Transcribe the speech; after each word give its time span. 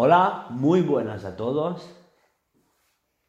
Hola, 0.00 0.46
muy 0.50 0.80
buenas 0.82 1.24
a 1.24 1.34
todos. 1.34 1.90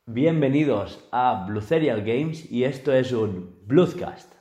Bienvenidos 0.06 1.04
a 1.12 1.46
Blue 1.48 1.62
Serial 1.62 2.04
Games 2.04 2.46
y 2.52 2.64
esto 2.64 2.94
es 2.94 3.12
un 3.12 3.58
Bluescast. 3.66 4.32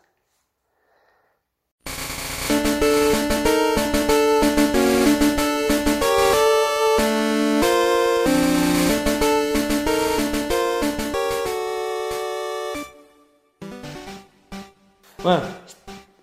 Bueno, 15.22 15.44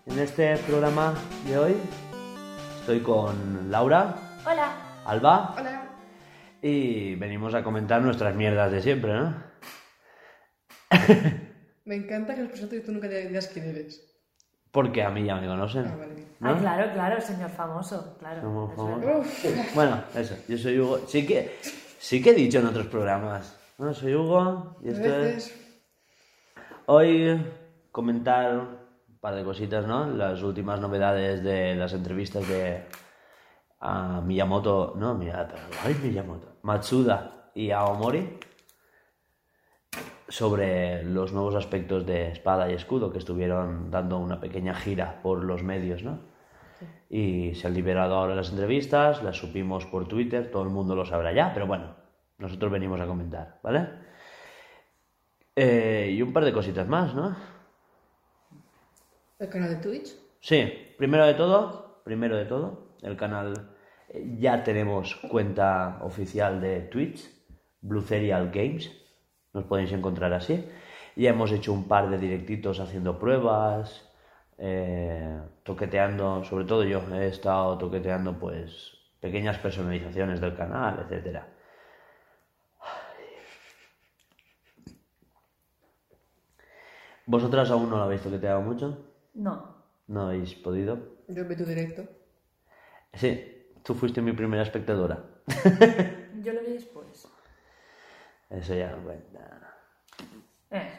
en 0.06 0.20
este 0.20 0.56
programa 0.68 1.16
de 1.48 1.58
hoy 1.58 1.76
estoy 2.82 3.00
con 3.00 3.72
Laura, 3.72 4.16
Hola. 4.46 4.72
Alba 5.04 5.56
Hola. 5.58 5.75
Y 6.62 7.16
venimos 7.16 7.54
a 7.54 7.64
comentar 7.64 8.02
nuestras 8.02 8.36
mierdas 8.36 8.72
de 8.72 8.82
siempre, 8.82 9.14
¿no? 9.14 9.36
Me 11.86 11.96
encanta 11.96 12.34
que 12.34 12.42
los 12.42 12.50
presentes 12.50 12.80
y 12.80 12.86
tú 12.86 12.92
nunca 12.92 13.08
digas 13.08 13.48
quién 13.48 13.70
eres. 13.70 14.04
Porque 14.72 15.04
a 15.04 15.10
mí 15.10 15.24
ya 15.24 15.36
me 15.36 15.48
conocen. 15.48 15.86
Ah, 15.86 15.96
vale, 15.98 16.16
bien. 16.16 16.28
¿no? 16.40 16.50
Ah, 16.50 16.58
claro, 16.60 16.92
claro, 16.94 17.22
señor 17.22 17.50
famoso, 17.50 18.18
claro. 18.20 18.42
Somos 18.42 19.46
es 19.46 19.76
Bueno, 19.76 20.04
eso, 20.16 20.36
yo 20.48 20.58
soy 20.58 20.80
Hugo. 20.80 21.00
Sí 21.08 21.26
que, 21.26 21.56
sí 21.98 22.22
que 22.22 22.32
he 22.32 22.34
dicho 22.34 22.60
en 22.60 22.66
otros 22.66 22.88
programas. 22.88 23.58
Bueno, 23.78 23.94
soy 23.94 24.16
Hugo 24.16 24.78
y 24.84 24.90
esto 24.90 25.16
es... 25.22 25.56
Hoy 26.88 27.42
comentar 27.92 28.58
un 28.58 29.20
par 29.22 29.36
de 29.36 29.44
cositas, 29.44 29.88
¿no? 29.88 30.08
Las 30.08 30.42
últimas 30.42 30.82
novedades 30.82 31.44
de 31.44 31.76
las 31.76 31.94
entrevistas 31.94 32.48
de 32.48 32.84
a 33.88 34.20
Miyamoto, 34.22 34.94
no, 34.98 35.20
ay, 35.84 35.96
Miyamoto, 36.02 36.58
Matsuda 36.64 37.52
y 37.54 37.70
Aomori 37.70 38.40
sobre 40.28 41.04
los 41.04 41.32
nuevos 41.34 41.54
aspectos 41.54 42.04
de 42.04 42.32
espada 42.32 42.70
y 42.72 42.74
escudo 42.74 43.12
que 43.12 43.20
estuvieron 43.20 43.92
dando 43.92 44.18
una 44.18 44.40
pequeña 44.40 44.74
gira 44.74 45.22
por 45.22 45.44
los 45.44 45.62
medios, 45.62 46.02
¿no? 46.02 46.20
Y 47.12 47.54
se 47.54 47.68
han 47.68 47.76
liberado 47.76 48.16
ahora 48.16 48.34
las 48.34 48.50
entrevistas, 48.50 49.22
las 49.22 49.38
supimos 49.38 49.86
por 49.86 50.08
Twitter, 50.08 50.50
todo 50.50 50.64
el 50.64 50.70
mundo 50.70 50.96
lo 50.96 51.06
sabrá 51.06 51.32
ya, 51.32 51.54
pero 51.54 51.68
bueno, 51.68 51.96
nosotros 52.40 52.72
venimos 52.72 53.00
a 53.00 53.06
comentar, 53.06 53.60
¿vale? 53.62 53.88
Eh, 55.56 56.12
y 56.12 56.22
un 56.24 56.34
par 56.34 56.44
de 56.44 56.54
cositas 56.54 56.88
más, 56.88 57.14
¿no? 57.14 57.36
El 59.38 59.50
canal 59.50 59.70
de 59.70 59.76
Twitch. 59.76 60.16
Sí, 60.40 60.74
primero 60.98 61.28
de 61.28 61.36
todo, 61.36 62.02
primero 62.04 62.36
de 62.36 62.46
todo, 62.46 62.96
el 63.04 63.16
canal 63.16 63.75
ya 64.38 64.64
tenemos 64.64 65.16
cuenta 65.16 66.00
oficial 66.02 66.62
de 66.62 66.82
Twitch, 66.82 67.30
Blue 67.82 68.02
Serial 68.02 68.52
Games, 68.52 68.92
nos 69.54 69.66
podéis 69.66 69.92
encontrar 69.92 70.34
así. 70.34 70.68
Ya 71.16 71.30
hemos 71.30 71.52
hecho 71.52 71.72
un 71.72 71.88
par 71.88 72.10
de 72.10 72.18
directitos 72.18 72.80
haciendo 72.80 73.18
pruebas, 73.18 74.12
eh, 74.58 75.40
toqueteando, 75.64 76.44
sobre 76.44 76.66
todo 76.66 76.84
yo 76.84 77.02
he 77.14 77.28
estado 77.28 77.78
toqueteando 77.78 78.38
pues 78.38 78.98
pequeñas 79.20 79.58
personalizaciones 79.58 80.42
del 80.42 80.56
canal, 80.56 81.06
etcétera. 81.06 81.48
¿Vosotras 87.28 87.72
aún 87.72 87.90
no 87.90 87.98
lo 87.98 88.04
habéis 88.04 88.22
toqueteado 88.22 88.62
mucho? 88.62 89.12
No. 89.34 89.76
¿No 90.08 90.28
habéis 90.28 90.54
podido? 90.54 91.00
Yo 91.28 91.46
vi 91.46 91.56
tu 91.56 91.66
directo. 91.66 92.04
Sí, 93.14 93.55
tú 93.86 93.94
fuiste 93.94 94.22
mi 94.22 94.34
primera 94.34 94.64
espectadora. 94.64 95.24
Yo 96.42 96.54
lo 96.54 96.62
vi 96.62 96.74
después. 96.74 97.28
Eso 98.50 98.74
ya 98.76 98.92
no 98.92 99.04
cuenta. 99.04 99.40
Eh, 100.72 100.90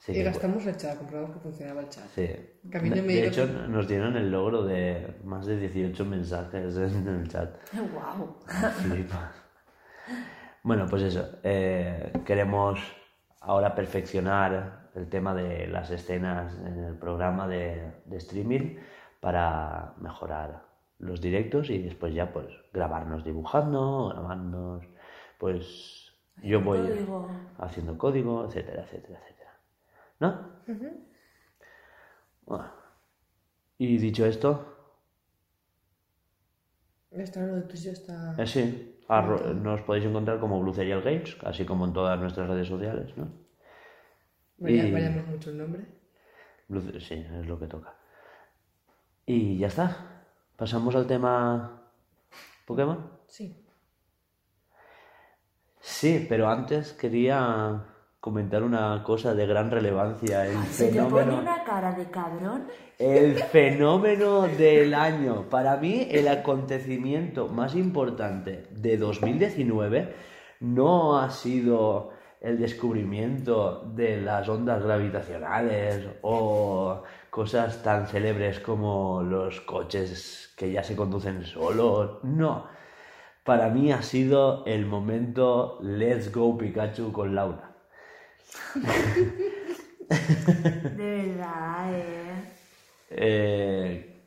Sí, 0.00 0.12
y 0.12 0.14
que 0.14 0.22
gastamos 0.24 0.64
el 0.64 0.74
chat, 0.78 0.96
comprobamos 0.96 1.32
que 1.36 1.40
funcionaba 1.40 1.82
el 1.82 1.88
chat. 1.90 2.06
sí. 2.14 2.26
Que 2.70 2.78
a 2.78 2.80
mí 2.80 2.88
no 2.88 2.96
De, 2.96 3.02
me 3.02 3.08
de 3.08 3.22
dijo 3.22 3.26
hecho, 3.42 3.46
que- 3.46 3.68
nos 3.68 3.86
dieron 3.86 4.16
el 4.16 4.30
logro 4.30 4.62
de 4.64 5.18
más 5.24 5.44
de 5.44 5.58
18 5.58 6.02
mensajes 6.06 6.74
en 6.78 7.06
el 7.08 7.28
chat. 7.28 7.54
wow. 7.74 8.38
Flipa. 8.72 9.32
Bueno, 10.62 10.86
pues 10.88 11.02
eso. 11.02 11.38
eh, 11.42 12.10
queremos 12.24 12.80
ahora 13.40 13.74
perfeccionar 13.74 14.88
el 14.94 15.08
tema 15.10 15.34
de 15.34 15.66
las 15.66 15.90
escenas 15.90 16.54
en 16.58 16.84
el 16.84 16.94
programa 16.94 17.46
de, 17.46 17.92
de 18.06 18.16
streaming 18.16 18.78
para 19.20 19.92
mejorar 19.98 20.62
los 20.98 21.20
directos 21.20 21.70
y 21.70 21.78
después 21.78 22.14
ya 22.14 22.32
pues 22.32 22.46
grabarnos 22.72 23.24
dibujando, 23.24 24.08
grabarnos, 24.08 24.84
pues 25.38 26.12
yo 26.42 26.60
voy 26.60 26.78
Código. 26.80 27.28
haciendo 27.58 27.96
código, 27.98 28.44
etcétera, 28.46 28.82
etcétera, 28.84 29.20
etcétera. 29.20 29.58
¿No? 30.20 30.50
Bueno. 32.46 32.64
Y 33.78 33.96
dicho 33.98 34.26
esto, 34.26 34.74
Está 37.10 37.46
lo 37.46 37.66
ya 37.68 37.92
está. 37.92 38.34
Eh, 38.38 38.46
sí, 38.46 39.00
arro- 39.08 39.54
nos 39.54 39.80
podéis 39.82 40.04
encontrar 40.04 40.38
como 40.40 40.60
Blue 40.60 40.74
Serial 40.74 41.02
Games, 41.02 41.36
así 41.44 41.64
como 41.64 41.84
en 41.86 41.92
todas 41.92 42.18
nuestras 42.20 42.48
redes 42.48 42.68
sociales, 42.68 43.16
¿no? 43.16 43.28
Vaya- 44.58 44.84
y- 44.86 44.92
Vayamos 44.92 45.26
mucho 45.26 45.50
el 45.50 45.58
nombre. 45.58 45.86
Blue- 46.68 47.00
sí, 47.00 47.14
es 47.14 47.46
lo 47.46 47.58
que 47.58 47.66
toca. 47.66 47.94
Y 49.26 49.58
ya 49.58 49.68
está. 49.68 50.17
Pasamos 50.58 50.96
al 50.96 51.06
tema 51.06 51.82
Pokémon. 52.66 52.98
Sí. 53.28 53.64
Sí, 55.78 56.26
pero 56.28 56.48
antes 56.48 56.94
quería 56.94 57.84
comentar 58.18 58.64
una 58.64 59.00
cosa 59.04 59.34
de 59.34 59.46
gran 59.46 59.70
relevancia. 59.70 60.46
El 60.46 60.64
Se 60.64 60.88
te 60.88 61.00
pone 61.00 61.10
fenómeno, 61.10 61.38
una 61.42 61.62
cara 61.62 61.92
de 61.92 62.10
cabrón. 62.10 62.66
el 62.98 63.36
fenómeno 63.36 64.48
del 64.48 64.94
año. 64.94 65.48
Para 65.48 65.76
mí, 65.76 66.08
el 66.10 66.26
acontecimiento 66.26 67.46
más 67.46 67.76
importante 67.76 68.66
de 68.72 68.96
2019 68.96 70.12
no 70.58 71.20
ha 71.20 71.30
sido 71.30 72.10
el 72.40 72.58
descubrimiento 72.58 73.84
de 73.94 74.20
las 74.20 74.48
ondas 74.48 74.82
gravitacionales 74.82 76.04
o 76.22 77.04
cosas 77.30 77.82
tan 77.82 78.06
célebres 78.06 78.60
como 78.60 79.22
los 79.22 79.60
coches 79.60 80.52
que 80.56 80.72
ya 80.72 80.82
se 80.82 80.96
conducen 80.96 81.44
solos. 81.44 82.18
No. 82.22 82.66
Para 83.44 83.68
mí 83.68 83.92
ha 83.92 84.02
sido 84.02 84.64
el 84.66 84.86
momento 84.86 85.78
Let's 85.80 86.32
Go 86.32 86.58
Pikachu 86.58 87.12
con 87.12 87.34
Laura. 87.34 87.70
De 90.96 91.22
verdad, 91.26 91.94
eh. 91.94 92.54
Eh, 93.10 94.22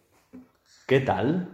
¿Qué 0.87 0.99
tal? 1.01 1.49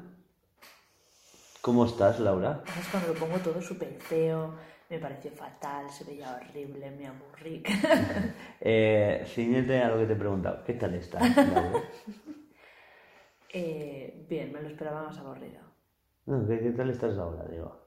¿Cómo 1.62 1.86
estás, 1.86 2.20
Laura? 2.20 2.64
Es 2.80 2.88
cuando 2.88 3.10
lo 3.10 3.20
pongo 3.20 3.38
todo 3.40 3.62
súper 3.62 4.00
feo. 4.00 4.54
Me 4.90 5.00
pareció 5.00 5.32
fatal, 5.32 5.90
se 5.90 6.06
veía 6.06 6.34
horrible, 6.36 6.92
me 6.92 7.08
aburrí. 7.08 7.64
Eh, 8.60 9.24
ciñete 9.28 9.82
a 9.82 9.90
lo 9.90 10.00
que 10.00 10.06
te 10.08 10.14
he 10.14 10.16
preguntado. 10.16 10.64
¿Qué 10.66 10.74
tal 10.74 10.94
estás, 10.96 11.22
Laura? 11.38 11.84
eh, 13.54 14.26
bien, 14.30 14.52
me 14.52 14.62
lo 14.62 14.68
esperaba 14.70 15.04
más 15.04 15.18
aburrido. 15.20 15.62
No, 16.26 16.46
¿qué, 16.48 16.60
qué 16.60 16.72
tal 16.72 16.90
estás 16.90 17.18
ahora, 17.18 17.46
digo? 17.50 17.80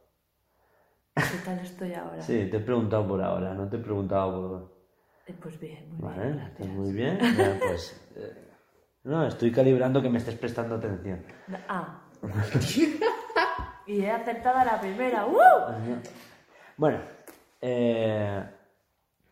¿Qué 1.15 1.23
tal 1.45 1.59
estoy 1.59 1.93
ahora? 1.95 2.23
Sí, 2.23 2.49
te 2.51 2.59
he 2.59 2.61
preguntado 2.61 3.07
por 3.07 3.21
ahora, 3.23 3.53
no 3.55 3.69
te 3.69 3.77
he 3.77 3.81
preguntado 3.81 4.33
por... 4.49 4.81
Eh, 5.27 5.37
Pues 5.43 5.59
bien, 5.61 5.91
muy 5.99 6.09
Vale, 6.09 6.23
bien. 6.25 6.39
estás 6.39 6.59
gracias. 6.59 6.69
muy 6.79 6.93
bien. 6.93 7.19
Ya, 7.37 7.59
pues... 7.61 8.11
eh, 8.17 8.49
No, 9.05 9.27
estoy 9.27 9.53
calibrando 9.53 10.01
que 10.01 10.09
me 10.09 10.19
estés 10.19 10.37
prestando 10.37 10.77
atención. 10.77 11.25
Ah. 11.69 12.03
y 13.87 14.01
he 14.03 14.11
acertado 14.11 14.59
a 14.59 14.65
la 14.65 14.81
primera. 14.81 15.27
¡Uh! 15.27 16.01
Bueno, 16.81 16.99
eh, 17.61 18.43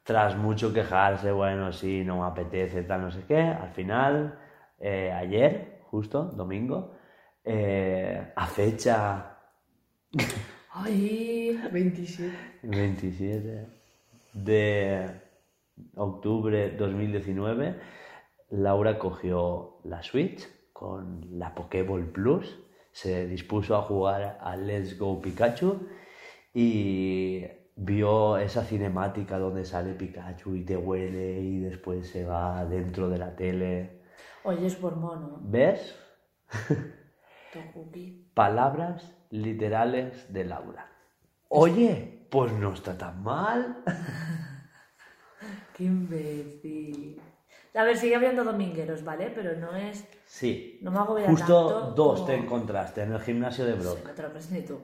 tras 0.03 0.37
mucho 0.37 0.71
quejarse, 0.71 1.33
bueno, 1.33 1.73
sí, 1.73 2.05
no 2.05 2.19
me 2.19 2.27
apetece, 2.27 2.83
tal, 2.83 3.01
no 3.01 3.11
sé 3.11 3.23
qué, 3.27 3.39
al 3.41 3.71
final, 3.71 4.39
eh, 4.79 5.11
ayer, 5.11 5.79
justo, 5.85 6.25
domingo, 6.25 6.93
eh, 7.43 8.35
a 8.37 8.47
fecha 8.49 9.39
¡Ay! 10.75 11.59
27. 11.73 12.37
27 12.65 13.67
de 14.35 15.11
octubre 15.97 16.73
2019, 16.73 17.81
Laura 18.51 18.99
cogió 18.99 19.81
la 19.85 20.03
Switch 20.03 20.47
con 20.75 21.39
la 21.39 21.55
Pokéball 21.55 22.13
Plus, 22.13 22.59
se 22.93 23.27
dispuso 23.27 23.75
a 23.75 23.81
jugar 23.81 24.37
a 24.39 24.55
Let's 24.55 24.99
Go 24.99 25.23
Pikachu 25.23 25.89
y 26.61 27.47
vio 27.77 28.37
esa 28.37 28.65
cinemática 28.65 29.39
donde 29.39 29.65
sale 29.65 29.95
Pikachu 29.95 30.57
y 30.57 30.65
te 30.65 30.77
huele 30.77 31.39
y 31.41 31.61
después 31.61 32.11
se 32.11 32.25
va 32.25 32.65
dentro 32.65 33.09
de 33.09 33.19
la 33.19 33.37
tele. 33.37 34.01
Oye, 34.43 34.67
es 34.67 34.75
por 34.75 34.97
mono. 34.97 35.39
¿Ves? 35.41 35.95
Palabras 38.35 39.15
literales 39.31 40.33
de 40.33 40.45
Laura. 40.47 40.91
Oye, 41.49 42.27
pues 42.29 42.51
no 42.53 42.73
está 42.73 42.99
tan 42.99 43.23
mal. 43.23 43.85
Qué 45.77 45.85
imbécil. 45.85 47.23
A 47.75 47.85
ver, 47.85 47.97
sigue 47.97 48.17
habiendo 48.17 48.43
domingueros, 48.43 49.05
¿vale? 49.05 49.31
Pero 49.33 49.57
no 49.61 49.77
es. 49.77 50.05
Sí. 50.27 50.81
No 50.83 50.91
me 50.91 50.99
agobia 50.99 51.29
Justo 51.29 51.69
tanto 51.69 51.91
dos 51.93 52.15
como- 52.15 52.27
te 52.27 52.35
encontraste 52.35 53.03
en 53.03 53.13
el 53.13 53.21
gimnasio 53.21 53.65
de 53.65 53.75
Brock. 53.75 54.05
No 54.05 54.11
te 54.11 54.23
lo 54.23 54.31
crees 54.31 54.51
ni 54.51 54.63
tú. 54.63 54.81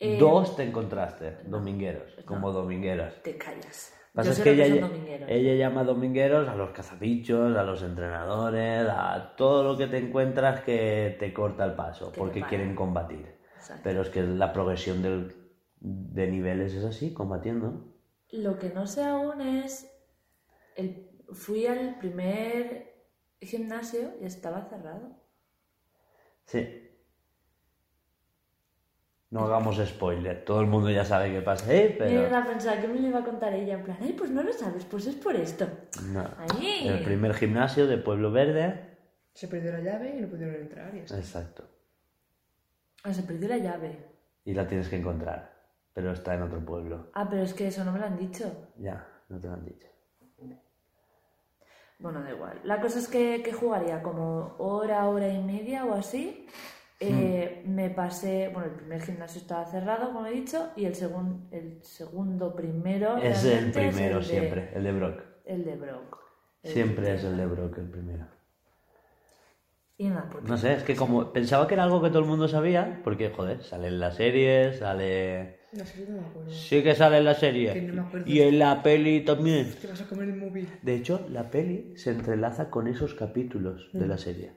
Eh, 0.00 0.18
Dos 0.18 0.56
te 0.56 0.64
encontraste, 0.64 1.38
domingueros, 1.44 2.16
como 2.26 2.50
domingueros. 2.52 3.22
Te 3.22 3.36
callas. 3.36 3.94
Pasa 4.12 4.26
Yo 4.28 4.32
es 4.32 4.40
que 4.42 4.50
ella, 4.52 4.90
ella 5.28 5.54
llama 5.54 5.84
domingueros 5.84 6.46
a 6.48 6.54
los 6.54 6.70
cazabichos, 6.72 7.56
a 7.56 7.62
los 7.62 7.82
entrenadores, 7.82 8.86
a 8.90 9.34
todo 9.36 9.62
lo 9.64 9.78
que 9.78 9.86
te 9.86 9.98
encuentras 9.98 10.60
que 10.64 11.16
te 11.18 11.32
corta 11.32 11.64
el 11.64 11.74
paso, 11.74 12.12
Que 12.12 12.18
porque 12.20 12.42
quieren 12.42 12.74
combatir. 12.74 13.38
Exacto. 13.56 13.80
Pero 13.84 14.02
es 14.02 14.10
que 14.10 14.22
la 14.22 14.52
progresión 14.52 15.02
del- 15.02 15.34
de 15.80 16.26
niveles 16.28 16.74
es 16.74 16.84
así, 16.84 17.14
combatiendo. 17.14 17.94
Lo 18.30 18.58
que 18.58 18.68
no 18.70 18.86
sé 18.86 19.02
aún 19.04 19.40
es. 19.40 19.88
El... 20.76 21.08
Fui 21.32 21.66
al 21.66 21.96
primer 21.98 22.92
gimnasio 23.40 24.10
y 24.20 24.26
estaba 24.26 24.64
cerrado. 24.68 25.16
Sí. 26.44 26.90
No 29.32 29.46
hagamos 29.46 29.78
spoiler, 29.78 30.44
todo 30.44 30.60
el 30.60 30.66
mundo 30.66 30.90
ya 30.90 31.06
sabe 31.06 31.32
qué 31.32 31.40
pasa 31.40 31.70
ahí, 31.70 31.92
Y 31.94 31.96
pero... 31.98 32.26
era 32.26 32.44
pensar 32.44 32.82
que 32.82 32.86
me 32.86 33.00
lo 33.00 33.08
iba 33.08 33.20
a 33.20 33.24
contar 33.24 33.54
ella 33.54 33.78
en 33.78 33.82
plan, 33.82 33.96
ay, 34.02 34.12
pues 34.12 34.30
no 34.30 34.42
lo 34.42 34.52
sabes, 34.52 34.84
pues 34.84 35.06
es 35.06 35.14
por 35.14 35.34
esto. 35.34 35.66
No. 36.12 36.22
Ahí. 36.36 36.86
El 36.86 37.02
primer 37.02 37.32
gimnasio 37.32 37.86
de 37.86 37.96
Pueblo 37.96 38.30
Verde. 38.30 38.98
Se 39.32 39.48
perdió 39.48 39.72
la 39.72 39.80
llave 39.80 40.14
y 40.18 40.20
no 40.20 40.28
pudieron 40.28 40.56
entrar 40.56 40.94
y 40.94 40.98
está. 40.98 41.16
Exacto. 41.16 41.64
Ah, 43.04 43.14
se 43.14 43.22
perdió 43.22 43.48
la 43.48 43.56
llave. 43.56 44.06
Y 44.44 44.52
la 44.52 44.66
tienes 44.66 44.90
que 44.90 44.96
encontrar, 44.96 45.50
pero 45.94 46.12
está 46.12 46.34
en 46.34 46.42
otro 46.42 46.62
pueblo. 46.62 47.08
Ah, 47.14 47.26
pero 47.30 47.42
es 47.42 47.54
que 47.54 47.68
eso 47.68 47.86
no 47.86 47.92
me 47.92 48.00
lo 48.00 48.04
han 48.04 48.18
dicho. 48.18 48.68
Ya, 48.76 49.08
no 49.30 49.40
te 49.40 49.48
lo 49.48 49.54
han 49.54 49.64
dicho. 49.64 49.88
Bueno, 51.98 52.20
da 52.22 52.32
igual. 52.32 52.60
La 52.64 52.82
cosa 52.82 52.98
es 52.98 53.08
que, 53.08 53.42
que 53.42 53.52
jugaría 53.54 54.02
como 54.02 54.56
hora, 54.58 55.08
hora 55.08 55.28
y 55.28 55.42
media 55.42 55.86
o 55.86 55.94
así. 55.94 56.46
Eh, 57.04 57.62
Me 57.66 57.90
pasé, 57.90 58.48
bueno, 58.52 58.68
el 58.68 58.74
primer 58.76 59.00
gimnasio 59.02 59.40
estaba 59.40 59.64
cerrado, 59.66 60.12
como 60.12 60.26
he 60.26 60.32
dicho, 60.32 60.70
y 60.76 60.84
el, 60.84 60.94
segun- 60.94 61.48
el 61.50 61.82
segundo 61.82 62.54
primero. 62.54 63.16
Es 63.18 63.44
el 63.44 63.70
primero 63.72 64.18
el 64.18 64.24
de- 64.24 64.30
siempre, 64.30 64.70
el 64.74 64.84
de 64.84 64.92
Brock. 64.92 65.22
El 65.44 65.64
de 65.64 65.76
Brock. 65.76 66.18
El 66.62 66.70
Siempre 66.72 67.14
es 67.14 67.24
el 67.24 67.36
de 67.36 67.46
Brock 67.46 67.78
el 67.78 67.90
primero. 67.90 68.26
Y 69.98 70.08
nada, 70.08 70.28
porque 70.30 70.48
No 70.48 70.56
sé, 70.56 70.74
es 70.74 70.82
que 70.82 70.96
como 70.96 71.32
pensaba 71.32 71.66
que 71.68 71.74
era 71.74 71.84
algo 71.84 72.02
que 72.02 72.08
todo 72.08 72.20
el 72.20 72.24
mundo 72.24 72.48
sabía, 72.48 73.00
porque 73.04 73.30
joder, 73.30 73.62
sale 73.62 73.88
en 73.88 74.00
la 74.00 74.10
serie, 74.12 74.72
sale... 74.72 75.60
No 75.72 75.84
sé, 75.84 76.06
no 76.08 76.20
me 76.20 76.26
acuerdo. 76.26 76.50
Sí 76.50 76.82
que 76.82 76.94
sale 76.94 77.18
en 77.18 77.24
la 77.24 77.34
Que 77.34 77.40
serie. 77.40 77.82
no 77.82 78.08
me. 78.12 78.22
Y 78.26 78.40
en 78.42 78.58
la 78.58 78.82
peli 78.82 79.20
también. 79.24 79.72
Te 79.80 79.86
vas 79.88 80.00
a 80.02 80.06
comer 80.06 80.28
el 80.28 80.36
móvil. 80.36 80.68
De 80.82 80.94
hecho, 80.94 81.26
la 81.30 81.50
peli 81.50 81.94
se 81.96 82.10
entrelaza 82.10 82.68
con 82.70 82.88
esos 82.88 83.14
capítulos 83.14 83.90
de 83.92 84.06
la 84.06 84.18
serie. 84.18 84.52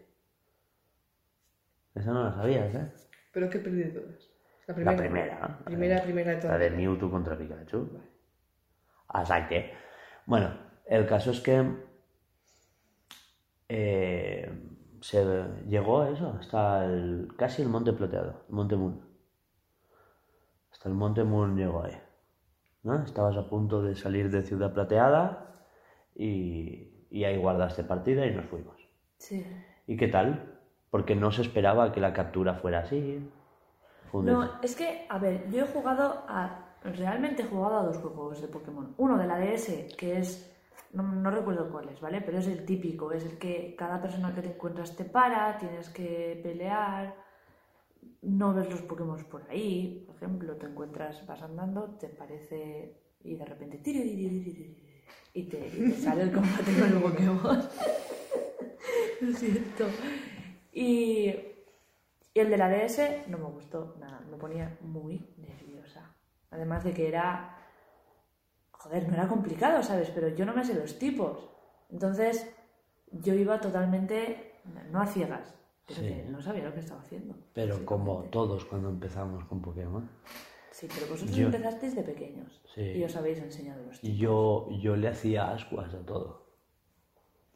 Esa 1.95 2.11
no 2.11 2.23
la 2.23 2.33
sabías, 2.33 2.73
¿eh? 2.75 2.91
¿Pero 3.31 3.49
qué 3.49 3.59
peli 3.59 3.83
de 3.83 3.89
todas? 3.99 4.29
La 4.67 4.73
La 4.83 4.95
primera. 4.95 4.97
primera. 4.97 5.59
Primera, 5.65 6.03
primera 6.03 6.29
de 6.31 6.35
La 6.37 6.41
todas. 6.41 6.59
de 6.59 6.69
Mewtwo 6.71 7.09
contra 7.11 7.37
Pikachu. 7.37 7.89
Hasta 9.07 9.47
que. 9.47 9.73
Bueno, 10.25 10.53
el 10.85 11.05
caso 11.05 11.31
es 11.31 11.39
que. 11.41 11.63
eh, 13.69 14.51
se 15.01 15.23
llegó 15.67 16.01
a 16.01 16.09
eso, 16.09 16.35
hasta 16.39 16.85
el, 16.85 17.29
casi 17.37 17.61
el 17.61 17.69
Monte 17.69 17.93
Plateado, 17.93 18.43
el 18.49 18.55
Monte 18.55 18.75
Moon. 18.75 19.01
Hasta 20.71 20.89
el 20.89 20.95
Monte 20.95 21.23
Moon 21.23 21.55
llegó 21.55 21.83
ahí. 21.83 21.95
¿no? 22.83 23.03
Estabas 23.03 23.37
a 23.37 23.47
punto 23.49 23.81
de 23.83 23.95
salir 23.95 24.29
de 24.31 24.41
Ciudad 24.43 24.73
Plateada 24.73 25.53
y, 26.15 27.05
y 27.11 27.23
ahí 27.23 27.37
guardaste 27.37 27.83
partida 27.83 28.25
y 28.25 28.33
nos 28.33 28.45
fuimos. 28.45 28.77
Sí. 29.19 29.45
¿Y 29.87 29.95
qué 29.97 30.07
tal? 30.07 30.54
Porque 30.95 31.13
no 31.13 31.29
se 31.29 31.41
esperaba 31.41 31.91
que 31.91 31.99
la 31.99 32.13
captura 32.13 32.53
fuera 32.53 32.79
así. 32.79 33.19
No, 34.13 34.61
es 34.61 34.77
que, 34.77 35.05
a 35.09 35.19
ver, 35.19 35.51
yo 35.51 35.65
he 35.65 35.67
jugado 35.67 36.23
a. 36.25 36.77
Realmente 36.85 37.41
he 37.41 37.47
jugado 37.47 37.79
a 37.79 37.83
dos 37.83 37.97
juegos 37.97 38.41
de 38.41 38.47
Pokémon. 38.47 38.93
Uno 38.95 39.17
de 39.17 39.27
la 39.27 39.37
DS, 39.37 39.93
que 39.97 40.19
es. 40.19 40.55
No, 40.93 41.29
recuerdo 41.29 41.69
cuál 41.69 41.89
es, 41.89 41.99
¿vale? 41.99 42.21
Pero 42.21 42.37
es 42.37 42.47
el 42.47 42.63
típico, 42.63 43.11
es 43.11 43.25
el 43.25 43.37
que 43.37 43.75
cada 43.77 44.01
persona 44.01 44.33
que 44.33 44.41
te 44.41 44.53
encuentras 44.53 44.95
te 44.95 45.03
para, 45.03 45.57
tienes 45.57 45.89
que 45.89 46.39
pelear, 46.41 47.13
no 48.21 48.53
ves 48.53 48.69
los 48.69 48.81
Pokémon 48.83 49.21
por 49.25 49.43
ahí. 49.49 50.01
Por 50.07 50.15
ejemplo, 50.15 50.55
te 50.55 50.67
encuentras, 50.67 51.27
vas 51.27 51.41
andando, 51.41 51.97
te 51.99 52.07
parece. 52.07 53.01
y 53.21 53.35
de 53.35 53.43
repente. 53.43 53.79
tiri, 53.79 54.01
y 55.33 55.43
te, 55.43 55.67
y 55.67 55.91
te 55.91 55.97
sale 55.97 56.21
el 56.21 56.31
combate 56.31 56.73
con 56.79 56.87
el 56.87 57.01
Pokémon. 57.01 57.63
Lo 59.19 59.33
siento. 59.33 59.87
Y. 60.75 61.33
Y 62.33 62.39
el 62.41 62.49
de 62.49 62.57
la 62.57 62.67
DS 62.69 62.99
no 63.29 63.37
me 63.37 63.45
gustó 63.45 63.95
nada, 63.97 64.19
me 64.29 64.35
ponía 64.35 64.77
muy 64.81 65.25
nerviosa. 65.37 66.13
Además 66.51 66.83
de 66.83 66.93
que 66.93 67.07
era. 67.07 67.57
Joder, 68.71 69.07
no 69.07 69.13
era 69.13 69.27
complicado, 69.29 69.81
¿sabes? 69.81 70.09
Pero 70.11 70.27
yo 70.29 70.45
no 70.45 70.53
me 70.53 70.63
sé 70.65 70.73
los 70.75 70.99
tipos. 70.99 71.49
Entonces, 71.89 72.45
yo 73.11 73.33
iba 73.33 73.59
totalmente. 73.61 74.51
No 74.91 74.99
a 75.01 75.05
ciegas, 75.07 75.55
pero 75.87 76.01
Sí. 76.01 76.07
que 76.07 76.23
no 76.23 76.41
sabía 76.41 76.65
lo 76.65 76.73
que 76.73 76.79
estaba 76.81 76.99
haciendo. 77.01 77.35
Pero 77.53 77.85
como 77.85 78.23
todos 78.25 78.65
cuando 78.65 78.89
empezamos 78.89 79.45
con 79.45 79.61
Pokémon. 79.61 80.09
Sí, 80.71 80.87
pero 80.93 81.07
vosotros 81.11 81.35
Yo- 81.37 81.45
empezasteis 81.45 81.95
de 81.95 82.01
pequeños. 82.03 82.61
Sí. 82.73 82.81
Y 82.81 83.03
os 83.03 83.15
habéis 83.15 83.37
enseñado 83.39 83.81
los 83.85 84.01
tipos. 84.01 84.09
Y 84.09 84.17
yo, 84.17 84.67
yo 84.81 84.95
le 84.97 85.07
hacía 85.07 85.51
ascuas 85.51 85.93
a 85.93 85.99
todo. 86.05 86.47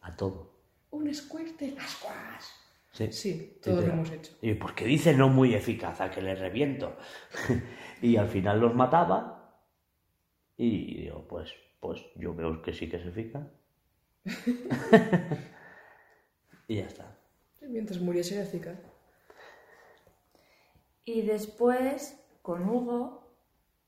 A 0.01 0.15
todo. 0.15 0.51
Un 0.91 1.13
Squirtle. 1.13 1.75
¡Ascuas! 1.79 2.53
Sí. 3.07 3.11
Sí, 3.11 3.59
todos 3.61 3.85
lo 3.85 3.93
hemos 3.93 4.11
hecho. 4.11 4.33
Y 4.41 4.53
porque 4.55 4.85
dice 4.85 5.13
no 5.13 5.29
muy 5.29 5.55
eficaz, 5.55 6.01
a 6.01 6.11
que 6.11 6.21
le 6.21 6.35
reviento. 6.35 6.97
y 8.01 8.17
al 8.17 8.27
final 8.27 8.59
los 8.59 8.75
mataba. 8.75 9.61
Y 10.57 11.03
digo, 11.03 11.25
pues, 11.27 11.53
pues 11.79 12.05
yo 12.15 12.35
veo 12.35 12.61
que 12.61 12.73
sí 12.73 12.89
que 12.89 12.97
es 12.97 13.05
eficaz. 13.05 13.47
y 16.67 16.75
ya 16.75 16.85
está. 16.85 17.17
Mientras 17.61 18.01
muriese 18.01 18.35
era 18.35 18.43
eficaz. 18.43 18.77
Y 21.05 21.21
después, 21.21 22.21
con 22.41 22.69
Hugo, 22.69 23.33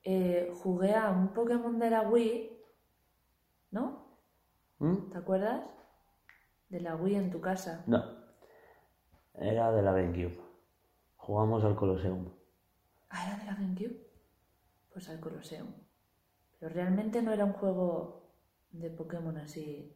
eh, 0.04 0.50
jugué 0.64 0.96
a 0.96 1.12
un 1.12 1.34
Pokémon 1.34 1.78
de 1.78 1.90
la 1.90 2.02
Wii, 2.02 2.58
¿no? 3.72 4.08
¿Mm? 4.80 5.12
¿Te 5.12 5.18
acuerdas? 5.18 5.70
De 6.70 6.80
la 6.80 6.96
Wii 6.96 7.16
en 7.16 7.30
tu 7.30 7.42
casa. 7.42 7.84
No. 7.86 8.21
Era 9.36 9.72
de 9.72 9.82
la 9.82 9.94
GameCube. 9.94 10.40
Jugamos 11.18 11.64
al 11.64 11.76
Colosseum. 11.76 12.30
Ah, 13.10 13.28
era 13.28 13.38
de 13.38 13.46
la 13.46 13.56
GameCube. 13.56 14.08
Pues 14.94 15.10
al 15.10 15.20
Colosseum. 15.20 15.68
Pero 16.60 16.74
realmente 16.74 17.22
no 17.22 17.32
era 17.32 17.46
un 17.46 17.54
juego 17.54 18.22
de 18.72 18.90
Pokémon 18.90 19.38
así. 19.38 19.96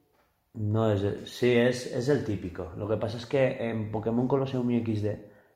No 0.54 0.90
es, 0.92 1.30
sí, 1.30 1.52
es, 1.52 1.94
es 1.94 2.08
el 2.10 2.24
típico. 2.24 2.72
Lo 2.78 2.88
que 2.88 2.98
pasa 2.98 3.18
es 3.18 3.26
que 3.26 3.70
en 3.70 3.92
Pokémon 3.92 4.28
Colosseum 4.28 4.72
y 4.72 4.86
XD 4.86 5.08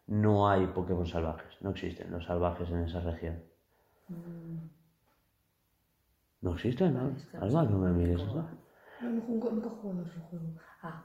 no 0.07 0.50
hay 0.50 0.67
Pokémon 0.67 1.05
salvajes. 1.05 1.62
No 1.62 1.69
existen 1.69 2.12
los 2.12 2.25
salvajes 2.25 2.69
en 2.69 2.79
esa 2.79 3.00
región. 3.00 3.41
No 6.41 6.53
existen, 6.53 6.93
¿no? 6.93 7.09
Es 7.09 7.25
que 7.25 7.38
no 7.38 7.43
Alba, 7.43 7.63
no 7.63 7.77
me 7.79 7.91
mires. 7.91 8.24
No, 8.25 8.48
nunca 9.01 9.67
he 9.67 9.69
jugado 9.69 10.03
a 10.03 10.07
ese 10.07 10.19
juego. 10.19 10.45
Ah, 10.81 11.03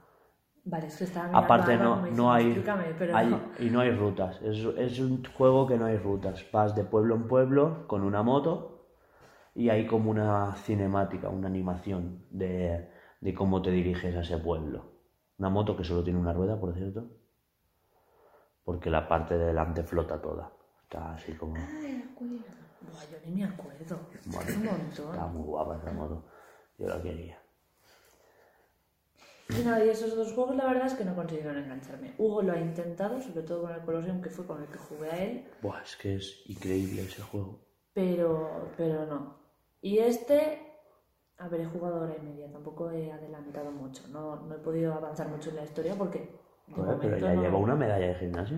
vale, 0.65 0.87
es 0.87 0.97
que 0.97 1.05
mirando 1.07 1.39
Aparte 1.39 1.77
no, 1.77 2.07
no 2.07 2.33
hay, 2.33 2.65
pero 2.99 3.17
hay- 3.17 3.29
no. 3.31 3.41
y 3.59 3.71
no 3.71 3.81
hay 3.81 3.91
rutas. 3.91 4.41
Es, 4.43 4.59
es 4.59 4.99
un 5.01 5.25
juego 5.25 5.67
que 5.67 5.77
no 5.79 5.87
hay 5.87 5.97
rutas. 5.99 6.45
Vas 6.53 6.75
de 6.75 6.85
pueblo 6.85 7.15
en 7.15 7.29
pueblo 7.29 7.87
con 7.87 8.03
una 8.03 8.23
moto 8.23 8.87
y 9.55 9.69
hay 9.69 9.87
como 9.87 10.11
una 10.11 10.55
cinemática, 10.57 11.29
una 11.29 11.47
animación 11.49 12.25
de, 12.31 12.91
de 13.21 13.35
cómo 13.35 13.63
te 13.63 13.71
diriges 13.71 14.15
a 14.17 14.21
ese 14.21 14.39
pueblo. 14.39 14.93
Una 15.39 15.49
moto 15.51 15.77
que 15.77 15.85
solo 15.85 16.03
tiene 16.05 16.19
una 16.19 16.33
rueda, 16.33 16.59
por 16.59 16.75
cierto. 16.75 17.07
Porque 18.65 18.89
la 18.91 19.07
parte 19.09 19.37
de 19.37 19.47
delante 19.47 19.83
flota 19.83 20.21
toda. 20.21 20.51
Está 20.83 21.15
así 21.15 21.33
como... 21.33 21.55
Cuero. 22.15 22.35
Buah, 22.81 23.03
yo 23.11 23.17
ni 23.27 23.33
me 23.37 23.45
acuerdo. 23.45 23.99
Bueno, 24.27 24.51
Es 24.51 24.57
un 24.57 24.65
montón. 24.65 25.15
Está 25.15 25.27
muy 25.27 25.43
guapa 25.45 25.77
esa 25.79 25.93
moto. 25.93 26.25
Yo 26.79 26.89
la 26.89 27.03
quería. 27.03 27.39
Y 29.51 29.63
nada, 29.63 29.85
y 29.85 29.89
esos 29.91 30.17
dos 30.17 30.33
juegos 30.33 30.57
la 30.57 30.65
verdad 30.67 30.87
es 30.87 30.95
que 30.95 31.05
no 31.05 31.15
consiguieron 31.15 31.59
engancharme. 31.59 32.15
Hugo 32.19 32.43
lo 32.43 32.53
ha 32.53 32.59
intentado, 32.59 33.21
sobre 33.21 33.43
todo 33.43 33.63
con 33.63 33.73
el 33.75 33.81
Colosseum, 33.83 34.23
que 34.23 34.31
fue 34.31 34.47
con 34.47 34.63
el 34.63 34.69
que 34.69 34.79
jugué 34.79 35.11
a 35.11 35.23
él, 35.23 35.45
Buah, 35.61 35.83
es 35.83 35.97
que 35.97 36.15
es 36.17 36.43
increíble 36.47 37.03
ese 37.03 37.23
juego. 37.23 37.59
pero, 37.93 38.71
pero 38.77 39.05
no. 39.07 39.37
Y 39.83 39.99
este, 39.99 40.61
a 41.37 41.49
ver, 41.49 41.61
he 41.61 41.67
jugado 41.67 42.01
hora 42.01 42.17
y 42.17 42.23
media, 42.25 42.51
tampoco 42.51 42.91
he 42.91 43.13
adelantado 43.13 43.71
mucho, 43.71 44.07
no, 44.09 44.37
no 44.37 44.55
he 44.55 44.59
podido 44.59 44.95
avanzar 44.95 45.29
mucho 45.29 45.51
en 45.51 45.57
la 45.57 45.65
historia 45.65 45.95
porque 45.95 46.31
Joder, 46.75 46.99
pero 46.99 47.19
ya 47.19 47.35
no- 47.35 47.43
lleva 47.43 47.59
una 47.59 47.75
medalla 47.75 48.07
de 48.09 48.15
gimnasio. 48.15 48.57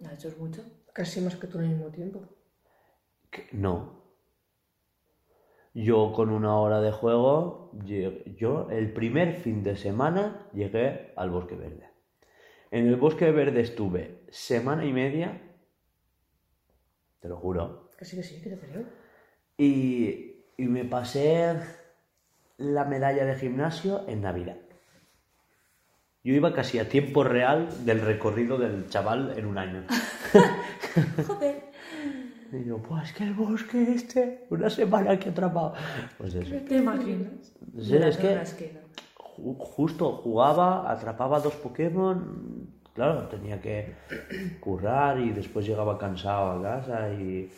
No, 0.00 0.10
eso 0.10 0.28
es 0.28 0.36
mucho. 0.38 0.62
Casi 0.92 1.20
más 1.22 1.36
que 1.36 1.46
tú 1.46 1.58
al 1.58 1.68
mismo 1.68 1.86
tiempo. 1.86 2.20
Que- 3.30 3.48
No. 3.52 4.01
Yo 5.74 6.12
con 6.12 6.30
una 6.30 6.56
hora 6.56 6.80
de 6.80 6.92
juego, 6.92 7.70
yo 8.36 8.68
el 8.70 8.92
primer 8.92 9.36
fin 9.36 9.62
de 9.62 9.76
semana 9.76 10.46
llegué 10.52 11.12
al 11.16 11.30
Bosque 11.30 11.54
Verde. 11.54 11.88
En 12.70 12.86
el 12.86 12.96
Bosque 12.96 13.30
Verde 13.30 13.60
estuve 13.62 14.20
semana 14.30 14.84
y 14.84 14.92
media, 14.92 15.40
te 17.20 17.28
lo 17.28 17.36
juro, 17.36 17.90
Casi 17.96 18.16
que 18.16 18.22
sí, 18.22 18.42
que 18.42 18.50
te 18.50 18.58
creo. 18.58 18.84
y, 19.56 20.44
y 20.58 20.64
me 20.64 20.84
pasé 20.84 21.56
la 22.58 22.84
medalla 22.84 23.24
de 23.24 23.36
gimnasio 23.36 24.06
en 24.08 24.22
Navidad. 24.22 24.56
Yo 26.24 26.34
iba 26.34 26.52
casi 26.52 26.78
a 26.78 26.88
tiempo 26.88 27.24
real 27.24 27.84
del 27.84 28.00
recorrido 28.00 28.58
del 28.58 28.88
chaval 28.88 29.36
en 29.36 29.46
un 29.46 29.58
año. 29.58 29.84
Joder. 31.26 31.71
Y 32.52 32.64
yo, 32.64 32.76
pues 32.78 33.04
es 33.04 33.12
que 33.14 33.24
el 33.24 33.32
bosque 33.34 33.92
este, 33.94 34.46
una 34.50 34.68
semana 34.68 35.18
que 35.18 35.28
he 35.28 35.32
atrapado. 35.32 35.74
Pues 36.18 36.34
eso. 36.34 36.54
¿Te 36.68 36.76
imaginas? 36.76 37.52
Sí, 37.80 37.96
es 37.96 38.16
que-. 38.18 38.38
Ju- 39.16 39.56
Justo 39.58 40.12
jugaba, 40.18 40.90
atrapaba 40.90 41.40
dos 41.40 41.54
Pokémon. 41.56 42.68
Claro, 42.94 43.26
tenía 43.28 43.58
que 43.60 43.94
currar 44.60 45.18
y 45.18 45.30
después 45.32 45.64
llegaba 45.66 45.96
cansado 45.96 46.50
a 46.58 46.62
casa 46.62 47.08
y 47.14 47.50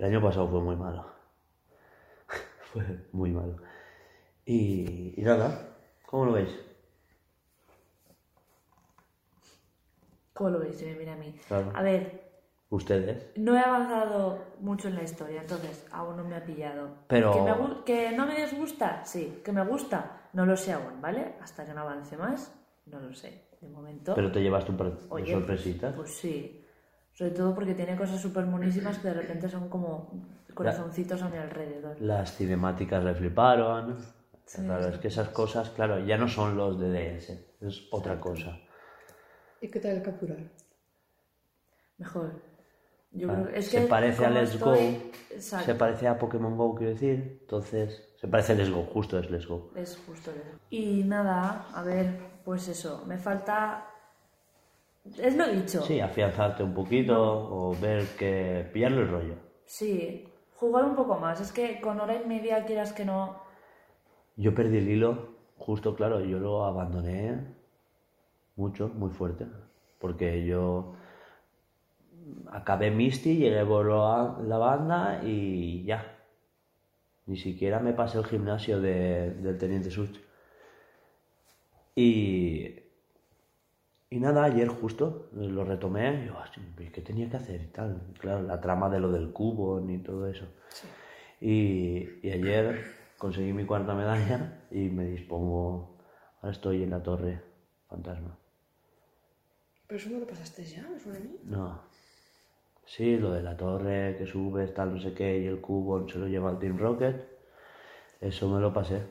el 0.00 0.04
año 0.04 0.20
pasado 0.20 0.48
fue 0.48 0.60
muy 0.60 0.74
malo. 0.74 1.06
fue 2.72 2.82
muy 3.12 3.30
malo. 3.30 3.56
Y, 4.44 5.14
y 5.16 5.22
nada, 5.22 5.68
¿cómo 6.04 6.24
lo 6.26 6.32
veis? 6.32 6.50
¿Cómo 10.34 10.50
lo 10.50 10.58
veis? 10.58 10.82
Me 10.82 10.94
mira 10.96 11.12
a 11.12 11.16
mí. 11.16 11.32
Claro. 11.46 11.70
A 11.74 11.82
ver, 11.82 12.31
Ustedes. 12.74 13.26
no 13.36 13.54
he 13.54 13.60
avanzado 13.60 14.38
mucho 14.60 14.88
en 14.88 14.94
la 14.94 15.02
historia, 15.02 15.42
entonces 15.42 15.86
aún 15.92 16.16
no 16.16 16.24
me 16.24 16.36
ha 16.36 16.42
pillado. 16.44 16.88
Pero- 17.06 17.32
¿Que, 17.32 17.40
me 17.42 17.52
gu- 17.52 17.84
que 17.84 18.12
no 18.12 18.24
me 18.26 18.34
disgusta? 18.34 19.04
Sí. 19.04 19.40
¿Que 19.44 19.52
me 19.52 19.62
gusta? 19.64 20.22
No 20.32 20.46
lo 20.46 20.56
sé 20.56 20.72
aún, 20.72 21.00
¿vale? 21.02 21.34
Hasta 21.42 21.66
que 21.66 21.74
no 21.74 21.82
avance 21.82 22.16
más, 22.16 22.50
no 22.86 22.98
lo 22.98 23.12
sé. 23.14 23.48
De 23.60 23.68
momento. 23.68 24.14
Pero 24.14 24.32
te 24.32 24.40
llevaste 24.40 24.70
un 24.70 24.76
par 24.78 24.90
de 24.90 24.98
Oye, 25.10 25.32
sorpresitas. 25.34 25.94
Pues 25.94 26.14
sí. 26.16 26.64
Sobre 27.12 27.32
todo 27.32 27.54
porque 27.54 27.74
tiene 27.74 27.94
cosas 27.94 28.18
súper 28.20 28.46
monísimas 28.46 28.98
que 28.98 29.08
de 29.08 29.14
repente 29.14 29.48
son 29.50 29.68
como 29.68 30.10
corazoncitos 30.54 31.22
a 31.22 31.28
mi 31.28 31.36
alrededor. 31.36 32.00
Las 32.00 32.34
cinemáticas 32.34 33.04
le 33.04 33.14
fliparon. 33.14 33.98
Sí, 34.46 34.62
claro, 34.64 34.84
sí. 34.84 34.94
es 34.94 34.98
que 34.98 35.08
esas 35.08 35.28
cosas, 35.28 35.68
claro, 35.70 35.98
ya 36.00 36.16
no 36.16 36.26
son 36.26 36.56
los 36.56 36.80
de 36.80 36.88
DS, 36.90 37.30
es 37.60 37.86
otra 37.92 38.18
cosa. 38.18 38.58
¿Y 39.60 39.68
qué 39.70 39.78
tal 39.78 39.90
el 39.92 40.02
capturar? 40.02 40.38
Mejor. 41.98 42.42
Yo 43.14 43.30
Ah, 43.30 43.34
creo 43.34 43.46
que 43.52 43.58
es 43.58 43.66
se 43.66 43.80
que 43.82 43.86
parece 43.88 44.24
a 44.24 44.30
Let's 44.30 44.54
estoy- 44.54 44.94
Go. 44.96 45.02
Exacto. 45.30 45.66
Se 45.66 45.74
parece 45.74 46.08
a 46.08 46.18
Pokémon 46.18 46.56
Go, 46.56 46.74
quiero 46.74 46.92
decir. 46.92 47.38
Entonces, 47.42 48.14
se 48.20 48.28
parece 48.28 48.52
a 48.52 48.56
Let's 48.56 48.70
Go, 48.70 48.84
justo 48.84 49.18
es 49.18 49.30
Let's 49.30 49.46
Go. 49.46 49.70
Es 49.76 49.98
justo 50.06 50.30
eso. 50.30 50.40
Y 50.70 51.04
nada, 51.04 51.66
a 51.74 51.82
ver, 51.82 52.18
pues 52.44 52.68
eso, 52.68 53.04
me 53.06 53.18
falta... 53.18 53.86
Es 55.18 55.36
lo 55.36 55.46
dicho. 55.48 55.82
Sí, 55.82 55.98
afianzarte 56.00 56.62
un 56.62 56.72
poquito 56.74 57.16
o 57.20 57.76
ver 57.80 58.06
que. 58.16 58.70
pillarle 58.72 59.00
el 59.02 59.08
rollo. 59.08 59.34
Sí, 59.66 60.28
jugar 60.54 60.84
un 60.84 60.94
poco 60.94 61.16
más. 61.18 61.40
Es 61.40 61.50
que 61.50 61.80
con 61.80 61.98
hora 62.00 62.14
y 62.22 62.24
media 62.26 62.64
quieras 62.64 62.92
que 62.92 63.04
no... 63.04 63.42
Yo 64.36 64.54
perdí 64.54 64.78
el 64.78 64.88
hilo, 64.88 65.34
justo, 65.58 65.96
claro, 65.96 66.20
yo 66.24 66.38
lo 66.38 66.64
abandoné 66.64 67.40
mucho, 68.54 68.88
muy 68.94 69.10
fuerte. 69.10 69.46
Porque 69.98 70.44
yo 70.46 70.94
acabé 72.50 72.90
Misty, 72.90 73.36
llegué 73.36 73.64
por 73.64 73.86
la 73.86 74.58
banda 74.58 75.22
y 75.24 75.84
ya. 75.84 76.18
Ni 77.26 77.36
siquiera 77.36 77.78
me 77.80 77.92
pasé 77.92 78.18
el 78.18 78.24
gimnasio 78.24 78.80
de- 78.80 79.30
del 79.30 79.56
Teniente 79.58 79.90
Such. 79.90 80.16
Y, 81.94 82.74
y 84.10 84.18
nada, 84.18 84.44
ayer 84.44 84.68
justo 84.68 85.28
lo 85.32 85.64
retomé. 85.64 86.22
y 86.24 86.26
Yo, 86.26 86.38
"Hostia, 86.38 86.62
¿qué 86.92 87.00
tenía 87.02 87.28
que 87.28 87.36
hacer 87.36 87.60
y 87.62 87.66
tal? 87.68 88.00
Claro, 88.18 88.42
la 88.42 88.60
trama 88.60 88.88
de 88.88 89.00
lo 89.00 89.10
del 89.12 89.32
cubo 89.32 89.80
ni 89.80 89.98
todo 89.98 90.26
eso. 90.28 90.46
Y, 91.40 92.08
y 92.22 92.30
ayer 92.30 92.84
conseguí 93.18 93.52
mi 93.52 93.64
cuarta 93.64 93.94
medalla 93.94 94.62
y 94.70 94.88
me 94.88 95.06
dispongo. 95.06 95.96
Ahora 96.40 96.52
estoy 96.52 96.82
en 96.82 96.90
la 96.90 97.02
torre 97.02 97.40
fantasma. 97.88 98.36
¿Pero 99.86 100.00
eso 100.00 100.10
no 100.10 100.18
lo 100.20 100.26
pasaste 100.26 100.64
ya? 100.64 100.88
¿Me 100.88 100.98
suena 100.98 101.18
a 101.18 101.22
mí? 101.22 101.36
No. 101.44 101.80
Sí, 102.84 103.16
lo 103.16 103.30
de 103.32 103.42
la 103.42 103.56
torre 103.56 104.16
que 104.18 104.26
subes, 104.26 104.74
tal, 104.74 104.94
no 104.94 105.00
sé 105.00 105.14
qué, 105.14 105.38
y 105.38 105.46
el 105.46 105.60
cubo 105.60 106.08
se 106.08 106.18
lo 106.18 106.26
lleva 106.26 106.50
al 106.50 106.58
Team 106.58 106.78
Rocket. 106.78 107.26
Eso 108.20 108.48
me 108.48 108.60
lo 108.60 108.72
pasé. 108.72 109.02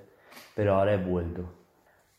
Pero 0.56 0.76
ahora 0.76 0.94
he 0.94 0.98
vuelto. 1.04 1.44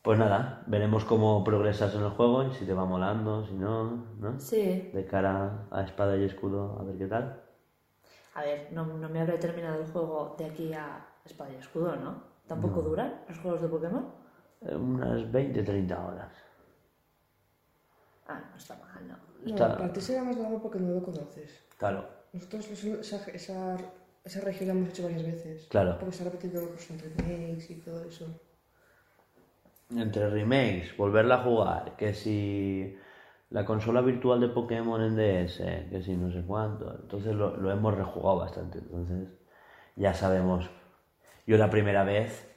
Pues 0.02 0.18
nada, 0.18 0.64
veremos 0.66 1.04
cómo 1.04 1.44
progresas 1.44 1.94
en 1.94 2.02
el 2.02 2.11
juego 2.11 2.42
y 2.44 2.52
si 2.52 2.66
te 2.66 2.75
va 2.75 2.85
molando, 2.85 3.47
si 3.47 3.54
no, 3.54 4.04
¿no? 4.18 4.40
Sí. 4.40 4.90
De 4.92 5.06
cara 5.06 5.66
a 5.71 5.82
espada 5.82 6.16
y 6.16 6.25
escudo, 6.25 6.76
a 6.80 6.82
ver 6.82 6.99
qué 6.99 7.06
tal. 7.06 7.40
A 8.35 8.42
ver, 8.42 8.68
no, 8.73 8.85
no 8.85 9.09
me 9.09 9.21
habré 9.21 9.38
terminado 9.38 9.80
el 9.80 9.87
juego 9.87 10.35
de 10.38 10.47
aquí 10.47 10.73
a 10.73 11.06
Espada 11.25 11.50
y 11.52 11.56
Escudo, 11.56 11.94
¿no? 11.97 12.23
¿Tampoco 12.49 12.82
duran 12.82 13.21
los 13.28 13.38
juegos 13.38 13.62
de 13.62 13.68
Pokémon? 13.68 14.06
Eh, 14.62 14.75
Unas 14.75 15.30
20, 15.30 15.62
30 15.62 16.04
horas. 16.04 16.32
Ah, 18.29 18.41
no 18.50 18.57
está 18.57 18.76
mal, 18.76 19.09
¿no? 19.09 19.17
No, 19.45 19.50
Está- 19.55 19.76
para 19.76 19.93
ti 19.93 20.00
será 20.00 20.23
más 20.23 20.37
largo 20.37 20.61
porque 20.62 20.79
no 20.79 20.93
lo 20.93 21.02
conoces. 21.02 21.64
Claro, 21.79 22.09
Nosotros 22.33 22.67
esa, 22.71 23.17
esa, 23.31 23.76
esa 24.25 24.41
región 24.41 24.69
la 24.69 24.75
hemos 24.75 24.88
hecho 24.91 25.02
varias 25.02 25.23
veces. 25.25 25.67
Claro. 25.69 25.99
Porque 25.99 26.14
se 26.17 26.23
ha 26.23 26.31
repetido 26.31 26.67
pues, 26.69 26.91
entre 26.91 27.09
remakes 27.11 27.71
y 27.71 27.75
todo 27.81 28.05
eso. 28.05 28.26
entre 29.95 30.31
remakes, 30.31 30.97
volverla 30.97 31.35
a 31.37 31.43
jugar, 31.43 31.97
que 31.97 32.14
si 32.14 32.97
la 33.50 33.64
consola 33.67 34.00
virtual 34.00 34.41
de 34.41 34.49
Pokémon 34.49 35.02
en 35.02 35.17
DS, 35.17 35.88
que 35.91 36.02
si 36.02 36.17
no 36.17 36.33
sé 36.33 36.43
cuánto, 36.47 36.95
entonces 37.02 37.35
lo, 37.35 37.57
lo 37.59 37.71
hemos 37.71 37.95
rejugado 37.95 38.38
bastante, 38.38 38.79
entonces 38.79 39.29
ya 39.97 40.14
sabemos. 40.14 40.71
Yo 41.47 41.59
la 41.59 41.69
primera 41.69 42.05
vez 42.05 42.49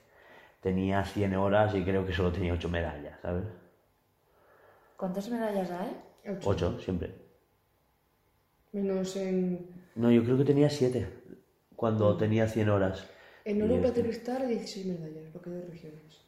tenía 0.61 1.03
100 1.03 1.35
horas 1.35 1.75
y 1.75 1.83
creo 1.83 2.05
que 2.05 2.13
solo 2.13 2.31
tenía 2.31 2.53
8 2.53 2.69
medallas, 2.69 3.19
¿sabes? 3.21 3.43
¿Cuántas 4.97 5.29
medallas 5.29 5.69
hay? 5.71 6.01
Ocho. 6.27 6.49
8 6.49 6.79
siempre. 6.79 7.13
Menos 8.71 9.15
en, 9.15 9.67
No, 9.95 10.11
yo 10.11 10.23
creo 10.23 10.37
que 10.37 10.45
tenía 10.45 10.69
7 10.69 11.07
cuando 11.75 12.17
tenía 12.17 12.47
100 12.47 12.69
horas. 12.69 13.07
en 13.43 13.61
oro, 13.61 13.79
plata 13.79 13.99
y 13.99 14.03
cristal 14.03 14.41
hay 14.41 14.55
16 14.55 14.85
medallas, 14.87 15.29
porque 15.31 15.49
hay 15.49 15.55
dos 15.57 15.69
regiones. 15.69 16.25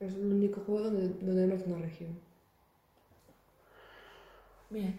Es 0.00 0.14
el 0.14 0.32
único 0.32 0.60
juego 0.62 0.90
donde, 0.90 1.24
más 1.24 1.64
de 1.64 1.72
una 1.72 1.82
región. 1.82 2.18
Bien. 4.70 4.98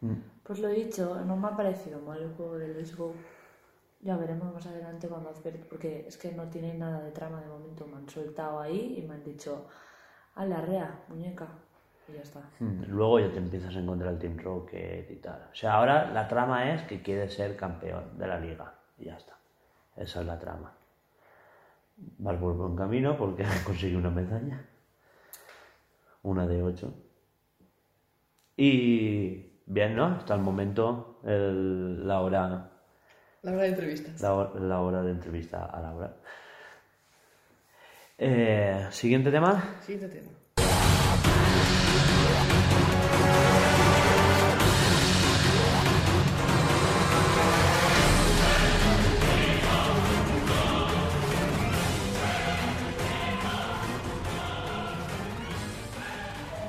Mm. 0.00 0.14
Pues 0.42 0.58
lo 0.58 0.68
he 0.68 0.74
dicho, 0.74 1.22
no 1.26 1.36
me 1.36 1.48
ha 1.48 1.56
parecido 1.56 2.00
mal 2.00 2.22
el 2.22 2.30
juego 2.30 2.58
de 2.58 2.68
Let's 2.68 2.96
Go. 2.96 3.14
Ya 4.02 4.16
veremos 4.16 4.52
más 4.52 4.66
adelante 4.66 5.08
cuando 5.08 5.30
porque 5.68 6.06
es 6.08 6.16
que 6.16 6.32
no 6.32 6.48
tiene 6.48 6.72
nada 6.74 7.02
de 7.02 7.10
trama 7.10 7.40
de 7.40 7.48
momento. 7.48 7.86
Me 7.86 7.96
han 7.96 8.08
soltado 8.08 8.60
ahí 8.60 8.96
y 8.98 9.06
me 9.06 9.14
han 9.14 9.22
dicho, 9.22 9.66
a 10.34 10.44
la 10.46 10.60
rea, 10.62 11.04
muñeca. 11.08 11.48
Y 12.08 12.14
ya 12.14 12.22
está. 12.22 12.40
Mm, 12.60 12.84
Luego 12.88 13.20
ya 13.20 13.30
te 13.30 13.38
empiezas 13.38 13.76
a 13.76 13.78
encontrar 13.78 14.12
el 14.14 14.18
Team 14.18 14.38
Rocket 14.38 15.10
y 15.10 15.16
tal. 15.16 15.48
O 15.52 15.54
sea, 15.54 15.74
ahora 15.74 16.10
la 16.12 16.26
trama 16.26 16.72
es 16.72 16.82
que 16.84 17.02
quieres 17.02 17.34
ser 17.34 17.56
campeón 17.56 18.18
de 18.18 18.26
la 18.26 18.40
liga. 18.40 18.74
Y 18.98 19.04
ya 19.04 19.16
está. 19.16 19.36
Esa 19.96 20.20
es 20.20 20.26
la 20.26 20.38
trama. 20.38 20.72
Vas 22.18 22.38
por 22.38 22.54
buen 22.54 22.74
camino 22.76 23.18
porque 23.18 23.44
has 23.44 23.62
conseguido 23.64 23.98
una 23.98 24.10
medalla. 24.10 24.64
Una 26.22 26.46
de 26.46 26.62
ocho. 26.62 26.94
Y 28.56 29.60
bien, 29.66 29.94
¿no? 29.94 30.06
Hasta 30.06 30.34
el 30.34 30.40
momento 30.40 31.18
la 31.22 32.20
hora 32.20 32.69
La 33.42 33.52
hora 33.52 33.62
de 33.62 33.68
entrevistas. 33.68 34.20
la, 34.20 34.34
hor- 34.34 34.60
la 34.60 34.80
hora 34.80 35.02
de 35.02 35.10
entrevista 35.12 35.64
a 35.64 35.80
Laura. 35.80 36.14
Eh, 38.18 38.86
Siguiente 38.90 39.30
tema. 39.30 39.76
Siguiente 39.80 40.08
tema. 40.14 40.30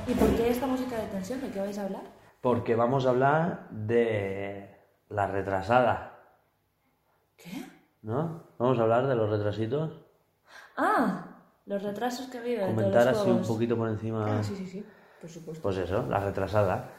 ¿Y 0.06 0.14
por 0.14 0.28
qué 0.36 0.50
esta 0.50 0.66
música 0.66 0.96
de 0.96 1.06
tensión? 1.06 1.40
¿De 1.40 1.48
qué 1.48 1.60
vais 1.60 1.78
a 1.78 1.84
hablar? 1.84 2.02
Porque 2.40 2.74
vamos 2.74 3.06
a 3.06 3.10
hablar 3.10 3.68
de 3.70 4.68
la 5.08 5.26
retrasada. 5.28 6.11
¿No? 8.02 8.42
Vamos 8.58 8.78
a 8.78 8.82
hablar 8.82 9.06
de 9.06 9.14
los 9.14 9.30
retrasitos. 9.30 9.92
Ah, 10.76 11.26
los 11.66 11.82
retrasos 11.82 12.26
que 12.26 12.40
de 12.40 12.66
Comentar 12.66 13.04
todos 13.04 13.14
los 13.14 13.20
así 13.20 13.30
un 13.30 13.46
poquito 13.46 13.76
por 13.76 13.88
encima. 13.88 14.38
Ah, 14.38 14.42
sí, 14.42 14.56
sí, 14.56 14.66
sí. 14.66 14.84
Por 15.20 15.30
supuesto. 15.30 15.62
Pues 15.62 15.76
eso, 15.78 16.04
la 16.08 16.18
retrasada, 16.18 16.90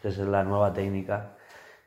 que 0.00 0.08
es 0.08 0.18
la 0.18 0.42
nueva 0.42 0.72
técnica, 0.72 1.36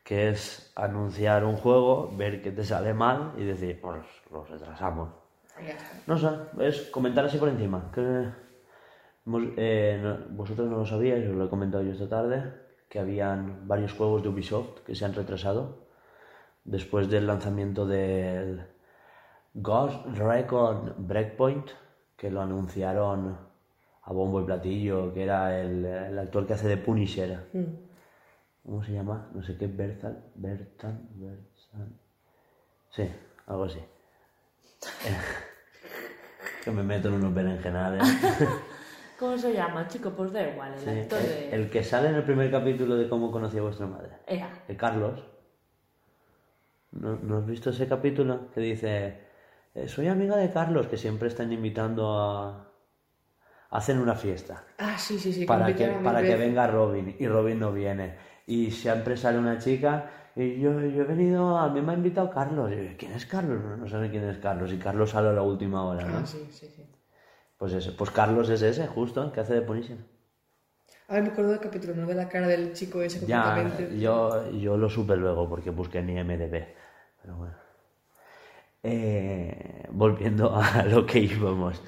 que 0.04 0.30
es 0.30 0.72
anunciar 0.76 1.44
un 1.44 1.58
juego, 1.58 2.16
ver 2.16 2.42
que 2.44 2.52
te 2.52 2.64
sale 2.64 2.94
mal 2.94 3.34
y 3.38 3.44
decir, 3.44 3.82
pues 3.82 4.06
lo 4.32 4.46
retrasamos. 4.46 5.10
Ya 5.60 5.72
está. 5.74 6.04
No 6.06 6.18
sé, 6.18 6.30
es 6.60 6.82
comentar 6.92 7.26
así 7.26 7.38
por 7.40 7.50
encima. 7.50 7.90
Que 7.92 8.30
eh, 9.58 10.00
no- 10.04 10.36
vosotros 10.36 10.70
no 10.70 10.78
lo 10.78 10.86
sabíais, 10.86 11.28
os 11.28 11.36
lo 11.36 11.46
he 11.46 11.50
comentado 11.50 11.84
yo 11.84 11.94
esta 11.94 12.08
tarde, 12.08 12.54
que 12.88 13.00
habían 13.00 13.68
varios 13.68 13.94
juegos 13.94 14.22
de 14.22 14.30
Ubisoft 14.30 14.82
que 14.86 14.94
se 14.94 15.04
han 15.06 15.14
retrasado 15.16 15.85
después 16.66 17.10
del 17.10 17.28
lanzamiento 17.28 17.86
del 17.88 18.66
Ghost 19.54 20.06
Recon 20.18 20.94
Breakpoint, 20.98 21.70
que 22.18 22.30
lo 22.30 22.42
anunciaron 22.42 23.38
a 24.04 24.12
bombo 24.14 24.42
y 24.42 24.46
platillo, 24.46 25.14
que 25.14 25.24
era 25.24 25.60
el, 25.60 25.86
el 25.86 26.20
actor 26.20 26.46
que 26.46 26.54
hace 26.54 26.68
de 26.68 26.78
Punisher. 26.78 27.50
Mm. 27.54 27.64
¿Cómo 28.66 28.84
se 28.84 28.94
llama? 28.94 29.30
No 29.34 29.44
sé 29.44 29.58
qué, 29.58 29.68
Bertan, 29.68 30.18
Bertan, 30.36 31.08
Bertan. 31.14 32.00
Sí, 32.90 33.10
algo 33.48 33.66
así. 33.66 33.80
que 36.64 36.72
me 36.72 36.84
meto 36.84 37.10
en 37.10 37.16
unos 37.16 37.34
berenjenales. 37.34 38.04
¿Cómo 39.20 39.38
se 39.38 39.54
llama, 39.54 39.88
chico? 39.88 40.12
Pues 40.12 40.34
da 40.34 40.48
igual, 40.50 40.74
el 40.74 40.80
Sí, 40.80 40.90
actor 40.90 41.20
el, 41.20 41.26
de... 41.28 41.56
el 41.56 41.70
que 41.70 41.84
sale 41.84 42.10
en 42.10 42.16
el 42.16 42.24
primer 42.24 42.52
capítulo 42.52 42.96
de 42.96 43.08
cómo 43.08 43.32
conocí 43.32 43.58
a 43.58 43.62
vuestra 43.62 43.88
madre. 43.88 44.18
Ea. 44.28 44.50
De 44.68 44.76
Carlos. 44.76 45.24
¿No, 46.96 47.18
¿no 47.22 47.38
has 47.38 47.46
visto 47.46 47.70
ese 47.70 47.88
capítulo? 47.88 48.50
Que 48.54 48.62
dice, 48.62 49.20
"Eh, 49.76 49.88
soy 49.88 50.08
amiga 50.08 50.36
de 50.38 50.52
Carlos, 50.52 50.88
que 50.88 50.98
siempre 50.98 51.28
están 51.28 51.52
invitando 51.52 52.18
a... 52.20 52.72
Hacen 53.72 54.00
una 54.00 54.16
fiesta. 54.16 54.64
Ah, 54.78 54.98
sí, 54.98 55.20
sí, 55.20 55.34
sí. 55.34 55.46
para 55.46 55.76
que, 55.76 55.88
para 56.04 56.22
que 56.22 56.36
venga 56.36 56.66
Robin 56.68 57.16
y 57.20 57.28
Robin 57.28 57.60
no 57.60 57.72
viene. 57.74 58.16
Y 58.48 58.72
siempre 58.72 59.18
sale 59.18 59.38
una 59.38 59.58
chica 59.58 60.10
y 60.36 60.60
yo, 60.60 60.80
yo 60.80 61.02
he 61.02 61.06
venido, 61.06 61.58
a 61.58 61.70
mí 61.70 61.82
me 61.82 61.92
ha 61.94 61.96
invitado 61.96 62.30
Carlos. 62.30 62.72
Yo, 62.72 62.78
¿Quién 62.98 63.12
es 63.14 63.26
Carlos? 63.26 63.62
No, 63.64 63.76
no 63.76 63.88
saben 63.90 64.12
quién 64.12 64.24
es 64.30 64.38
Carlos. 64.38 64.72
Y 64.72 64.78
Carlos 64.78 65.10
sale 65.10 65.30
a 65.30 65.34
la 65.34 65.42
última 65.42 65.84
hora, 65.84 66.06
¿no? 66.06 66.18
Ah, 66.20 66.26
sí, 66.26 66.48
sí, 66.52 66.68
sí. 66.74 66.86
Pues 67.58 67.74
ese, 67.74 67.92
pues 67.92 68.12
Carlos 68.12 68.50
es 68.50 68.62
ese, 68.62 68.88
justo, 68.88 69.32
que 69.34 69.40
hace 69.42 69.56
de 69.56 69.62
Punisher. 69.62 69.98
Ahora 71.08 71.22
me 71.22 71.30
acuerdo 71.30 71.52
del 71.52 71.60
capítulo, 71.60 71.96
¿no? 71.96 72.06
De 72.08 72.16
la 72.16 72.28
cara 72.30 72.48
del 72.48 72.74
chico 72.74 73.02
ese 73.02 73.26
Ya, 73.26 73.44
completamente. 73.56 74.00
yo, 74.00 74.52
yo 74.52 74.78
lo 74.78 74.90
supe 74.90 75.16
luego 75.16 75.48
porque 75.50 75.70
busqué 75.70 76.00
en 76.00 76.10
IMDB. 76.10 76.68
Pero 77.26 77.38
bueno. 77.38 77.56
Eh, 78.84 79.88
volviendo 79.90 80.56
a 80.56 80.84
lo 80.86 81.08
que 81.08 81.20
íbamos. 81.20 81.82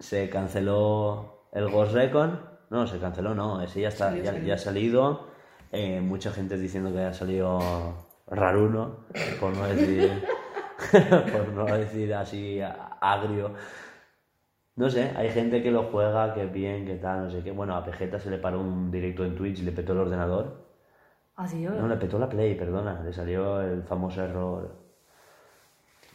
Se 0.00 0.28
canceló 0.28 1.46
el 1.52 1.70
Ghost 1.70 1.92
Recon. 1.92 2.40
No, 2.70 2.88
se 2.88 2.98
canceló, 2.98 3.36
no. 3.36 3.62
Ese 3.62 3.82
ya, 3.82 3.88
está, 3.88 4.08
Salió, 4.08 4.24
ya, 4.24 4.32
salió. 4.32 4.46
ya 4.46 4.54
ha 4.54 4.58
salido. 4.58 5.28
Eh, 5.70 6.00
mucha 6.00 6.32
gente 6.32 6.58
diciendo 6.58 6.92
que 6.92 6.98
ha 6.98 7.12
salido 7.12 8.08
raruno, 8.26 9.06
por 9.38 9.56
no 9.56 9.64
decir, 9.66 10.24
por 11.32 11.48
no 11.48 11.66
decir 11.66 12.12
así 12.14 12.60
agrio. 13.00 13.54
No 14.74 14.90
sé, 14.90 15.12
hay 15.14 15.30
gente 15.30 15.62
que 15.62 15.70
lo 15.70 15.84
juega, 15.84 16.34
que 16.34 16.46
bien, 16.46 16.84
que 16.84 16.96
tal, 16.96 17.24
no 17.24 17.30
sé 17.30 17.44
qué. 17.44 17.52
Bueno, 17.52 17.76
a 17.76 17.82
Vegeta 17.82 18.18
se 18.18 18.30
le 18.30 18.38
paró 18.38 18.60
un 18.60 18.90
directo 18.90 19.24
en 19.24 19.36
Twitch 19.36 19.60
y 19.60 19.62
le 19.62 19.70
petó 19.70 19.92
el 19.92 20.00
ordenador. 20.00 20.69
Adiós. 21.42 21.74
No, 21.74 21.88
le 21.88 21.96
petó 21.96 22.18
la 22.18 22.28
Play, 22.28 22.54
perdona. 22.54 23.00
Le 23.02 23.12
salió 23.12 23.60
el 23.62 23.82
famoso 23.82 24.22
error. 24.22 24.70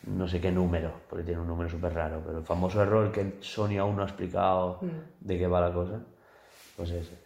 No 0.04 0.28
sé 0.28 0.40
qué 0.40 0.52
número, 0.52 0.92
porque 1.10 1.24
tiene 1.26 1.42
un 1.42 1.48
número 1.48 1.68
súper 1.68 1.94
raro, 1.96 2.22
pero 2.24 2.38
el 2.38 2.44
famoso 2.46 2.82
error 2.84 3.12
que 3.12 3.38
Sony 3.42 3.78
aún 3.80 3.96
no 3.96 4.04
ha 4.04 4.06
explicado 4.06 4.80
de 5.20 5.38
qué 5.40 5.48
va 5.48 5.62
la 5.62 5.74
cosa. 5.74 6.00
Pues 6.78 6.92
ese. 6.92 7.18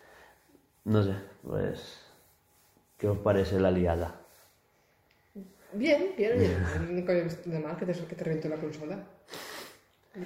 No 0.86 1.04
sé, 1.04 1.14
pues. 1.46 2.00
¿Qué 2.98 3.08
os 3.10 3.18
parece 3.18 3.60
la 3.60 3.70
liada? 3.72 4.16
Bien, 5.74 6.12
bien, 6.18 6.38
oye. 6.38 6.58
Nunca 6.90 7.12
había 7.12 7.26
visto 7.26 7.50
nada 7.50 7.68
más 7.68 7.78
que 7.78 7.86
te, 7.86 7.94
que 7.94 8.16
te 8.16 8.24
reventó 8.24 8.48
la 8.50 8.56
consola. 8.56 8.98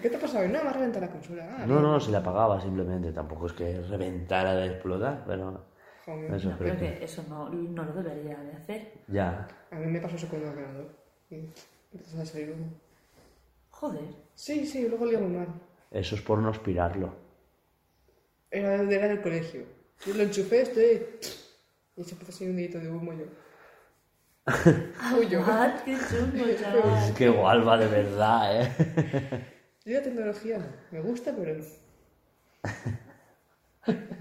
¿Qué 0.01 0.09
te 0.09 0.15
ha 0.17 0.19
pasado? 0.19 0.47
No, 0.47 0.63
me 0.63 0.69
ha 0.69 0.73
reventado 0.73 1.05
la 1.05 1.11
consola. 1.11 1.43
Ah, 1.57 1.65
No, 1.65 1.73
bien. 1.73 1.81
no, 1.81 1.99
se 1.99 2.11
le 2.11 2.17
apagaba 2.17 2.61
simplemente. 2.61 3.11
Tampoco 3.11 3.47
es 3.47 3.53
que 3.53 3.81
reventara 3.81 4.53
de 4.55 4.67
explotar, 4.67 5.23
pero. 5.25 5.72
Joder. 6.05 6.33
Eso 6.33 6.49
No, 6.49 6.57
creo 6.57 6.77
que. 6.77 7.03
eso 7.03 7.23
no, 7.29 7.49
no 7.49 7.83
lo 7.85 7.93
debería 8.03 8.37
de 8.37 8.51
hacer. 8.53 8.91
Ya. 9.07 9.47
A 9.71 9.75
mí 9.75 9.85
me 9.87 9.99
pasó 9.99 10.15
eso 10.17 10.27
con 10.27 10.41
el 10.41 10.47
ordenador. 10.49 10.89
Y 11.29 11.35
empezó 11.93 12.21
a 12.21 12.25
salir 12.25 12.51
humo. 12.51 12.67
Joder. 13.69 14.03
Sí, 14.35 14.65
sí, 14.65 14.87
luego 14.87 15.05
olía 15.05 15.19
muy 15.19 15.37
mal. 15.37 15.47
Eso 15.91 16.15
es 16.15 16.21
por 16.21 16.39
no 16.39 16.49
aspirarlo. 16.49 17.13
Era, 18.51 18.75
era 18.81 19.07
del 19.07 19.21
colegio. 19.21 19.63
Yo 20.05 20.13
lo 20.13 20.23
enchufé, 20.23 20.61
estoy... 20.61 21.05
Y 21.95 22.03
se 22.03 22.11
empezó 22.11 22.31
a 22.31 22.35
salir 22.35 22.49
un 22.51 22.57
dedito 22.57 22.79
de 22.79 22.89
humo 22.89 23.13
yo. 23.13 23.25
Ah, 24.45 25.81
qué 25.85 25.95
chungo, 25.95 26.45
chaval. 26.59 27.09
Es 27.09 27.11
que 27.15 27.25
igual 27.25 27.67
va 27.67 27.77
de 27.77 27.87
verdad, 27.87 28.61
¿eh? 28.61 29.45
Yo 29.85 29.93
la 29.93 30.03
tecnología 30.03 30.57
no. 30.57 30.65
Me 30.91 30.99
gusta, 31.01 31.33
pero 31.35 31.55
no. 31.55 31.63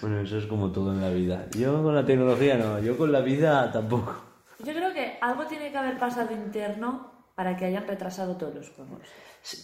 Bueno, 0.00 0.20
eso 0.20 0.38
es 0.38 0.46
como 0.46 0.70
todo 0.72 0.92
en 0.92 1.00
la 1.00 1.10
vida. 1.10 1.46
Yo 1.56 1.82
con 1.82 1.94
la 1.94 2.04
tecnología 2.04 2.56
no, 2.56 2.78
yo 2.80 2.96
con 2.96 3.12
la 3.12 3.20
vida 3.20 3.70
tampoco. 3.72 4.22
Yo 4.64 4.72
creo 4.72 4.92
que 4.92 5.18
algo 5.20 5.46
tiene 5.46 5.70
que 5.70 5.78
haber 5.78 5.98
pasado 5.98 6.32
interno 6.32 7.10
para 7.34 7.56
que 7.56 7.64
hayan 7.64 7.86
retrasado 7.86 8.36
todos 8.36 8.54
los 8.54 8.70
juegos. 8.70 9.00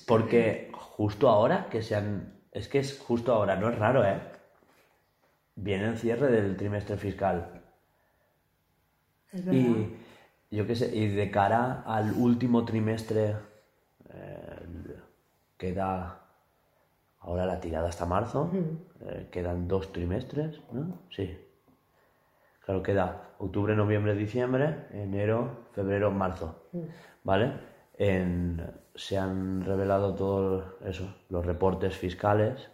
Porque 0.06 0.70
justo 0.72 1.28
ahora 1.28 1.68
que 1.70 1.82
sean... 1.82 2.34
Es 2.50 2.68
que 2.68 2.78
es 2.78 2.98
justo 2.98 3.32
ahora, 3.32 3.56
no 3.56 3.68
es 3.68 3.78
raro, 3.78 4.04
¿eh? 4.04 4.20
Viene 5.54 5.88
el 5.88 5.98
cierre 5.98 6.30
del 6.30 6.56
trimestre 6.56 6.96
fiscal. 6.96 7.62
Es 9.32 9.44
verdad. 9.44 9.60
Y 9.60 10.56
yo 10.56 10.66
qué 10.66 10.74
sé, 10.74 10.96
y 10.96 11.08
de 11.08 11.30
cara 11.30 11.82
al 11.86 12.12
último 12.12 12.64
trimestre 12.64 13.36
eh, 14.10 14.96
queda 15.58 16.17
ahora 17.20 17.46
la 17.46 17.60
tirada 17.60 17.88
hasta 17.88 18.06
marzo, 18.06 18.50
eh, 19.00 19.28
quedan 19.30 19.68
dos 19.68 19.92
trimestres, 19.92 20.60
¿no? 20.72 20.98
Sí. 21.10 21.36
Claro, 22.64 22.82
queda 22.82 23.30
octubre, 23.38 23.74
noviembre, 23.74 24.14
diciembre, 24.14 24.86
enero, 24.92 25.66
febrero, 25.72 26.10
marzo, 26.10 26.64
¿vale? 27.24 27.52
En- 27.96 28.62
se 28.94 29.16
han 29.16 29.64
revelado 29.64 30.14
todos 30.14 30.64
eso, 30.84 31.14
los 31.30 31.46
reportes 31.46 31.96
fiscales 31.96 32.68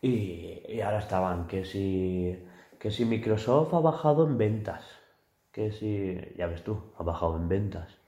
y, 0.00 0.62
y 0.68 0.80
ahora 0.80 0.98
estaban 0.98 1.46
que 1.46 1.64
si, 1.64 2.44
que 2.78 2.90
si 2.90 3.04
Microsoft 3.04 3.74
ha 3.74 3.80
bajado 3.80 4.26
en 4.26 4.38
ventas, 4.38 4.84
que 5.52 5.72
si, 5.72 6.18
ya 6.36 6.46
ves 6.46 6.62
tú, 6.62 6.78
ha 6.98 7.02
bajado 7.02 7.36
en 7.36 7.48
ventas. 7.48 7.98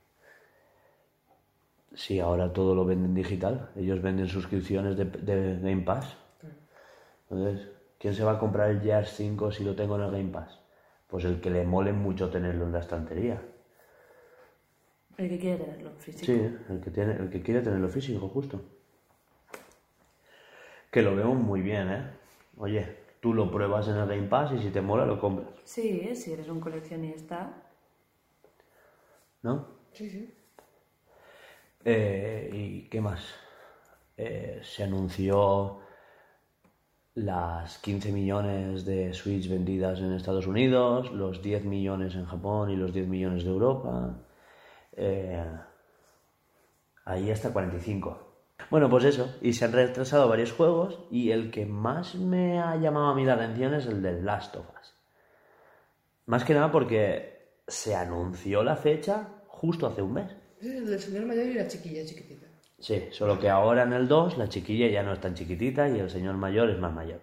Sí, 1.94 2.20
ahora 2.20 2.52
todo 2.52 2.74
lo 2.74 2.84
venden 2.84 3.14
digital, 3.14 3.70
ellos 3.76 4.02
venden 4.02 4.28
suscripciones 4.28 4.96
de, 4.96 5.04
de 5.04 5.58
Game 5.60 5.82
Pass. 5.82 6.16
Entonces, 7.30 7.68
¿quién 7.98 8.14
se 8.14 8.22
va 8.24 8.32
a 8.32 8.38
comprar 8.38 8.70
el 8.70 8.80
Gears 8.80 9.10
5 9.10 9.50
si 9.50 9.64
lo 9.64 9.74
tengo 9.74 9.96
en 9.96 10.02
el 10.02 10.10
Game 10.10 10.30
Pass? 10.30 10.60
Pues 11.06 11.24
el 11.24 11.40
que 11.40 11.50
le 11.50 11.64
mole 11.64 11.92
mucho 11.92 12.28
tenerlo 12.28 12.66
en 12.66 12.72
la 12.72 12.80
estantería. 12.80 13.40
El 15.16 15.28
que 15.28 15.38
quiere 15.38 15.64
tenerlo 15.64 15.90
físico. 15.92 16.26
Sí, 16.26 16.32
el 16.68 16.80
que, 16.80 16.90
tiene, 16.90 17.12
el 17.14 17.30
que 17.30 17.42
quiere 17.42 17.62
tenerlo 17.62 17.88
físico, 17.88 18.28
justo. 18.28 18.60
Que 20.90 21.02
lo 21.02 21.16
veo 21.16 21.34
muy 21.34 21.62
bien, 21.62 21.90
¿eh? 21.90 22.10
Oye, 22.58 22.86
tú 23.20 23.32
lo 23.32 23.50
pruebas 23.50 23.88
en 23.88 23.96
el 23.96 24.08
Game 24.08 24.28
Pass 24.28 24.52
y 24.52 24.58
si 24.58 24.70
te 24.70 24.80
mola 24.80 25.06
lo 25.06 25.18
compras, 25.18 25.48
Sí, 25.64 26.14
si 26.14 26.32
eres 26.32 26.48
un 26.48 26.60
coleccionista. 26.60 27.62
¿no? 29.42 29.66
Sí, 29.92 30.10
sí. 30.10 30.34
Eh, 31.88 32.50
¿Y 32.52 32.88
qué 32.88 33.00
más? 33.00 33.22
Eh, 34.16 34.60
se 34.64 34.82
anunció 34.82 35.78
las 37.14 37.78
15 37.78 38.10
millones 38.10 38.84
de 38.84 39.14
Switch 39.14 39.48
vendidas 39.48 40.00
en 40.00 40.12
Estados 40.12 40.48
Unidos, 40.48 41.12
los 41.12 41.40
10 41.42 41.64
millones 41.64 42.16
en 42.16 42.26
Japón 42.26 42.70
y 42.70 42.76
los 42.76 42.92
10 42.92 43.06
millones 43.06 43.44
de 43.44 43.50
Europa. 43.50 44.18
Eh, 44.96 45.46
ahí 47.04 47.30
hasta 47.30 47.52
45. 47.52 48.18
Bueno, 48.68 48.90
pues 48.90 49.04
eso, 49.04 49.36
y 49.40 49.52
se 49.52 49.64
han 49.64 49.72
retrasado 49.72 50.28
varios 50.28 50.50
juegos 50.50 50.98
y 51.12 51.30
el 51.30 51.52
que 51.52 51.66
más 51.66 52.16
me 52.16 52.58
ha 52.58 52.74
llamado 52.74 53.06
a 53.06 53.14
mí 53.14 53.24
la 53.24 53.34
atención 53.34 53.74
es 53.74 53.86
el 53.86 54.02
del 54.02 54.24
Last 54.26 54.56
of 54.56 54.66
Us. 54.80 54.92
Más 56.26 56.42
que 56.42 56.52
nada 56.52 56.72
porque 56.72 57.60
se 57.68 57.94
anunció 57.94 58.64
la 58.64 58.74
fecha 58.74 59.28
justo 59.46 59.86
hace 59.86 60.02
un 60.02 60.14
mes. 60.14 60.45
El 60.60 60.86
del 60.86 61.00
señor 61.00 61.26
mayor 61.26 61.46
y 61.46 61.54
la 61.54 61.68
chiquilla 61.68 62.04
chiquitita. 62.04 62.46
Sí, 62.78 63.08
solo 63.10 63.38
que 63.38 63.48
ahora 63.48 63.82
en 63.82 63.92
el 63.92 64.08
2 64.08 64.38
la 64.38 64.48
chiquilla 64.48 64.88
ya 64.88 65.02
no 65.02 65.12
es 65.12 65.20
tan 65.20 65.34
chiquitita 65.34 65.88
y 65.88 65.98
el 65.98 66.10
señor 66.10 66.36
mayor 66.36 66.70
es 66.70 66.78
más 66.78 66.92
mayor. 66.92 67.20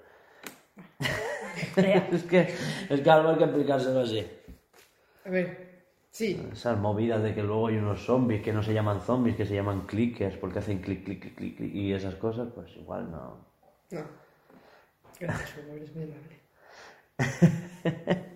Es, 1.76 2.24
que, 2.24 2.54
es 2.90 3.02
que 3.02 3.10
algo 3.12 3.30
hay 3.30 3.38
que 3.38 3.44
explicárselo 3.44 4.00
así. 4.02 4.26
A 5.24 5.30
ver, 5.30 5.86
sí. 6.10 6.50
Esas 6.52 6.80
movidas 6.80 7.22
de 7.22 7.36
que 7.36 7.44
luego 7.44 7.68
hay 7.68 7.78
unos 7.78 8.04
zombies 8.06 8.42
que 8.42 8.52
no 8.52 8.64
se 8.64 8.74
llaman 8.74 9.02
zombies, 9.02 9.36
que 9.36 9.46
se 9.46 9.54
llaman 9.54 9.86
clickers 9.86 10.36
porque 10.38 10.60
hacen 10.60 10.80
clic, 10.80 11.06
clic, 11.06 11.22
clic, 11.22 11.36
clic, 11.36 11.58
clic 11.58 11.76
y 11.76 11.94
esas 11.94 12.16
cosas, 12.16 12.50
pues 12.54 12.76
igual 12.76 13.12
no. 13.12 13.46
No. 13.92 14.02
Gracias, 15.20 15.58
mi 15.58 15.64
amor, 15.70 15.84
es 15.84 15.96
muy 15.96 16.04
amable. 16.06 16.40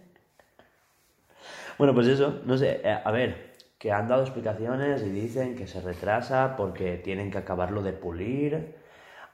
Bueno, 1.78 1.94
pues 1.94 2.08
eso, 2.08 2.42
no 2.44 2.58
sé, 2.58 2.82
eh, 2.84 3.00
a 3.04 3.12
ver, 3.12 3.47
que 3.78 3.92
han 3.92 4.08
dado 4.08 4.24
explicaciones 4.24 5.04
y 5.04 5.10
dicen 5.10 5.56
que 5.56 5.68
se 5.68 5.82
retrasa 5.82 6.56
porque 6.58 6.98
tienen 6.98 7.30
que 7.32 7.38
acabarlo 7.38 7.84
de 7.84 7.94
pulir. 7.94 8.76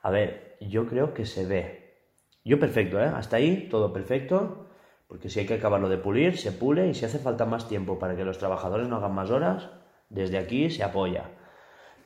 A 0.01 0.10
ver, 0.10 0.58
yo 0.60 0.86
creo 0.88 1.13
que 1.13 1.25
se 1.25 1.45
ve. 1.45 1.95
Yo 2.43 2.60
perfecto, 2.60 2.99
¿eh? 2.99 3.06
Hasta 3.06 3.38
ahí 3.38 3.69
todo 3.69 3.93
perfecto, 3.93 4.67
porque 5.08 5.29
si 5.29 5.39
hay 5.39 5.45
que 5.45 5.53
acabarlo 5.56 5.88
de 5.88 5.97
pulir, 5.97 6.38
se 6.38 6.51
pule 6.51 6.89
y 6.89 6.93
si 6.93 7.06
hace 7.06 7.19
falta 7.19 7.45
más 7.45 7.69
tiempo 7.69 7.99
para 7.99 8.15
que 8.15 8.25
los 8.25 8.38
trabajadores 8.38 8.89
no 8.89 8.97
hagan 8.97 9.13
más 9.13 9.32
horas, 9.32 9.69
desde 10.10 10.38
aquí 10.38 10.69
se 10.69 10.84
apoya. 10.84 11.29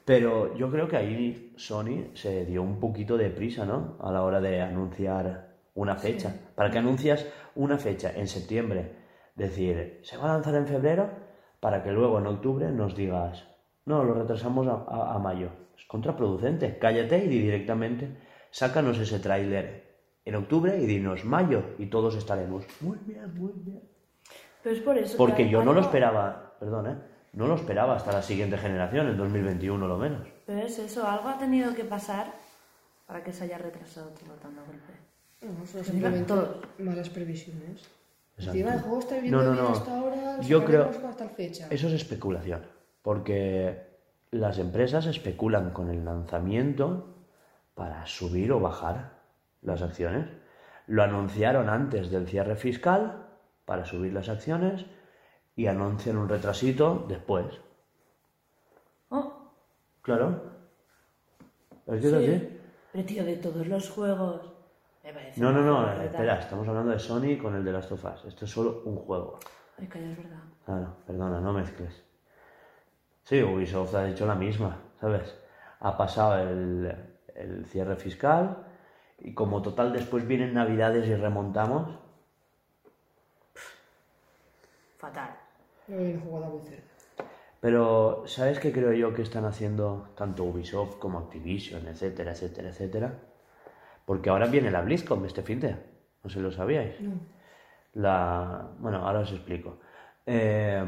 Pero 0.06 0.56
yo 0.56 0.71
creo 0.71 0.88
que 0.88 0.97
ahí 0.97 1.54
Sony 1.58 2.12
se 2.13 2.45
dio 2.45 2.62
un 2.62 2.80
poquito 2.80 3.17
de 3.17 3.30
prisa, 3.30 3.65
¿no? 3.65 3.97
A 4.00 4.12
la 4.12 4.23
hora 4.23 4.39
de 4.39 4.62
anunciar 4.62 5.56
una 5.73 5.95
fecha. 5.95 6.34
¿Para 6.56 6.69
qué 6.69 6.78
anuncias 6.78 7.26
una 7.56 7.78
fecha 7.78 8.12
en 8.15 8.28
septiembre? 8.28 8.93
Decir, 9.36 10.00
se 10.04 10.17
va 10.17 10.26
a 10.26 10.34
lanzar 10.34 10.56
en 10.56 10.67
febrero 10.67 11.26
para 11.60 11.84
que 11.84 11.91
luego 11.91 12.20
en 12.20 12.28
octubre 12.28 12.72
nos 12.72 12.96
digas, 12.96 13.43
no, 13.86 14.04
lo 14.04 14.13
retrasamos 14.13 14.67
a, 14.67 14.84
a- 14.88 15.15
a 15.15 15.20
mayo. 15.20 15.50
Es 15.78 15.86
contraproducente. 15.86 16.78
Cállate 16.80 17.17
y 17.24 17.28
di 17.28 17.39
directamente, 17.39 18.10
sácanos 18.52 18.98
ese 19.00 19.20
tráiler 19.20 19.86
en 20.26 20.36
octubre 20.36 20.78
y 20.78 20.86
dinos 20.86 21.24
mayo 21.26 21.63
y 21.78 21.86
todos 21.88 22.15
estaremos. 22.15 22.65
Muy 22.82 22.98
bien, 23.06 23.34
muy 23.36 23.52
bien. 23.56 23.82
Pero 24.63 24.76
es 24.76 24.82
por 24.82 24.98
eso. 24.98 25.12
que 25.13 25.17
Porque 25.17 25.50
yo 25.50 25.63
no 25.63 25.74
lo 25.74 25.82
esperaba, 25.82 26.54
perdón, 26.60 26.88
¿eh? 26.88 26.96
No 27.34 27.48
lo 27.48 27.56
esperaba 27.56 27.96
hasta 27.96 28.12
la 28.12 28.22
siguiente 28.24 28.58
generación, 28.58 29.08
en 29.08 29.17
2021 29.17 29.88
lo 29.88 29.98
menos. 29.98 30.28
Pero 30.46 30.60
es 30.62 30.80
eso, 30.80 31.08
algo 31.08 31.30
ha 31.30 31.38
tenido 31.38 31.74
que 31.76 31.84
pasar 31.84 32.34
para 33.06 33.24
que 33.24 33.32
se 33.32 33.43
haya 33.43 33.58
retrasado 33.58 34.10
todo 34.10 34.34
tan 34.36 34.56
golpe. 34.56 34.93
No, 35.43 35.84
simplemente 35.84 36.34
malas 36.80 37.10
previsiones. 37.10 37.88
Exacto. 38.38 38.52
Encima 38.58 38.73
el 38.76 38.82
juego 38.82 39.00
está 39.00 39.15
viviendo 39.15 39.38
No, 39.39 39.43
no, 39.45 39.52
bien 39.54 39.63
no. 39.63 39.69
hasta 39.71 39.97
ahora, 40.00 40.41
Yo 40.41 40.63
creo- 40.65 40.91
fecha. 41.36 41.67
Eso 41.69 41.88
es 41.88 41.93
especulación, 41.93 42.63
porque 43.02 43.88
las 44.32 44.60
empresas 44.60 45.06
especulan 45.08 45.71
con 45.71 45.89
el 45.89 46.06
lanzamiento 46.06 47.15
para 47.73 48.06
subir 48.06 48.52
o 48.52 48.60
bajar 48.60 49.17
las 49.62 49.82
acciones. 49.82 50.28
Lo 50.88 51.04
anunciaron 51.04 51.69
antes 51.69 52.10
del 52.12 52.28
cierre 52.28 52.56
fiscal 52.56 53.26
para 53.65 53.86
subir 53.86 54.13
las 54.13 54.30
acciones 54.30 54.86
y 55.56 55.67
anuncian 55.67 56.17
un 56.17 56.30
retrasito 56.30 57.06
después. 57.08 57.45
Oh, 59.10 59.34
Claro. 60.02 60.41
¿Es 61.88 62.02
que 62.02 62.08
es 62.08 62.13
sí. 62.13 62.15
así? 62.34 62.60
Pero 62.93 63.06
tío, 63.06 63.26
de 63.26 63.38
todos 63.38 63.67
los 63.67 63.89
juegos. 63.89 64.54
No, 65.38 65.52
no, 65.52 65.62
no, 65.62 66.02
espera, 66.04 66.39
estamos 66.39 66.67
hablando 66.67 66.91
de 66.91 67.00
Sony 67.00 67.38
con 67.41 67.56
el 67.56 67.63
de 67.63 67.72
Last 67.72 67.91
of 67.91 68.04
Us. 68.06 68.26
Esto 68.26 68.46
es 68.46 68.52
solo 68.52 68.82
un 68.86 68.98
juego. 68.98 69.39
Ay, 69.78 69.88
calla, 69.88 70.12
es 70.12 70.17
verdad. 70.17 70.39
Claro, 70.65 70.93
perdona, 71.06 71.39
no 71.39 71.54
mezcles. 71.54 72.04
Sí, 73.24 73.41
Ubisoft 73.43 73.93
ha 73.96 74.06
dicho 74.06 74.26
la 74.26 74.36
misma, 74.36 74.78
¿sabes? 75.00 75.36
Ha 75.80 75.96
pasado 75.98 76.39
el, 76.39 76.96
el 77.36 77.65
cierre 77.67 77.96
fiscal 77.96 78.65
y 79.20 79.34
como 79.34 79.62
total 79.62 79.93
después 79.93 80.28
vienen 80.28 80.54
navidades 80.54 81.08
y 81.08 81.15
remontamos, 81.15 81.89
Fatal. 84.98 85.30
No 85.88 85.98
viene 85.98 86.20
jugada 86.20 86.50
muy 86.50 86.62
cerca. 86.62 86.84
pero 87.60 88.24
¿sabes 88.28 88.60
qué 88.60 88.72
creo 88.72 88.93
yo 88.93 89.13
que 89.13 89.22
están 89.22 89.46
haciendo 89.46 90.10
tanto 90.15 90.43
Ubisoft 90.43 90.98
como 91.00 91.20
Activision, 91.20 91.88
etcétera, 91.88 92.32
etcétera, 92.32 92.70
etcétera? 92.70 93.13
Porque 94.08 94.30
ahora 94.30 94.46
viene 94.46 94.72
la 94.72 94.80
BlizzCon 94.80 95.26
este 95.26 95.43
fin 95.43 95.60
de, 95.60 95.76
no 96.24 96.30
sé 96.30 96.36
si 96.36 96.39
lo 96.39 96.50
sabíais. 96.50 96.96
La, 97.91 98.70
bueno, 98.80 99.06
ahora 99.06 99.20
os 99.20 99.32
explico. 99.34 99.80
Eh, 100.26 100.82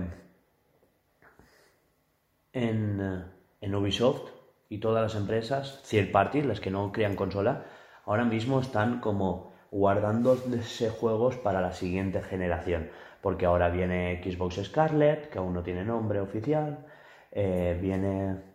en, 2.53 3.01
eh, 3.01 3.23
en 3.59 3.75
Ubisoft 3.75 4.31
y 4.69 4.77
todas 4.77 5.03
las 5.03 5.15
empresas, 5.21 5.83
third 5.83 6.13
party, 6.13 6.43
las 6.43 6.61
que 6.61 6.71
no 6.71 6.93
crean 6.93 7.17
consola, 7.17 7.65
ahora 8.05 8.23
mismo 8.23 8.61
están 8.61 9.01
como 9.01 9.51
guardándose 9.69 10.89
juegos 10.89 11.35
para 11.35 11.59
la 11.59 11.73
siguiente 11.73 12.21
generación. 12.21 12.89
Porque 13.21 13.45
ahora 13.45 13.67
viene 13.67 14.23
Xbox 14.23 14.63
Scarlet, 14.63 15.29
que 15.29 15.39
aún 15.39 15.53
no 15.53 15.61
tiene 15.61 15.83
nombre 15.83 16.21
oficial, 16.21 16.85
eh, 17.33 17.77
viene 17.81 18.48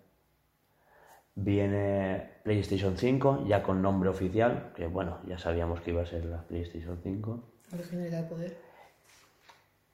Viene 1.37 2.31
PlayStation 2.45 2.97
5, 2.97 3.45
ya 3.47 3.63
con 3.63 3.83
nombre 3.83 4.09
oficial, 4.09 4.73
que 4.77 4.87
bueno, 4.87 5.19
ya 5.27 5.37
sabíamos 5.39 5.81
que 5.81 5.91
iba 5.91 6.03
a 6.03 6.07
ser 6.07 6.25
la 6.27 6.43
PlayStation 6.43 6.99
5. 7.03 7.41
Originalidad 7.75 8.23
de 8.23 8.29
poder. 8.29 8.57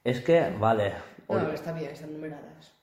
Es 0.05 0.20
que, 0.20 0.55
vale, 0.59 0.92
No, 1.29 1.50
está 1.53 1.72
bien, 1.72 1.90
están 1.90 2.12
numeradas. 2.12 2.74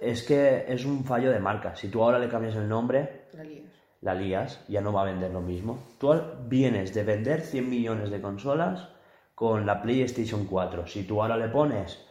Es 0.00 0.22
que 0.22 0.64
es 0.68 0.84
un 0.84 1.04
fallo 1.04 1.30
de 1.30 1.40
marca. 1.40 1.74
Si 1.74 1.88
tú 1.88 2.02
ahora 2.02 2.18
le 2.18 2.28
cambias 2.28 2.54
el 2.56 2.68
nombre, 2.68 3.26
La 3.32 3.44
lías. 3.44 3.64
la 4.00 4.14
lías, 4.14 4.64
ya 4.68 4.80
no 4.80 4.92
va 4.92 5.02
a 5.02 5.06
vender 5.06 5.30
lo 5.32 5.40
mismo. 5.40 5.78
Tú 5.98 6.14
vienes 6.46 6.94
de 6.94 7.02
vender 7.04 7.40
100 7.42 7.68
millones 7.68 8.10
de 8.10 8.20
consolas 8.20 8.88
con 9.34 9.66
la 9.66 9.82
PlayStation 9.82 10.46
4. 10.46 10.86
Si 10.86 11.04
tú 11.04 11.20
ahora 11.22 11.36
le 11.36 11.48
pones 11.48 12.04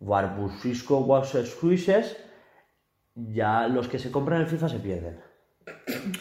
Barbusisco 0.00 0.98
Waxes 1.00 1.50
Squishes, 1.52 2.16
ya 3.14 3.68
los 3.68 3.88
que 3.88 3.98
se 3.98 4.10
compran 4.10 4.40
el 4.40 4.46
FIFA 4.46 4.68
se 4.68 4.78
pierden. 4.78 5.20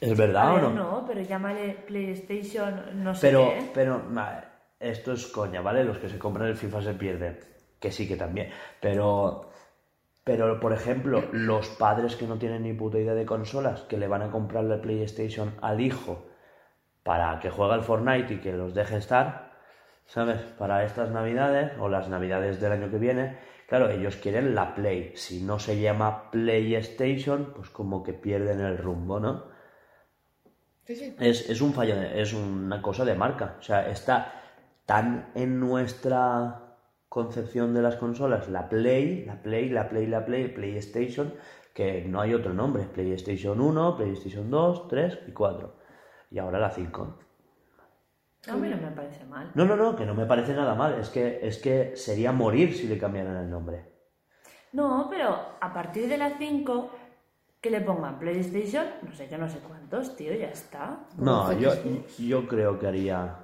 ¿Es 0.00 0.16
verdad 0.16 0.56
o 0.56 0.60
no? 0.60 0.70
no, 0.70 1.04
pero 1.06 1.22
llámale 1.22 1.72
PlayStation, 1.86 3.02
no 3.02 3.14
sé 3.14 3.28
Pero, 3.28 3.48
qué. 3.48 3.70
pero, 3.72 4.02
esto 4.78 5.12
es 5.12 5.26
coña, 5.28 5.62
¿vale? 5.62 5.84
Los 5.84 5.98
que 5.98 6.10
se 6.10 6.18
compran 6.18 6.48
el 6.48 6.56
FIFA 6.56 6.82
se 6.82 6.94
pierden. 6.94 7.40
Que 7.80 7.90
sí, 7.90 8.06
que 8.06 8.16
también. 8.16 8.50
Pero, 8.80 9.50
pero, 10.22 10.60
por 10.60 10.72
ejemplo, 10.74 11.24
los 11.32 11.68
padres 11.70 12.16
que 12.16 12.26
no 12.26 12.38
tienen 12.38 12.64
ni 12.64 12.74
puta 12.74 12.98
idea 12.98 13.14
de 13.14 13.24
consolas, 13.24 13.82
que 13.82 13.96
le 13.96 14.08
van 14.08 14.22
a 14.22 14.30
comprar 14.30 14.64
la 14.64 14.80
PlayStation 14.80 15.54
al 15.62 15.80
hijo 15.80 16.26
para 17.02 17.38
que 17.40 17.50
juegue 17.50 17.74
al 17.74 17.82
Fortnite 17.82 18.34
y 18.34 18.40
que 18.40 18.52
los 18.52 18.74
deje 18.74 18.96
estar, 18.96 19.53
¿sabes? 20.06 20.40
Para 20.58 20.84
estas 20.84 21.10
navidades 21.10 21.72
o 21.78 21.88
las 21.88 22.08
navidades 22.08 22.60
del 22.60 22.72
año 22.72 22.90
que 22.90 22.98
viene, 22.98 23.38
claro, 23.68 23.90
ellos 23.90 24.16
quieren 24.16 24.54
la 24.54 24.74
Play. 24.74 25.12
Si 25.14 25.42
no 25.42 25.58
se 25.58 25.80
llama 25.80 26.30
PlayStation, 26.30 27.52
pues 27.54 27.70
como 27.70 28.02
que 28.02 28.12
pierden 28.12 28.60
el 28.60 28.78
rumbo, 28.78 29.20
¿no? 29.20 29.44
Sí, 30.84 30.96
sí. 30.96 31.16
Es, 31.18 31.48
es 31.48 31.60
un 31.60 31.72
fallo, 31.72 31.94
es 32.00 32.34
una 32.34 32.82
cosa 32.82 33.04
de 33.04 33.14
marca. 33.14 33.56
O 33.58 33.62
sea, 33.62 33.88
está 33.88 34.42
tan 34.86 35.30
en 35.34 35.58
nuestra 35.58 36.60
concepción 37.08 37.72
de 37.72 37.80
las 37.80 37.96
consolas 37.96 38.48
la 38.48 38.68
Play, 38.68 39.24
la 39.24 39.40
Play, 39.40 39.70
la 39.70 39.88
Play, 39.88 40.06
la 40.06 40.26
Play, 40.26 40.48
PlayStation, 40.48 41.32
que 41.72 42.02
no 42.02 42.20
hay 42.20 42.34
otro 42.34 42.52
nombre. 42.52 42.84
PlayStation 42.84 43.60
1, 43.60 43.96
PlayStation 43.96 44.50
2, 44.50 44.88
3 44.88 45.18
y 45.28 45.32
4. 45.32 45.76
Y 46.30 46.38
ahora 46.38 46.58
la 46.58 46.70
5. 46.70 47.23
A 48.48 48.56
mí 48.56 48.68
no 48.68 48.76
me 48.76 48.90
parece 48.90 49.24
mal. 49.24 49.50
No, 49.54 49.64
no, 49.64 49.76
no, 49.76 49.96
que 49.96 50.04
no 50.04 50.14
me 50.14 50.26
parece 50.26 50.54
nada 50.54 50.74
mal. 50.74 50.98
Es 50.98 51.08
que, 51.08 51.40
es 51.42 51.58
que 51.58 51.96
sería 51.96 52.32
morir 52.32 52.74
si 52.74 52.86
le 52.86 52.98
cambiaran 52.98 53.36
el 53.36 53.50
nombre. 53.50 53.84
No, 54.72 55.06
pero 55.08 55.56
a 55.60 55.72
partir 55.72 56.08
de 56.08 56.18
las 56.18 56.34
5 56.38 56.90
que 57.60 57.70
le 57.70 57.80
pongan 57.80 58.18
PlayStation, 58.18 58.84
no 59.02 59.14
sé 59.14 59.26
qué, 59.26 59.38
no 59.38 59.48
sé 59.48 59.58
cuántos, 59.60 60.16
tío, 60.16 60.34
ya 60.34 60.48
está. 60.48 61.06
No, 61.16 61.50
yo, 61.58 61.70
yo 62.18 62.46
creo 62.46 62.78
que 62.78 62.86
haría. 62.86 63.38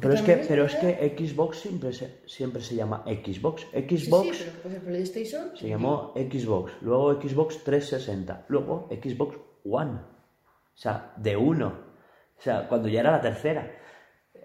Pero 0.00 0.14
es 0.14 0.22
que, 0.22 0.36
pero 0.48 0.64
es 0.64 0.74
que 0.76 1.16
Xbox 1.16 1.58
siempre 1.58 1.92
se, 1.92 2.22
siempre 2.26 2.62
se 2.62 2.76
llama 2.76 3.04
Xbox. 3.06 3.66
Sí, 3.72 3.96
Xbox 3.96 4.36
sí, 4.36 4.44
pero 4.44 4.62
pues 4.62 4.74
el 4.74 4.80
PlayStation. 4.80 5.56
se 5.56 5.68
llamó 5.68 6.12
Xbox, 6.16 6.72
luego 6.80 7.20
Xbox 7.20 7.62
360, 7.62 8.46
luego 8.48 8.88
Xbox 8.90 9.36
One. 9.64 9.92
O 9.92 10.76
sea, 10.76 11.12
de 11.16 11.36
uno. 11.36 11.83
O 12.44 12.46
sea, 12.46 12.68
cuando 12.68 12.88
ya 12.88 13.00
era 13.00 13.12
la 13.12 13.22
tercera. 13.22 13.70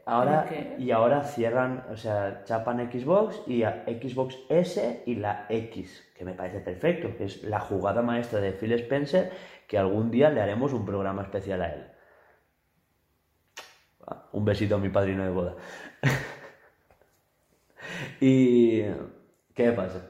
Ahora, 0.06 0.44
¿Por 0.44 0.54
qué? 0.54 0.76
y 0.80 0.90
ahora 0.92 1.22
cierran, 1.22 1.84
o 1.92 1.98
sea, 1.98 2.46
chapan 2.46 2.90
Xbox 2.90 3.42
y 3.46 3.64
a 3.64 3.84
Xbox 3.86 4.38
S 4.48 5.04
y 5.06 5.16
la 5.16 5.46
X, 5.50 6.02
que 6.16 6.24
me 6.24 6.32
parece 6.32 6.62
perfecto, 6.62 7.18
que 7.18 7.26
es 7.26 7.44
la 7.44 7.60
jugada 7.60 8.02
maestra 8.02 8.40
de 8.40 8.54
Phil 8.54 8.72
Spencer, 8.72 9.34
que 9.68 9.78
algún 9.78 10.12
día 10.12 10.30
le 10.30 10.40
haremos 10.40 10.72
un 10.72 10.86
programa 10.86 11.24
especial 11.24 11.62
a 11.62 11.74
él. 11.74 11.88
Un 14.32 14.46
besito 14.46 14.76
a 14.76 14.80
mi 14.80 14.88
padrino 14.88 15.26
de 15.26 15.32
boda. 15.32 15.56
y... 18.22 18.84
¿Qué 19.54 19.74
pasa? 19.76 20.10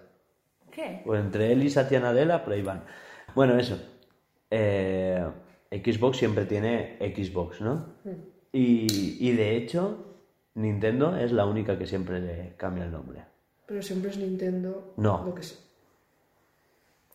¿Qué? 0.69 1.01
Pues 1.03 1.21
entre 1.21 1.53
él 1.53 1.63
y 1.63 1.71
Satya 1.71 1.99
Nadella, 1.99 2.43
por 2.43 2.53
ahí 2.53 2.61
van. 2.61 2.83
Bueno, 3.33 3.57
eso. 3.57 3.79
Eh, 4.51 5.25
Xbox 5.71 6.17
siempre 6.17 6.45
tiene 6.45 6.97
Xbox, 7.15 7.61
¿no? 7.61 7.95
Y, 8.51 9.17
y 9.19 9.31
de 9.33 9.55
hecho, 9.55 10.05
Nintendo 10.55 11.15
es 11.15 11.31
la 11.31 11.45
única 11.45 11.77
que 11.77 11.85
siempre 11.85 12.19
le 12.19 12.55
cambia 12.57 12.85
el 12.85 12.91
nombre. 12.91 13.23
Pero 13.65 13.81
siempre 13.81 14.09
es 14.09 14.17
Nintendo. 14.17 14.93
No. 14.97 15.23
Lo 15.25 15.35
que 15.35 15.43
sea. 15.43 15.59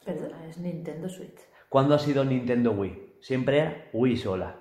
Perdona, 0.05 0.47
es 0.47 0.59
Nintendo 0.59 1.09
Switch. 1.09 1.41
¿Cuándo 1.69 1.95
ha 1.95 1.99
sido 1.99 2.25
Nintendo 2.25 2.73
Wii? 2.73 3.15
Siempre 3.21 3.59
era 3.59 3.89
Wii 3.93 4.17
sola. 4.17 4.57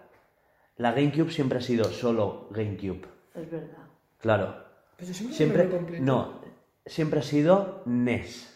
La 0.78 0.92
GameCube 0.94 1.32
siempre 1.32 1.60
ha 1.60 1.62
sido 1.62 1.86
solo 1.86 2.48
GameCube. 2.50 3.06
Es 3.36 3.52
verdad. 3.52 3.84
Claro. 4.20 4.56
Pero 4.98 5.14
siempre, 5.14 5.68
Siempre, 5.68 6.00
no, 6.00 6.42
siempre 6.86 7.20
ha 7.20 7.24
sido 7.24 7.84
NES, 7.86 8.53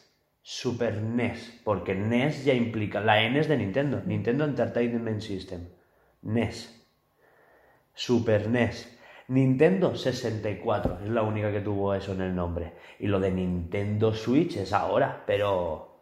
Super 0.50 1.02
NES, 1.02 1.60
porque 1.66 1.94
NES 1.94 2.46
ya 2.46 2.54
implica, 2.54 3.02
la 3.02 3.22
N 3.22 3.38
es 3.38 3.50
de 3.50 3.58
Nintendo, 3.58 4.02
Nintendo 4.06 4.46
Entertainment 4.46 5.20
System, 5.20 5.68
NES, 6.22 6.88
Super 7.94 8.48
NES, 8.48 8.98
Nintendo 9.28 9.94
64, 9.94 11.00
es 11.04 11.10
la 11.10 11.24
única 11.24 11.52
que 11.52 11.60
tuvo 11.60 11.94
eso 11.94 12.14
en 12.14 12.22
el 12.22 12.34
nombre, 12.34 12.76
y 12.98 13.08
lo 13.08 13.20
de 13.20 13.30
Nintendo 13.30 14.14
Switch 14.14 14.56
es 14.56 14.72
ahora, 14.72 15.26
pero 15.28 16.00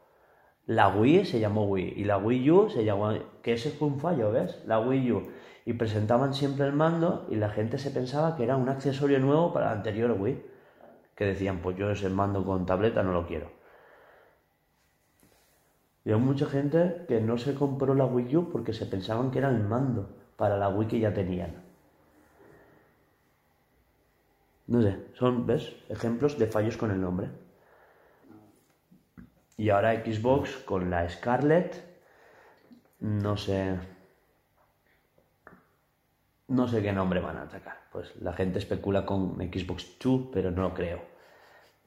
la 0.67 0.89
Wii 0.89 1.25
se 1.25 1.39
llamó 1.39 1.65
Wii, 1.65 1.95
y 1.97 2.03
la 2.03 2.19
Wii 2.19 2.51
U 2.51 2.69
se 2.69 2.85
llamó, 2.85 3.13
que 3.41 3.53
ese 3.53 3.71
fue 3.71 3.87
un 3.87 3.99
fallo, 3.99 4.31
¿ves? 4.31 4.61
La 4.67 4.79
Wii 4.79 5.11
U, 5.11 5.31
y 5.65 5.73
presentaban 5.73 6.35
siempre 6.35 6.67
el 6.67 6.73
mando, 6.73 7.25
y 7.31 7.35
la 7.35 7.49
gente 7.49 7.79
se 7.79 7.89
pensaba 7.89 8.37
que 8.37 8.43
era 8.43 8.57
un 8.57 8.69
accesorio 8.69 9.17
nuevo 9.17 9.51
para 9.51 9.65
la 9.65 9.71
anterior 9.71 10.11
Wii 10.11 10.39
que 11.15 11.25
decían, 11.25 11.63
pues 11.63 11.75
yo 11.77 11.89
ese 11.89 12.09
mando 12.09 12.45
con 12.45 12.67
tableta 12.67 13.01
no 13.01 13.11
lo 13.11 13.25
quiero. 13.25 13.54
Y 16.05 16.13
mucha 16.13 16.45
gente 16.45 17.03
que 17.07 17.19
no 17.19 17.37
se 17.37 17.55
compró 17.55 17.95
la 17.95 18.05
Wii 18.05 18.35
U 18.37 18.51
porque 18.51 18.73
se 18.73 18.85
pensaban 18.85 19.31
que 19.31 19.39
era 19.39 19.49
el 19.49 19.63
mando 19.63 20.07
para 20.37 20.55
la 20.55 20.69
Wii 20.69 20.87
que 20.87 20.99
ya 20.99 21.13
tenían. 21.13 21.63
No 24.67 24.81
sé, 24.83 25.07
son, 25.15 25.47
¿ves? 25.47 25.75
Ejemplos 25.89 26.37
de 26.37 26.45
fallos 26.45 26.77
con 26.77 26.91
el 26.91 27.01
nombre. 27.01 27.29
Y 29.57 29.69
ahora 29.69 29.93
Xbox 30.03 30.57
con 30.57 30.91
la 30.91 31.09
Scarlett, 31.09 31.83
no 32.99 33.35
sé. 33.35 33.79
No 36.47 36.67
sé 36.67 36.83
qué 36.83 36.93
nombre 36.93 37.19
van 37.19 37.37
a 37.37 37.49
sacar. 37.49 37.79
Pues 37.91 38.15
la 38.21 38.33
gente 38.33 38.59
especula 38.59 39.05
con 39.05 39.37
Xbox 39.37 39.97
2, 40.03 40.29
pero 40.31 40.51
no 40.51 40.63
lo 40.63 40.73
creo. 40.73 41.01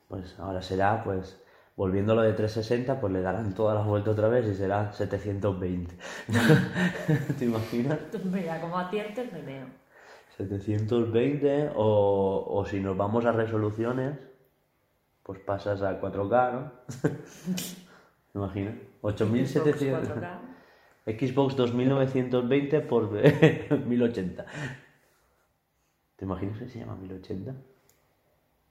Pues 0.08 0.36
ahora 0.38 0.62
será, 0.62 1.04
pues, 1.04 1.40
volviendo 1.78 2.12
a 2.12 2.16
lo 2.16 2.22
de 2.22 2.32
360, 2.32 3.00
pues 3.00 3.12
le 3.12 3.22
darán 3.22 3.54
toda 3.54 3.72
la 3.72 3.82
vuelta 3.82 4.10
otra 4.10 4.26
vez 4.26 4.44
y 4.48 4.54
será 4.54 4.92
720. 4.92 5.96
¿Te 7.38 7.44
imaginas? 7.44 8.00
Mira, 8.24 8.60
como 8.60 8.76
aciertes 8.78 9.32
me 9.32 9.42
veo. 9.42 9.66
720 10.36 11.70
o, 11.76 12.46
o 12.48 12.66
si 12.66 12.80
nos 12.80 12.96
vamos 12.96 13.24
a 13.26 13.32
resoluciones, 13.32 14.18
pues 15.22 15.38
pasas 15.38 15.80
a 15.82 16.00
4K, 16.00 16.52
¿no? 16.52 16.72
¿Te 18.32 18.38
imaginas? 18.38 18.74
8700. 19.02 20.08
4K. 20.08 20.38
Xbox 21.06 21.54
2920 21.54 22.80
por 22.80 23.08
1080. 23.86 24.46
¿Te 26.16 26.24
imaginas 26.24 26.58
que 26.58 26.66
se 26.66 26.80
llama 26.80 26.96
1080? 26.96 27.54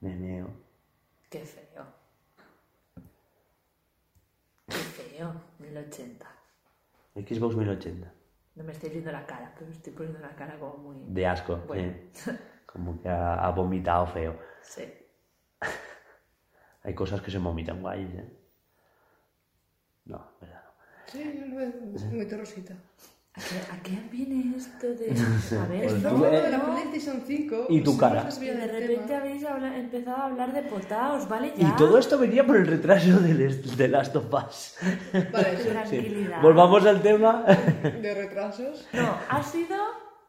Me 0.02 0.14
meo. 0.14 0.50
Qué 1.30 1.38
feo. 1.40 1.97
Feo. 5.18 5.34
1080. 5.58 6.26
Xbox 7.16 7.56
1080. 7.56 8.12
No 8.54 8.64
me 8.64 8.72
estáis 8.72 8.92
viendo 8.92 9.10
la 9.10 9.26
cara, 9.26 9.52
pero 9.54 9.66
me 9.66 9.74
estoy 9.74 9.92
poniendo 9.92 10.20
la 10.20 10.34
cara 10.36 10.56
como 10.60 10.76
muy... 10.76 10.96
De 11.08 11.26
asco, 11.26 11.56
Bueno. 11.66 11.92
Como 12.66 13.00
que 13.00 13.08
ha, 13.08 13.34
ha 13.46 13.50
vomitado 13.50 14.06
feo. 14.06 14.38
Sí. 14.62 14.84
Hay 16.84 16.94
cosas 16.94 17.22
que 17.22 17.30
se 17.30 17.38
vomitan 17.38 17.80
guays, 17.80 18.14
¿eh? 18.14 18.30
No, 20.04 20.32
verdad. 20.38 20.62
no. 20.64 21.10
Sí, 21.10 21.40
yo 21.40 21.46
lo 21.46 21.56
veo 21.56 21.72
muy 21.80 22.24
rosita. 22.30 22.74
¿A 23.72 23.82
qué, 23.82 23.92
a 23.96 24.10
viene 24.10 24.56
esto 24.56 24.86
de...? 24.88 25.10
A 25.58 25.66
ver, 25.66 25.82
Pues 25.84 26.02
no, 26.02 26.10
tú, 26.10 26.18
No, 26.18 26.26
eh, 26.26 26.40
de 26.42 26.50
la. 26.50 26.64
PlayStation 26.64 27.22
5. 27.26 27.66
Y 27.68 27.80
tu 27.82 27.96
cara. 27.96 28.24
desviado 28.24 28.58
de 28.60 28.66
repente 28.66 29.06
tema. 29.06 29.18
habéis 29.20 29.44
habla- 29.44 29.76
empezado 29.78 30.16
a 30.16 30.24
hablar 30.26 30.52
de 30.52 30.62
potaos, 30.62 31.28
¿vale? 31.28 31.52
Y 31.56 31.62
Ya. 31.62 31.76
todo 31.76 31.98
esto 31.98 32.18
venía 32.18 32.44
por 32.46 32.56
el 32.56 32.66
retraso 32.66 33.18
del 33.20 33.76
de 33.76 33.88
Last 33.88 34.16
of 34.16 34.26
Us. 34.32 34.76
Vale, 35.32 35.56
sí. 35.62 35.68
Tranquilidad. 35.68 36.42
Volvamos 36.42 36.84
al 36.86 37.00
tema. 37.02 37.44
De 38.02 38.14
retrasos. 38.14 38.86
No, 38.92 39.16
ha 39.28 39.42
sido 39.42 39.76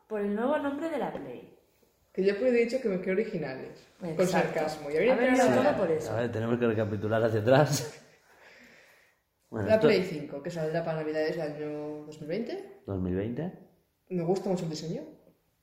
por 0.07 0.21
el 0.21 0.35
nuevo 0.35 0.57
nombre 0.57 0.89
de 0.89 0.97
la 0.97 1.11
Play. 1.11 1.55
Que 2.13 2.23
yo 2.25 2.33
he 2.33 2.51
dicho 2.51 2.77
que 2.81 2.89
me 2.89 2.99
quedé 3.01 3.11
originales. 3.13 3.85
Con 3.99 4.09
Exacto. 4.09 4.53
sarcasmo. 4.53 4.89
Y 4.89 4.95
habría 4.95 5.13
Ha 5.13 5.15
venido 5.17 5.45
empezado 5.45 5.69
todo 5.73 5.77
por 5.77 5.91
eso. 5.91 6.11
A 6.11 6.15
ver, 6.21 6.31
tenemos 6.31 6.57
que 6.59 6.67
recapitular 6.67 7.23
hacia 7.23 7.39
atrás. 7.41 7.93
Bueno, 9.49 9.67
La 9.67 9.75
esto- 9.75 9.87
Play 9.87 10.03
5, 10.03 10.43
que 10.43 10.49
saldrá 10.51 10.83
para 10.83 10.99
Navidades 11.01 11.35
del 11.35 11.41
año 11.55 12.05
2020. 12.05 12.81
2020. 12.85 13.51
Me 14.09 14.23
gusta 14.23 14.49
mucho 14.49 14.63
el 14.65 14.69
diseño. 14.69 15.01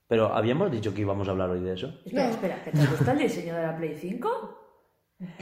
Pero 0.09 0.33
habíamos 0.33 0.71
dicho 0.71 0.95
que 0.95 1.01
íbamos 1.01 1.27
a 1.29 1.33
hablar 1.33 1.51
hoy 1.51 1.61
de 1.61 1.75
eso. 1.75 1.89
Espera, 2.05 2.25
No. 2.25 2.31
espera, 2.31 2.63
¿que 2.65 2.71
te 2.73 2.79
gusta 2.87 3.13
el 3.13 3.19
diseño 3.19 3.55
de 3.57 3.63
la 3.63 3.77
Play 3.77 3.95
5? 3.99 4.59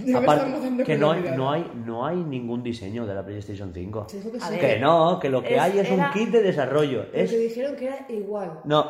Ya 0.05 0.21
me 0.21 0.27
Aparte, 0.27 0.85
que 0.85 0.97
no 0.97 1.11
hay, 1.11 1.23
no, 1.37 1.51
hay, 1.51 1.71
no 1.85 2.07
hay 2.07 2.17
ningún 2.17 2.63
diseño 2.63 3.07
de 3.07 3.15
la 3.15 3.25
PlayStation 3.27 3.73
5. 3.75 4.07
Sí, 4.09 4.21
que 4.21 4.39
sí. 4.41 4.59
Que 4.59 4.79
no, 4.79 5.19
que 5.19 5.29
lo 5.29 5.43
que 5.43 5.57
Es- 5.57 5.61
hay 5.61 5.79
es 5.81 5.91
era- 5.91 6.07
un 6.07 6.13
kit 6.13 6.29
de 6.31 6.43
desarrollo. 6.43 7.07
Es... 7.13 7.31
que 7.31 7.39
dijeron 7.39 7.75
que 7.77 7.87
era 7.87 8.07
igual. 8.09 8.61
No, 8.65 8.87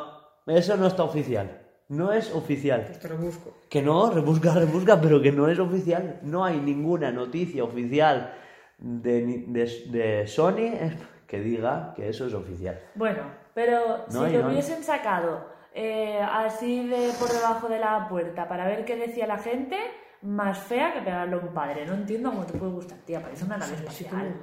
eso 0.47 0.77
no 0.77 0.87
está 0.87 1.03
oficial. 1.05 1.63
No 1.89 2.13
es 2.13 2.33
oficial. 2.35 2.83
Pues 2.87 2.99
te 3.01 3.09
lo 3.09 3.17
busco. 3.17 3.55
Que 3.71 3.81
no, 3.83 4.11
rebusca, 4.11 4.53
rebusca, 4.55 5.01
pero 5.01 5.23
que 5.23 5.33
no 5.33 5.49
es 5.49 5.59
oficial. 5.59 6.21
No 6.23 6.45
hay 6.45 6.61
ninguna 6.61 7.11
noticia 7.11 7.65
oficial 7.65 8.35
de, 8.79 9.23
ni- 9.23 9.45
de, 9.47 9.65
de 9.91 10.27
Sony 10.27 10.59
eh, 10.75 10.99
que 11.27 11.41
diga 11.41 11.93
que 11.97 12.09
eso 12.09 12.27
es 12.27 12.35
oficial. 12.35 12.79
Bueno, 12.95 13.23
pero 13.55 14.05
No 14.13 14.27
si 14.27 14.33
lo 14.33 14.41
no 14.43 14.47
hay. 14.49 14.53
hubiesen 14.53 14.83
sacado 14.83 15.47
eh, 15.75 16.21
así 16.21 16.87
de 16.89 17.11
por 17.19 17.29
debajo 17.33 17.69
de 17.69 17.79
la 17.79 18.09
puerta 18.09 18.49
para 18.49 18.67
ver 18.67 18.85
qué 18.85 18.97
decía 18.97 19.27
la 19.27 19.39
gente, 19.39 19.77
más 20.23 20.59
fea 20.59 20.93
que 20.95 21.01
pegarle 21.03 21.35
a 21.35 21.39
un 21.39 21.53
padre. 21.55 21.85
No 21.87 21.95
entiendo 21.95 22.31
cómo 22.31 22.45
te 22.47 22.57
puede 22.59 22.73
gustar, 22.73 22.99
tía. 22.99 23.21
Parece 23.21 23.45
una 23.45 23.57
nave 23.59 23.73
que 23.73 23.79
espacial. 23.81 24.35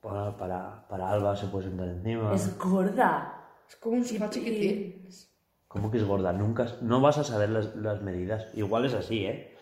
Para, 0.00 0.36
para, 0.36 0.86
para 0.88 1.10
Alba 1.10 1.34
se 1.36 1.46
puede 1.46 1.68
sentar 1.68 1.88
encima. 1.88 2.34
Es 2.34 2.56
gorda. 2.58 3.44
Es 3.68 3.76
como 3.76 3.96
un 3.96 4.02
Y- 4.02 4.04
chiquitín. 4.06 5.08
¿Cómo 5.68 5.90
que 5.90 5.98
es 5.98 6.04
gorda? 6.04 6.32
Nunca, 6.32 6.66
no 6.80 7.00
vas 7.00 7.18
a 7.18 7.24
saber 7.24 7.50
las, 7.50 7.74
las 7.76 8.00
medidas. 8.02 8.46
Igual 8.54 8.84
es 8.86 8.94
así, 8.94 9.26
¿eh? 9.26 9.55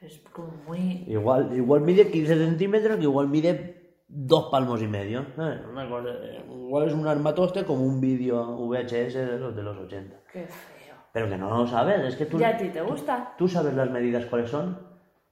Es 0.00 0.18
como 0.32 0.52
muy... 0.66 1.04
Igual, 1.06 1.56
igual 1.56 1.80
mide 1.80 2.10
15 2.10 2.36
centímetros, 2.36 2.96
que 2.96 3.02
igual 3.04 3.28
mide 3.28 4.02
dos 4.08 4.48
palmos 4.50 4.80
y 4.82 4.86
medio. 4.86 5.20
Eh, 5.38 5.62
una 5.70 5.88
cosa- 5.88 6.10
igual 6.48 6.88
es 6.88 6.94
un 6.94 7.06
armatoste 7.06 7.64
como 7.64 7.82
un 7.84 8.00
vídeo 8.00 8.56
VHS 8.68 9.14
de 9.14 9.38
los 9.38 9.56
de 9.56 9.62
los 9.62 9.76
80. 9.78 10.16
Qué 10.32 10.46
feo. 10.46 10.94
Pero 11.12 11.28
que 11.30 11.38
no 11.38 11.48
lo 11.56 11.66
sabes, 11.66 12.00
es 12.04 12.16
que 12.16 12.26
tú, 12.26 12.38
¿Y 12.38 12.44
a 12.44 12.56
ti 12.58 12.68
te 12.68 12.82
gusta? 12.82 13.34
tú 13.38 13.48
sabes 13.48 13.72
las 13.74 13.90
medidas 13.90 14.26
cuáles 14.26 14.50
son 14.50 14.78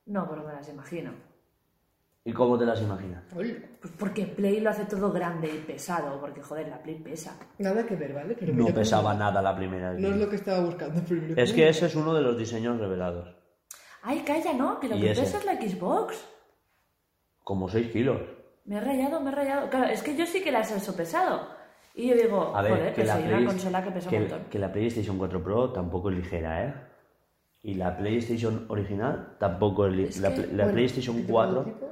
No, 0.07 0.27
pero 0.29 0.43
me 0.45 0.53
las 0.55 0.67
imagino. 0.71 1.13
y 2.25 2.33
cómo 2.33 2.59
te 2.59 2.65
las 2.65 2.81
imaginas. 2.81 3.23
Pues 3.35 3.55
porque 3.99 4.25
Play 4.27 4.61
lo 4.61 4.71
hace 4.71 4.87
todo 4.87 5.13
grande 5.13 5.47
y 5.55 5.59
pesado, 5.59 6.19
porque 6.21 6.41
joder, 6.41 6.69
la 6.69 6.83
Play 6.83 6.95
pesa. 7.01 7.39
Nada 7.59 7.85
que 7.85 7.97
ver, 7.97 8.15
¿vale? 8.15 8.35
Lo 8.41 8.55
No 8.55 8.75
pesaba 8.75 9.11
como- 9.11 9.19
nada 9.19 9.43
la 9.43 9.55
primera 9.55 9.91
vez. 9.93 10.01
No 10.01 10.09
es 10.09 10.17
lo 10.17 10.31
que 10.31 10.37
estaba 10.37 10.61
buscando 10.65 11.03
primero. 11.03 11.35
Es 11.41 11.53
que 11.53 11.69
ese 11.69 11.85
es 11.85 11.95
uno 11.95 12.15
de 12.15 12.23
los 12.23 12.39
diseños 12.39 12.81
revelados. 12.81 13.37
Ay, 14.07 14.21
calla, 14.21 14.53
no, 14.53 14.79
que 14.81 14.89
lo 14.89 14.97
¿Y 14.97 15.01
que 15.01 15.11
ese? 15.13 15.23
pesa 15.23 15.39
es 15.39 15.45
la 15.47 15.55
Xbox. 15.61 16.15
Como 17.43 17.69
6 17.69 17.91
kilos. 17.91 18.21
Me 18.67 18.77
he 18.77 18.81
rayado, 18.81 19.21
me 19.21 19.31
he 19.31 19.35
rayado. 19.35 19.69
Claro, 19.71 19.87
es 19.89 20.03
que 20.03 20.17
yo 20.17 20.27
sí 20.27 20.43
que 20.43 20.53
las 20.53 20.71
he 20.71 20.79
sopesado. 20.81 21.49
Y 21.95 22.09
yo 22.09 22.15
digo, 22.15 22.55
A 22.57 22.63
ver, 22.63 22.73
joder, 22.73 22.89
que, 22.95 23.01
que 23.03 23.07
la 23.07 23.15
soy 23.15 23.25
una 23.33 23.47
consola 23.47 23.85
que 23.85 23.91
pesa 23.93 24.11
que- 24.11 24.17
un 24.17 24.23
montón. 24.23 24.45
que 24.51 24.59
la 24.59 24.73
PlayStation 24.73 25.17
4 25.19 25.43
Pro 25.43 25.73
tampoco 25.73 26.11
es 26.11 26.17
ligera, 26.17 26.65
¿eh? 26.67 26.75
Y 27.63 27.75
la 27.75 27.97
PlayStation 27.97 28.67
original 28.69 29.37
tampoco 29.39 29.87
es, 29.87 29.93
li- 29.95 30.05
Es 30.05 30.19
la, 30.19 30.31
la 30.31 30.37
bueno, 30.37 30.73
PlayStation 30.73 31.17
¿este 31.19 31.33
4. 31.33 31.55
prototipo? 31.63 31.91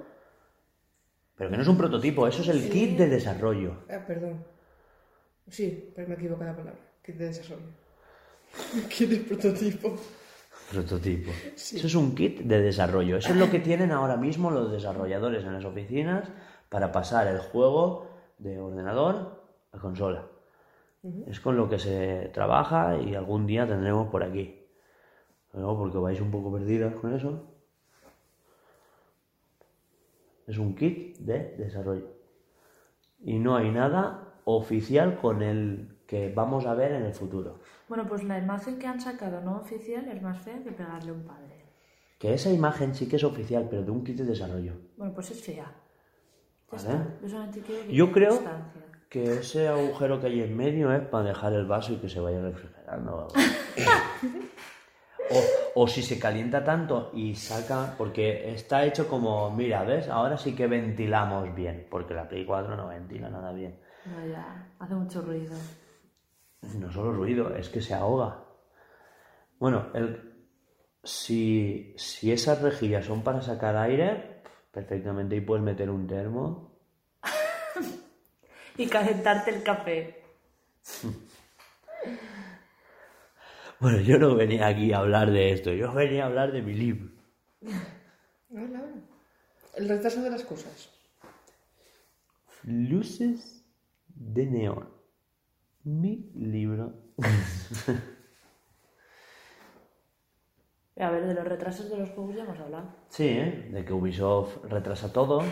Pero 1.36 1.50
que 1.50 1.56
no 1.56 1.62
es 1.62 1.68
un 1.68 1.78
prototipo, 1.78 2.26
eso 2.26 2.42
es 2.42 2.48
el 2.48 2.68
kit 2.68 2.98
de 2.98 3.08
desarrollo. 3.08 3.76
Ah, 3.90 4.04
perdón. 4.06 4.44
Sí, 5.48 5.92
pero 5.96 6.08
me 6.08 6.14
equivoco 6.14 6.44
la 6.44 6.52
palabra. 6.54 6.78
Kit 7.04 7.16
de 7.16 7.26
desarrollo. 7.26 7.62
Kit 8.90 9.08
de 9.08 9.16
prototipo. 9.18 9.96
Prototipo. 10.72 11.30
Eso 11.54 11.86
es 11.86 11.94
un 11.94 12.14
kit 12.14 12.40
de 12.40 12.62
desarrollo. 12.62 13.18
Eso 13.18 13.30
es 13.30 13.36
lo 13.36 13.50
que 13.50 13.60
tienen 13.60 13.92
ahora 13.92 14.16
mismo 14.16 14.50
los 14.50 14.72
desarrolladores 14.72 15.44
en 15.44 15.52
las 15.52 15.64
oficinas 15.64 16.30
para 16.70 16.90
pasar 16.90 17.26
el 17.26 17.38
juego 17.38 18.08
de 18.38 18.58
ordenador 18.58 19.44
a 19.72 19.78
consola. 19.78 20.26
Es 21.26 21.40
con 21.40 21.56
lo 21.56 21.68
que 21.68 21.78
se 21.78 22.30
trabaja 22.32 22.96
y 22.96 23.14
algún 23.14 23.46
día 23.46 23.66
tendremos 23.66 24.08
por 24.08 24.22
aquí. 24.22 24.60
No, 25.52 25.76
porque 25.76 25.98
vais 25.98 26.20
un 26.20 26.30
poco 26.30 26.50
perdidas 26.52 26.94
con 26.94 27.12
eso. 27.12 27.44
Es 30.46 30.56
un 30.56 30.74
kit 30.74 31.18
de 31.18 31.56
desarrollo. 31.58 32.06
Y 33.20 33.38
no 33.38 33.56
hay 33.56 33.70
nada 33.70 34.32
oficial 34.44 35.18
con 35.20 35.42
el 35.42 35.91
que 36.12 36.28
vamos 36.28 36.66
a 36.66 36.74
ver 36.74 36.92
en 36.92 37.04
el 37.06 37.14
futuro. 37.14 37.60
Bueno, 37.88 38.06
pues 38.06 38.22
la 38.22 38.36
imagen 38.36 38.78
que 38.78 38.86
han 38.86 39.00
sacado 39.00 39.40
no 39.40 39.56
oficial 39.56 40.06
es 40.08 40.20
más 40.20 40.38
fea 40.42 40.62
que 40.62 40.70
pegarle 40.70 41.08
a 41.08 41.14
un 41.14 41.24
padre. 41.24 41.64
Que 42.18 42.34
esa 42.34 42.50
imagen 42.50 42.94
sí 42.94 43.08
que 43.08 43.16
es 43.16 43.24
oficial, 43.24 43.66
pero 43.70 43.82
de 43.82 43.90
un 43.90 44.04
kit 44.04 44.18
de 44.18 44.26
desarrollo. 44.26 44.74
Bueno, 44.98 45.14
pues 45.14 45.30
es 45.30 45.42
fea. 45.42 45.72
Ya 46.70 46.78
Vale. 46.86 47.88
Yo 47.88 48.08
que 48.08 48.12
creo 48.12 48.42
que 49.08 49.22
ese 49.38 49.68
agujero 49.68 50.20
que 50.20 50.26
hay 50.26 50.42
en 50.42 50.54
medio 50.54 50.92
es 50.92 51.00
para 51.00 51.28
dejar 51.28 51.54
el 51.54 51.64
vaso 51.64 51.94
y 51.94 51.96
que 51.96 52.10
se 52.10 52.20
vaya 52.20 52.42
refrigerando. 52.42 53.28
O, 55.74 55.84
o 55.84 55.88
si 55.88 56.02
se 56.02 56.18
calienta 56.18 56.62
tanto 56.62 57.10
y 57.14 57.34
saca, 57.34 57.94
porque 57.96 58.52
está 58.52 58.84
hecho 58.84 59.08
como, 59.08 59.50
mira, 59.50 59.82
¿ves? 59.82 60.08
Ahora 60.08 60.36
sí 60.36 60.54
que 60.54 60.66
ventilamos 60.66 61.54
bien, 61.54 61.86
porque 61.88 62.12
la 62.12 62.28
Play 62.28 62.44
4 62.44 62.76
no 62.76 62.88
ventila 62.88 63.30
nada 63.30 63.50
bien. 63.52 63.78
Vaya, 64.04 64.66
hace 64.78 64.94
mucho 64.94 65.22
ruido. 65.22 65.56
No 66.62 66.92
solo 66.92 67.12
ruido, 67.12 67.54
es 67.56 67.68
que 67.68 67.80
se 67.80 67.94
ahoga. 67.94 68.44
Bueno, 69.58 69.90
el, 69.94 70.32
si, 71.02 71.94
si 71.96 72.32
esas 72.32 72.62
rejillas 72.62 73.06
son 73.06 73.22
para 73.22 73.42
sacar 73.42 73.76
aire, 73.76 74.42
perfectamente 74.70 75.34
ahí 75.34 75.40
puedes 75.40 75.64
meter 75.64 75.90
un 75.90 76.06
termo. 76.06 76.72
Y 78.74 78.86
calentarte 78.86 79.50
el 79.54 79.62
café. 79.62 80.22
Bueno, 83.78 84.00
yo 84.00 84.18
no 84.18 84.34
venía 84.34 84.68
aquí 84.68 84.92
a 84.92 84.98
hablar 84.98 85.30
de 85.30 85.52
esto, 85.52 85.72
yo 85.72 85.92
venía 85.92 86.22
a 86.22 86.26
hablar 86.28 86.52
de 86.52 86.62
mi 86.62 86.72
libro. 86.72 87.10
Habla. 88.50 88.82
El 89.74 89.88
retraso 89.88 90.22
de 90.22 90.30
las 90.30 90.42
cosas. 90.44 90.88
Luces 92.62 93.64
de 94.06 94.46
neón. 94.46 94.88
Mi 95.84 96.30
libro. 96.36 96.92
A 101.00 101.10
ver, 101.10 101.26
de 101.26 101.34
los 101.34 101.44
retrasos 101.44 101.90
de 101.90 101.96
los 101.98 102.10
juegos 102.10 102.36
ya 102.36 102.42
hemos 102.44 102.58
hablado. 102.60 102.84
Sí, 103.08 103.26
¿eh? 103.26 103.68
de 103.72 103.84
que 103.84 103.92
Ubisoft 103.92 104.64
retrasa 104.64 105.12
todo. 105.12 105.42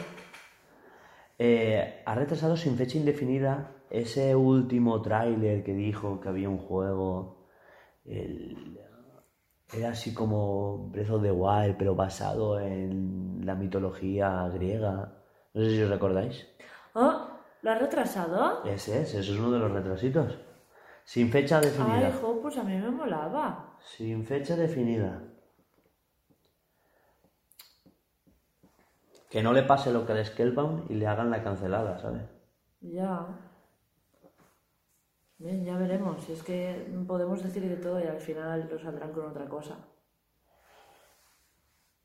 Eh, 1.39 2.03
ha 2.05 2.15
retrasado 2.15 2.57
sin 2.57 2.77
fecha 2.77 2.99
indefinida 2.99 3.73
ese 3.89 4.37
último 4.37 5.01
tráiler 5.03 5.65
que 5.65 5.73
dijo 5.75 6.21
que 6.21 6.29
había 6.29 6.49
un 6.49 6.59
juego. 6.59 7.47
el- 8.05 8.79
era 9.73 9.91
así 9.91 10.13
como 10.13 10.89
Breath 10.91 11.11
of 11.11 11.23
the 11.23 11.31
Wild, 11.31 11.77
pero 11.79 11.95
basado 11.95 12.59
en 12.59 13.41
la 13.45 13.55
mitología 13.55 14.49
griega. 14.49 15.23
No 15.55 15.63
sé 15.63 15.71
si 15.71 15.83
os 15.83 15.89
recordáis. 15.91 16.47
¿Oh? 16.95 17.29
¿Lo 17.63 17.71
has 17.73 17.81
retrasado? 17.81 18.65
Ese 18.65 19.03
es, 19.03 19.15
ese 19.15 19.33
es 19.33 19.39
uno 19.39 19.51
de 19.51 19.59
los 19.59 19.71
retrasitos. 19.71 20.39
Sin 21.05 21.31
fecha 21.31 21.59
Ay, 21.59 21.65
definida. 21.67 22.13
jo, 22.21 22.41
pues 22.41 22.57
a 22.57 22.63
mí 22.65 22.77
me 22.77 22.91
molaba. 22.91 23.77
Sin 23.83 24.25
fecha 24.25 24.57
definida. 24.57 25.23
Que 29.29 29.43
no 29.43 29.53
le 29.53 29.63
pase 29.63 29.93
lo 29.93 30.07
que 30.07 30.13
al 30.13 30.25
Scalebound 30.25 30.91
y 30.91 30.95
le 30.95 31.07
hagan 31.07 31.31
la 31.31 31.43
cancelada, 31.43 31.99
¿sabes? 31.99 32.23
Ya. 32.81 33.27
Bien, 35.39 35.65
ya 35.65 35.77
veremos. 35.77 36.23
Si 36.25 36.33
es 36.33 36.43
que 36.43 36.87
podemos 37.07 37.43
decir 37.43 37.69
de 37.69 37.77
todo 37.77 38.01
y 38.01 38.05
al 38.07 38.21
final 38.21 38.69
lo 38.71 38.79
saldrán 38.79 39.13
con 39.13 39.27
otra 39.27 39.49
cosa. 39.49 39.77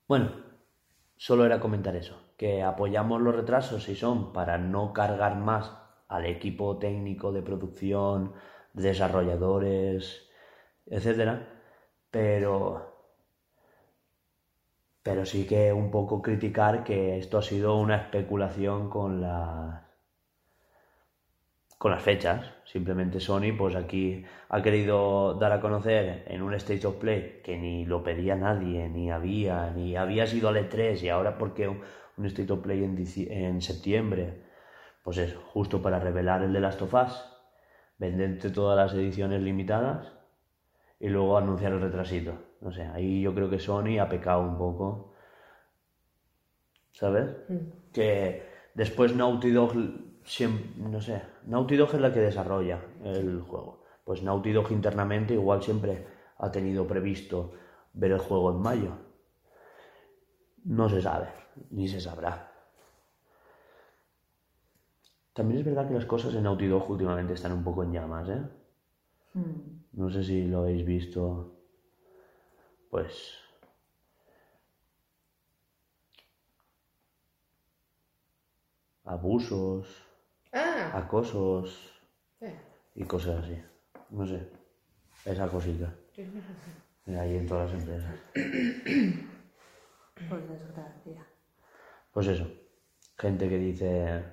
Bueno, 0.08 0.32
solo 1.18 1.46
era 1.46 1.60
comentar 1.60 1.96
eso. 1.96 2.16
Que 2.38 2.64
apoyamos 2.64 3.22
los 3.22 3.36
retrasos 3.36 3.84
si 3.84 3.96
son 3.96 4.34
para 4.34 4.58
no 4.58 4.94
cargar 4.94 5.38
más 5.38 5.72
al 6.08 6.26
equipo 6.26 6.78
técnico 6.78 7.32
de 7.32 7.42
producción, 7.42 8.34
desarrolladores, 8.74 10.30
etcétera. 10.86 11.48
Pero 12.12 12.96
pero 15.04 15.24
sí 15.24 15.46
que 15.46 15.72
un 15.72 15.92
poco 15.92 16.22
criticar 16.22 16.84
que 16.84 17.18
esto 17.20 17.38
ha 17.38 17.44
sido 17.44 17.78
una 17.78 17.96
especulación 17.98 18.90
con 18.90 19.22
las 19.22 19.86
con 21.78 21.92
las 21.92 22.02
fechas. 22.02 22.52
Simplemente 22.64 23.20
Sony, 23.20 23.56
pues 23.56 23.76
aquí 23.76 24.26
ha 24.50 24.64
querido 24.64 25.36
dar 25.36 25.52
a 25.52 25.62
conocer 25.62 26.24
en 26.28 26.42
un 26.42 26.56
State 26.56 26.88
of 26.88 26.96
Play 26.96 27.42
que 27.44 27.56
ni 27.58 27.86
lo 27.86 28.04
pedía 28.04 28.36
nadie, 28.36 28.90
ni 28.90 29.12
había, 29.12 29.70
ni 29.70 29.96
había 29.96 30.26
sido 30.26 30.50
al 30.50 30.58
E3 30.58 31.04
y 31.04 31.10
ahora 31.10 31.38
porque 31.38 31.70
un, 32.18 32.26
State 32.26 32.52
of 32.52 32.60
Play 32.60 32.84
en, 32.84 32.98
en 33.32 33.62
septiembre, 33.62 34.42
pues 35.04 35.18
es 35.18 35.36
justo 35.36 35.82
para 35.82 36.00
revelar 36.00 36.44
el 36.44 36.54
de 36.54 36.60
Last 36.60 36.82
of 36.82 36.94
Us, 36.94 37.24
venderte 37.98 38.50
todas 38.50 38.78
las 38.78 38.94
ediciones 38.94 39.42
limitadas 39.42 40.12
y 41.00 41.10
luego 41.10 41.38
anunciar 41.38 41.74
el 41.74 41.82
retrasito. 41.82 42.34
No 42.62 42.72
sé, 42.72 42.84
ahí 42.84 43.22
yo 43.22 43.34
creo 43.36 43.50
que 43.50 43.60
Sony 43.60 44.00
ha 44.00 44.10
pecado 44.10 44.42
un 44.42 44.58
poco. 44.58 45.14
¿Sabes? 46.94 47.30
Que 47.92 48.44
después 48.74 49.16
Naughty 49.16 49.52
Dog, 49.52 49.74
siem- 50.24 50.76
no 50.78 51.02
sé, 51.02 51.22
Naughty 51.46 51.76
Dog 51.76 51.94
es 51.94 52.02
la 52.02 52.14
que 52.14 52.22
desarrolla 52.22 52.80
el 53.04 53.42
juego. 53.42 53.84
Pues 54.06 54.24
Naughty 54.24 54.52
Dog 54.54 54.72
internamente 54.72 55.34
igual 55.34 55.62
siempre 55.62 56.06
ha 56.38 56.52
tenido 56.52 56.88
previsto 56.88 57.54
ver 57.94 58.12
el 58.12 58.20
juego 58.20 58.52
en 58.52 58.62
mayo. 58.62 58.92
No 60.64 60.90
se 60.90 61.02
sabe, 61.02 61.28
ni 61.72 61.88
se 61.88 62.00
sabrá. 62.02 62.52
También 65.34 65.60
es 65.60 65.66
verdad 65.66 65.88
que 65.88 65.94
las 65.94 66.06
cosas 66.06 66.34
en 66.34 66.44
Naughty 66.44 66.68
Dog 66.68 66.90
últimamente 66.90 67.34
están 67.34 67.52
un 67.52 67.64
poco 67.64 67.84
en 67.84 67.92
llamas, 67.92 68.30
¿eh? 68.30 68.42
Hmm. 69.34 69.84
No 69.94 70.10
sé 70.10 70.24
si 70.24 70.46
lo 70.48 70.60
habéis 70.60 70.86
visto. 70.86 71.52
Pues. 72.90 73.34
Abusos, 79.04 79.88
Ah, 80.54 80.92
acosos 80.98 81.92
eh. 82.42 82.56
y 82.96 83.04
cosas 83.04 83.44
así. 83.44 83.62
No 84.10 84.26
sé. 84.26 84.50
Esa 85.26 85.50
cosita. 85.50 85.94
Ahí 87.08 87.36
en 87.38 87.46
todas 87.46 87.72
las 87.72 87.82
empresas. 87.82 88.16
Por 90.30 90.48
desgracia. 90.48 91.28
Pues 92.16 92.28
eso. 92.28 92.48
Gente 93.18 93.50
que 93.50 93.58
dice 93.58 94.24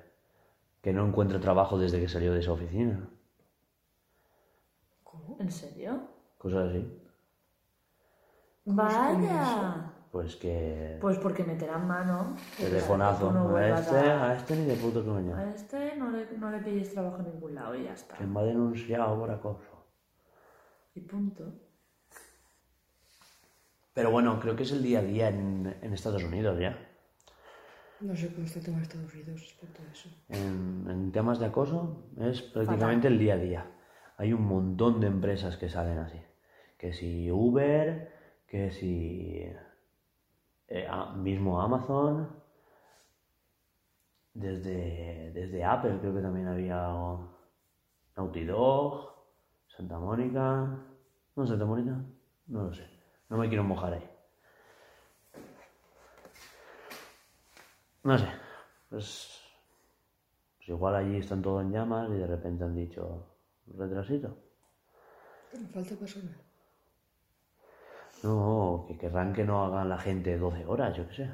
que 0.81 0.93
no 0.93 1.05
encuentra 1.05 1.37
trabajo 1.41 1.77
desde 1.77 1.99
que 1.99 2.07
salió 2.07 2.31
de 2.33 2.39
esa 2.39 2.53
oficina. 2.53 3.09
¿En 5.37 5.51
serio? 5.51 6.01
Cosas 6.37 6.69
así. 6.69 6.97
Vaya. 8.63 9.91
Pues 10.13 10.37
que. 10.37 10.97
Pues 11.01 11.17
porque 11.17 11.43
meterán 11.43 11.85
mano. 11.85 12.37
telefonazo. 12.57 13.27
Tú 13.27 13.33
no 13.33 13.57
a 13.57 13.67
este, 13.69 13.97
a- 13.97 14.29
a 14.29 14.35
este 14.37 14.55
ni 14.55 14.65
de 14.65 14.75
puto 14.75 15.03
coño. 15.03 15.35
A 15.35 15.49
este 15.53 15.97
no 15.97 16.09
le, 16.09 16.25
no 16.37 16.51
le 16.51 16.59
pilles 16.59 16.93
trabajo 16.93 17.17
en 17.17 17.33
ningún 17.33 17.53
lado 17.55 17.75
y 17.75 17.83
ya 17.83 17.93
está. 17.93 18.15
Que 18.15 18.25
me 18.25 18.39
ha 18.39 18.43
denunciado 18.43 19.19
por 19.19 19.29
acoso. 19.29 19.85
Y 20.95 21.01
punto. 21.01 21.51
Pero 23.93 24.09
bueno, 24.11 24.39
creo 24.39 24.55
que 24.55 24.63
es 24.63 24.71
el 24.71 24.81
día 24.83 24.99
a 24.99 25.03
día 25.03 25.27
en, 25.27 25.75
en 25.81 25.93
Estados 25.93 26.23
Unidos 26.23 26.57
ya. 26.61 26.77
No 28.03 28.13
sé 28.17 28.33
cómo 28.33 28.45
está 28.45 28.59
el 28.59 28.65
tema 28.65 28.77
de 28.77 28.83
Estados 28.83 29.13
Unidos 29.13 29.39
respecto 29.39 29.81
a 29.81 29.91
eso. 29.91 30.09
En, 30.27 30.85
en 30.89 31.11
temas 31.13 31.39
de 31.39 31.45
acoso 31.45 32.09
es 32.19 32.41
prácticamente 32.41 33.07
el 33.07 33.17
día 33.17 33.35
a 33.35 33.37
día. 33.37 33.71
Hay 34.17 34.33
un 34.33 34.45
montón 34.45 34.99
de 34.99 35.07
empresas 35.07 35.55
que 35.55 35.69
salen 35.69 35.97
así. 35.99 36.19
Que 36.77 36.91
si 36.91 37.31
Uber, 37.31 38.11
que 38.45 38.71
si 38.71 39.45
eh, 40.67 40.87
mismo 41.15 41.61
Amazon, 41.61 42.29
desde, 44.33 45.31
desde 45.33 45.63
Apple 45.63 45.99
creo 46.01 46.13
que 46.13 46.21
también 46.21 46.47
había 46.47 46.77
Naughty 48.17 48.43
Dog, 48.43 49.13
Santa 49.67 49.97
Mónica. 49.97 50.77
¿No 51.35 51.47
Santa 51.47 51.65
Mónica? 51.65 52.01
No 52.47 52.63
lo 52.63 52.73
sé. 52.73 52.85
No 53.29 53.37
me 53.37 53.47
quiero 53.47 53.63
mojar 53.63 53.93
ahí. 53.93 54.12
No 58.03 58.17
sé. 58.17 58.27
Pues, 58.89 59.41
pues 60.57 60.69
igual 60.69 60.95
allí 60.95 61.17
están 61.17 61.41
todos 61.41 61.61
en 61.63 61.71
llamas 61.71 62.09
y 62.11 62.13
de 62.17 62.27
repente 62.27 62.63
han 62.63 62.75
dicho 62.75 63.37
retrasito. 63.67 64.37
Pero 65.51 65.65
falta 65.73 65.95
personal. 65.95 66.35
No, 68.23 68.85
que 68.87 68.97
querrán 68.97 69.33
que 69.33 69.43
no 69.43 69.63
hagan 69.65 69.89
la 69.89 69.97
gente 69.99 70.37
12 70.37 70.65
horas, 70.65 70.95
yo 70.97 71.07
qué 71.07 71.13
sé. 71.15 71.29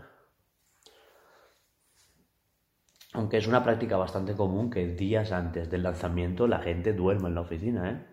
Aunque 3.13 3.37
es 3.37 3.47
una 3.47 3.63
práctica 3.63 3.97
bastante 3.97 4.35
común 4.35 4.69
que 4.69 4.87
días 4.87 5.31
antes 5.31 5.69
del 5.69 5.83
lanzamiento 5.83 6.47
la 6.47 6.59
gente 6.59 6.93
duerma 6.93 7.27
en 7.27 7.35
la 7.35 7.41
oficina, 7.41 7.89
¿eh? 7.91 8.05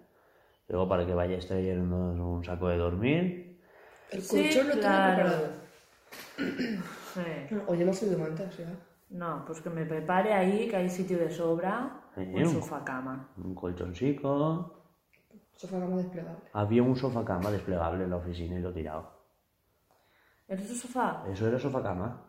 Luego 0.68 0.88
para 0.88 1.06
que 1.06 1.14
vayáis 1.14 1.46
trayendo 1.46 1.96
un 1.96 2.44
saco 2.44 2.68
de 2.68 2.76
dormir. 2.78 3.60
El 4.10 4.22
Sí, 4.22 4.42
colchón 4.42 4.66
tengo 4.68 4.80
claro. 4.80 5.14
preparado. 5.14 5.52
Sí. 7.16 7.54
No, 7.54 7.62
O 7.66 7.74
llevamos 7.74 8.02
el 8.02 8.10
de 8.10 8.16
mantas 8.16 8.56
ya. 8.56 8.68
No, 9.08 9.44
pues 9.46 9.60
que 9.60 9.70
me 9.70 9.84
prepare 9.86 10.32
ahí, 10.32 10.68
que 10.68 10.76
hay 10.76 10.90
sitio 10.90 11.18
de 11.18 11.30
sobra. 11.30 12.02
Sí. 12.14 12.20
Un 12.22 12.48
sofá 12.48 12.84
cama. 12.84 13.28
Un 13.36 13.54
colchoncico. 13.54 14.82
Sofá 15.54 15.80
cama 15.80 15.96
desplegable. 15.96 16.42
Había 16.52 16.82
un 16.82 16.96
sofá 16.96 17.24
cama 17.24 17.50
desplegable 17.50 18.04
en 18.04 18.10
la 18.10 18.16
oficina 18.16 18.58
y 18.58 18.62
lo 18.62 18.70
he 18.70 18.74
tirado. 18.74 19.10
¿Eres 20.48 20.70
un 20.70 20.76
sofá? 20.76 21.24
Eso 21.28 21.48
era 21.48 21.58
sofá 21.58 21.82
cama. 21.82 22.22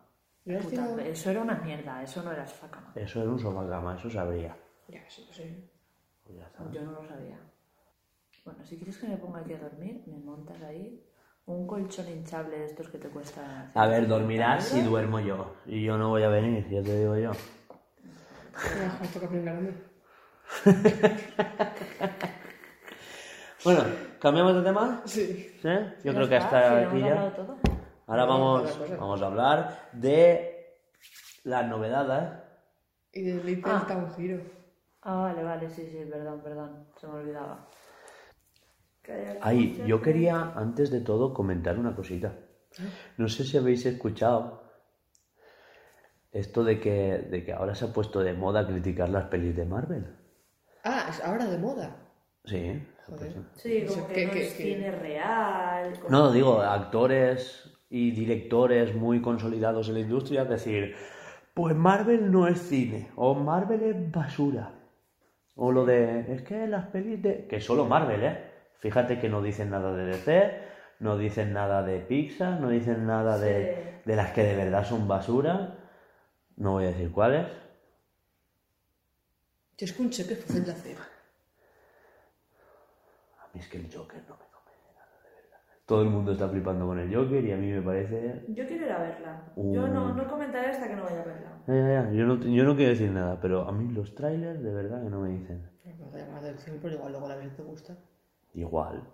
Eso 0.44 1.30
era 1.30 1.42
una 1.42 1.56
mierda, 1.56 2.02
eso 2.02 2.22
no 2.22 2.32
era 2.32 2.46
sofá 2.46 2.70
cama. 2.70 2.92
Eso 2.94 3.20
era 3.20 3.30
un 3.30 3.38
sofá 3.38 3.68
cama, 3.68 3.96
eso 3.96 4.08
sabría. 4.08 4.56
Ya, 4.88 5.02
sí, 5.08 5.24
lo 5.26 5.32
sé. 5.32 5.70
Pues 6.24 6.38
ya 6.38 6.46
está. 6.46 6.70
Yo 6.70 6.82
no 6.82 6.92
lo 6.92 7.06
sabía. 7.06 7.38
Bueno, 8.44 8.64
si 8.64 8.76
quieres 8.76 8.96
que 8.96 9.08
me 9.08 9.18
ponga 9.18 9.40
aquí 9.40 9.52
a 9.52 9.58
dormir, 9.58 10.02
me 10.06 10.18
montas 10.18 10.62
ahí 10.62 11.04
un 11.48 11.66
colchón 11.66 12.08
hinchable 12.08 12.58
de 12.58 12.66
estos 12.66 12.88
que 12.88 12.98
te 12.98 13.08
cuesta... 13.08 13.70
A 13.74 13.86
ver, 13.86 14.06
150 14.06 14.14
dormirás 14.14 14.64
si 14.64 14.82
duermo 14.82 15.18
yo. 15.20 15.54
Y 15.66 15.82
yo 15.82 15.96
no 15.96 16.10
voy 16.10 16.22
a 16.22 16.28
venir, 16.28 16.68
ya 16.68 16.82
te 16.82 16.98
digo 17.00 17.16
yo. 17.16 17.32
Bueno, 23.64 23.82
¿cambiamos 24.20 24.54
de 24.54 24.62
tema? 24.62 25.02
Sí. 25.04 25.58
¿Sí? 25.60 25.68
Yo 26.04 26.14
creo 26.14 26.28
que 26.28 26.36
hasta 26.36 26.88
aquí 26.88 27.00
ya. 27.00 27.34
Ahora 28.06 28.24
Vamos 28.24 28.70
a 28.70 28.96
vamos, 28.96 29.20
a 29.20 29.26
hablar 29.26 29.90
de 29.92 30.78
las 31.42 31.66
novedades. 31.66 32.40
Y 33.12 33.22
de 33.22 33.42
Little 33.42 33.72
Ah. 33.72 33.84
Town 33.86 34.12
Hero. 34.16 34.40
Ah, 35.02 35.22
vale, 35.22 35.42
vale, 35.42 35.70
sí, 35.70 35.88
sí, 35.90 36.08
perdón, 36.08 36.40
perdón, 36.40 36.86
se 37.00 37.06
me 37.08 37.14
olvidaba. 37.14 37.66
Ay, 39.40 39.82
yo 39.86 40.00
quería, 40.02 40.52
antes 40.54 40.90
de 40.90 41.00
todo, 41.00 41.32
comentar 41.32 41.78
una 41.78 41.94
cosita. 41.94 42.34
No 43.16 43.28
sé 43.28 43.44
si 43.44 43.56
habéis 43.56 43.84
escuchado 43.86 44.62
esto 46.32 46.62
de 46.64 46.78
que, 46.78 47.18
de 47.30 47.44
que 47.44 47.52
ahora 47.52 47.74
se 47.74 47.86
ha 47.86 47.92
puesto 47.92 48.20
de 48.20 48.34
moda 48.34 48.66
criticar 48.66 49.08
las 49.08 49.24
pelis 49.26 49.56
de 49.56 49.64
Marvel. 49.64 50.06
Ah, 50.84 51.06
es 51.08 51.22
ahora 51.24 51.46
de 51.46 51.58
moda. 51.58 51.96
Sí. 52.44 52.82
Joder. 53.06 53.32
Sí, 53.56 53.84
como 53.88 54.06
¿Qué- 54.08 54.14
que 54.14 54.26
no 54.26 54.32
qué- 54.32 54.46
es 54.46 54.54
qué? 54.54 54.62
cine 54.62 54.90
real. 54.90 55.98
como- 55.98 56.10
No, 56.10 56.30
digo, 56.32 56.60
actores 56.60 57.70
y 57.90 58.10
directores 58.10 58.94
muy 58.94 59.22
consolidados 59.22 59.88
en 59.88 59.94
la 59.94 60.00
industria, 60.00 60.44
decir, 60.44 60.94
pues 61.54 61.74
Marvel 61.74 62.30
no 62.30 62.46
es 62.46 62.60
cine, 62.60 63.10
o 63.16 63.34
Marvel 63.34 63.82
es 63.82 64.12
basura. 64.12 64.74
O 65.56 65.72
lo 65.72 65.84
de, 65.86 66.32
es 66.34 66.42
que 66.42 66.66
las 66.68 66.86
pelis 66.88 67.20
de... 67.22 67.46
Que 67.48 67.60
solo 67.60 67.86
Marvel, 67.86 68.22
¿eh? 68.22 68.47
Fíjate 68.78 69.18
que 69.18 69.28
no 69.28 69.42
dicen 69.42 69.70
nada 69.70 69.92
de 69.92 70.04
DC, 70.06 70.62
no 71.00 71.18
dicen 71.18 71.52
nada 71.52 71.82
de 71.82 71.98
Pixar, 72.00 72.60
no 72.60 72.68
dicen 72.68 73.06
nada 73.06 73.38
de, 73.38 74.00
de 74.04 74.16
las 74.16 74.32
que 74.32 74.44
de 74.44 74.56
verdad 74.56 74.84
son 74.84 75.08
basura. 75.08 75.78
No 76.56 76.72
voy 76.72 76.84
a 76.84 76.88
decir 76.88 77.10
cuáles. 77.10 77.46
Yo 79.76 79.84
escuché 79.84 80.26
que 80.26 80.36
fue 80.36 80.60
la 80.60 80.74
cera. 80.74 81.02
A 83.40 83.48
mí 83.54 83.60
es 83.60 83.68
que 83.68 83.78
el 83.78 83.84
Joker 83.84 84.22
no 84.28 84.36
me 84.36 84.44
convence 84.50 84.92
nada, 84.92 85.12
de 85.22 85.42
verdad. 85.42 85.58
Todo 85.86 86.02
el 86.02 86.08
mundo 86.08 86.32
está 86.32 86.48
flipando 86.48 86.86
con 86.86 86.98
el 86.98 87.14
Joker 87.14 87.44
y 87.44 87.52
a 87.52 87.56
mí 87.56 87.70
me 87.70 87.82
parece 87.82 88.44
Yo 88.48 88.66
quiero 88.66 88.86
ir 88.86 88.92
a 88.92 88.98
verla. 88.98 89.42
Uh. 89.54 89.74
Yo 89.74 89.86
no, 89.86 90.14
no 90.14 90.28
comentaré 90.28 90.70
hasta 90.70 90.88
que 90.88 90.96
no 90.96 91.04
vaya 91.04 91.22
a 91.22 91.24
verla. 91.24 91.62
Ya, 91.68 91.74
ya, 91.74 92.10
ya. 92.10 92.12
Yo, 92.12 92.26
no, 92.26 92.42
yo 92.42 92.64
no 92.64 92.74
quiero 92.74 92.90
decir 92.90 93.10
nada, 93.10 93.40
pero 93.40 93.68
a 93.68 93.72
mí 93.72 93.92
los 93.92 94.14
trailers 94.16 94.62
de 94.62 94.72
verdad 94.72 95.02
que 95.02 95.10
no 95.10 95.20
me 95.20 95.30
dicen. 95.30 95.68
Me 95.84 95.92
va 95.94 96.16
a 96.16 96.18
llamar 96.18 96.42
la 96.42 96.48
atención, 96.48 96.78
pero 96.82 96.94
igual 96.94 97.12
luego 97.12 97.28
la 97.28 97.36
vez 97.36 97.54
te 97.56 97.62
gusta. 97.62 97.96
Igual. 98.58 99.04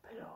Pero. 0.00 0.26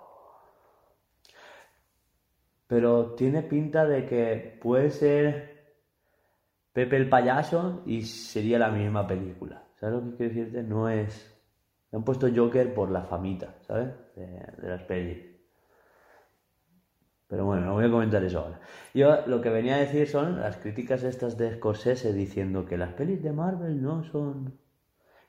Pero 2.67 3.15
tiene 3.15 3.43
pinta 3.43 3.87
de 3.87 4.05
que 4.05 4.59
puede 4.61 4.91
ser 4.91 5.51
Pepe 6.73 6.97
el 6.97 7.09
payaso 7.09 7.83
y 7.87 8.03
sería 8.03 8.59
la 8.59 8.71
misma 8.71 9.07
película. 9.07 9.65
¿Sabes 9.77 9.95
lo 9.97 10.11
que 10.11 10.17
quiero 10.17 10.35
decirte? 10.35 10.63
No 10.63 10.89
es. 10.89 11.37
Le 11.91 11.97
han 11.97 12.05
puesto 12.05 12.29
Joker 12.35 12.73
por 12.75 12.91
la 12.91 13.03
famita, 13.03 13.57
¿sabes? 13.63 13.89
De, 14.15 14.27
de 14.27 14.69
las 14.69 14.83
pelis. 14.85 15.27
Pero 17.27 17.47
bueno, 17.47 17.65
no 17.65 17.75
voy 17.75 17.87
a 17.87 17.91
comentar 17.91 18.23
eso 18.23 18.41
ahora. 18.41 18.61
Yo 18.93 19.27
lo 19.27 19.41
que 19.41 19.51
venía 19.51 19.77
a 19.77 19.79
decir 19.79 20.07
son 20.07 20.39
las 20.41 20.59
críticas 20.59 21.03
estas 21.03 21.39
de 21.39 21.55
Scorsese 21.55 22.13
diciendo 22.13 22.67
que 22.67 22.77
las 22.77 22.93
pelis 22.93 23.23
de 23.23 23.33
Marvel 23.33 23.83
no 23.83 24.05
son. 24.05 24.59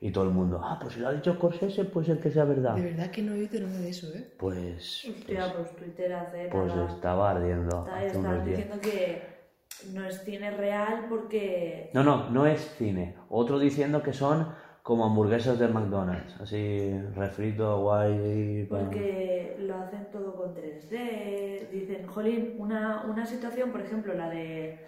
Y 0.04 0.10
todo 0.10 0.24
el 0.24 0.30
mundo, 0.30 0.60
ah, 0.60 0.78
pues 0.82 0.94
si 0.94 1.00
lo 1.00 1.06
ha 1.06 1.12
dicho 1.12 1.32
Scorsese, 1.34 1.84
puede 1.84 2.06
ser 2.08 2.18
que 2.18 2.28
sea 2.28 2.44
verdad. 2.44 2.74
De 2.74 2.82
verdad 2.82 3.08
que 3.12 3.22
no 3.22 3.34
he 3.34 3.38
oído 3.38 3.60
nada 3.60 3.78
de 3.78 3.88
eso, 3.90 4.08
¿eh? 4.12 4.34
Pues, 4.36 5.04
Hostia, 5.08 5.52
pues 5.56 5.76
Twitter 5.76 6.12
hace 6.12 6.48
pues 6.50 6.74
nada. 6.74 6.92
estaba 6.92 7.30
ardiendo 7.30 7.84
Está- 7.86 7.98
hace 8.00 8.18
unos 8.18 8.44
días. 8.44 8.58
diciendo 8.58 8.80
que 8.82 9.22
no 9.94 10.04
es 10.04 10.20
cine 10.24 10.50
real 10.50 11.06
porque... 11.08 11.90
No, 11.94 12.02
no, 12.02 12.30
no 12.30 12.46
es 12.46 12.60
cine. 12.76 13.14
Otro 13.28 13.60
diciendo 13.60 14.02
que 14.02 14.12
son 14.12 14.48
como 14.82 15.04
hamburguesas 15.06 15.60
del 15.60 15.72
McDonald's, 15.72 16.34
así 16.40 16.98
refrito, 17.14 17.80
guay. 17.82 18.66
pa- 18.68 18.80
Porque 18.80 19.54
lo 19.60 19.76
hacen 19.76 20.08
todo 20.10 20.34
con 20.34 20.52
3D. 20.52 21.68
Dicen, 21.70 22.08
jolín, 22.08 22.56
una, 22.58 23.04
una 23.08 23.24
situación, 23.24 23.70
por 23.70 23.80
ejemplo, 23.82 24.14
la 24.14 24.28
de 24.28 24.80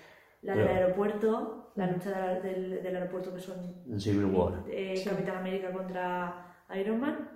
la 0.42 0.56
del 0.56 0.66
Pero- 0.66 0.74
aeropuerto, 0.80 1.63
la 1.76 1.86
lucha 1.88 2.10
del, 2.10 2.42
del- 2.42 2.82
del 2.82 2.96
aeropuerto 2.96 3.34
que 3.34 3.40
son 3.40 3.56
En 3.88 4.00
Civil 4.00 4.26
War. 4.26 4.62
eh, 4.68 5.02
Capitán 5.04 5.38
América 5.38 5.72
contra 5.72 6.54
Iron 6.76 7.00
Man. 7.00 7.28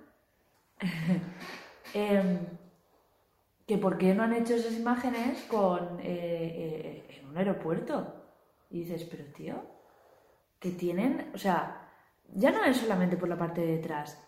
Em, 1.93 2.39
que 3.65 3.77
por 3.77 3.97
qué 3.97 4.13
no 4.13 4.23
han 4.23 4.33
hecho 4.33 4.55
esas 4.55 4.73
imágenes 4.73 5.41
con 5.49 5.99
eh, 5.99 7.03
eh, 7.07 7.19
en 7.21 7.29
un 7.29 7.37
aeropuerto. 7.37 8.15
Y 8.69 8.79
dices, 8.83 9.03
pero 9.05 9.23
tío, 9.33 9.55
que 10.59 10.71
tienen, 10.71 11.31
o 11.33 11.37
sea, 11.37 11.89
ya 12.33 12.51
no 12.51 12.63
es 12.63 12.77
solamente 12.77 13.17
por 13.17 13.27
la 13.29 13.37
parte 13.37 13.61
de 13.61 13.77
detrás. 13.77 14.23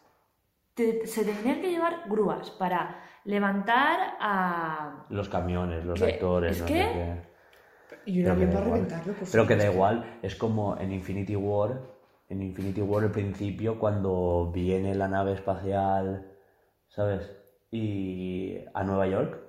Te- 0.74 1.06
se 1.06 1.24
tendrían 1.24 1.62
que 1.62 1.70
llevar 1.70 2.04
grúas 2.08 2.50
para 2.52 3.04
levantar 3.26 4.16
a... 4.20 5.06
Los 5.10 5.30
camiones, 5.30 5.86
los 5.86 6.00
¿Qué? 6.00 6.14
actores, 6.14 6.56
¿Es 6.56 6.62
no 6.62 6.68
que? 6.68 6.74
sé 6.82 6.90
qué. 6.94 7.31
Y 8.06 8.22
un 8.22 8.30
avión 8.30 8.50
para 8.52 8.66
reventarlo, 8.66 9.14
por 9.14 9.30
Pero 9.32 9.48
que 9.48 9.56
da 9.56 9.72
igual, 9.72 10.20
es 10.22 10.36
como 10.36 10.78
en 10.80 10.92
Infinity 10.92 11.36
War, 11.36 11.80
en 12.30 12.42
Infinity 12.42 12.82
War 12.82 13.04
al 13.04 13.12
principio 13.12 13.78
cuando 13.80 14.52
viene 14.54 14.96
la 14.96 15.08
nave 15.08 15.34
espacial, 15.34 16.32
¿sabes? 16.90 17.30
Y 17.72 18.58
a 18.74 18.84
Nueva 18.84 19.08
York, 19.08 19.40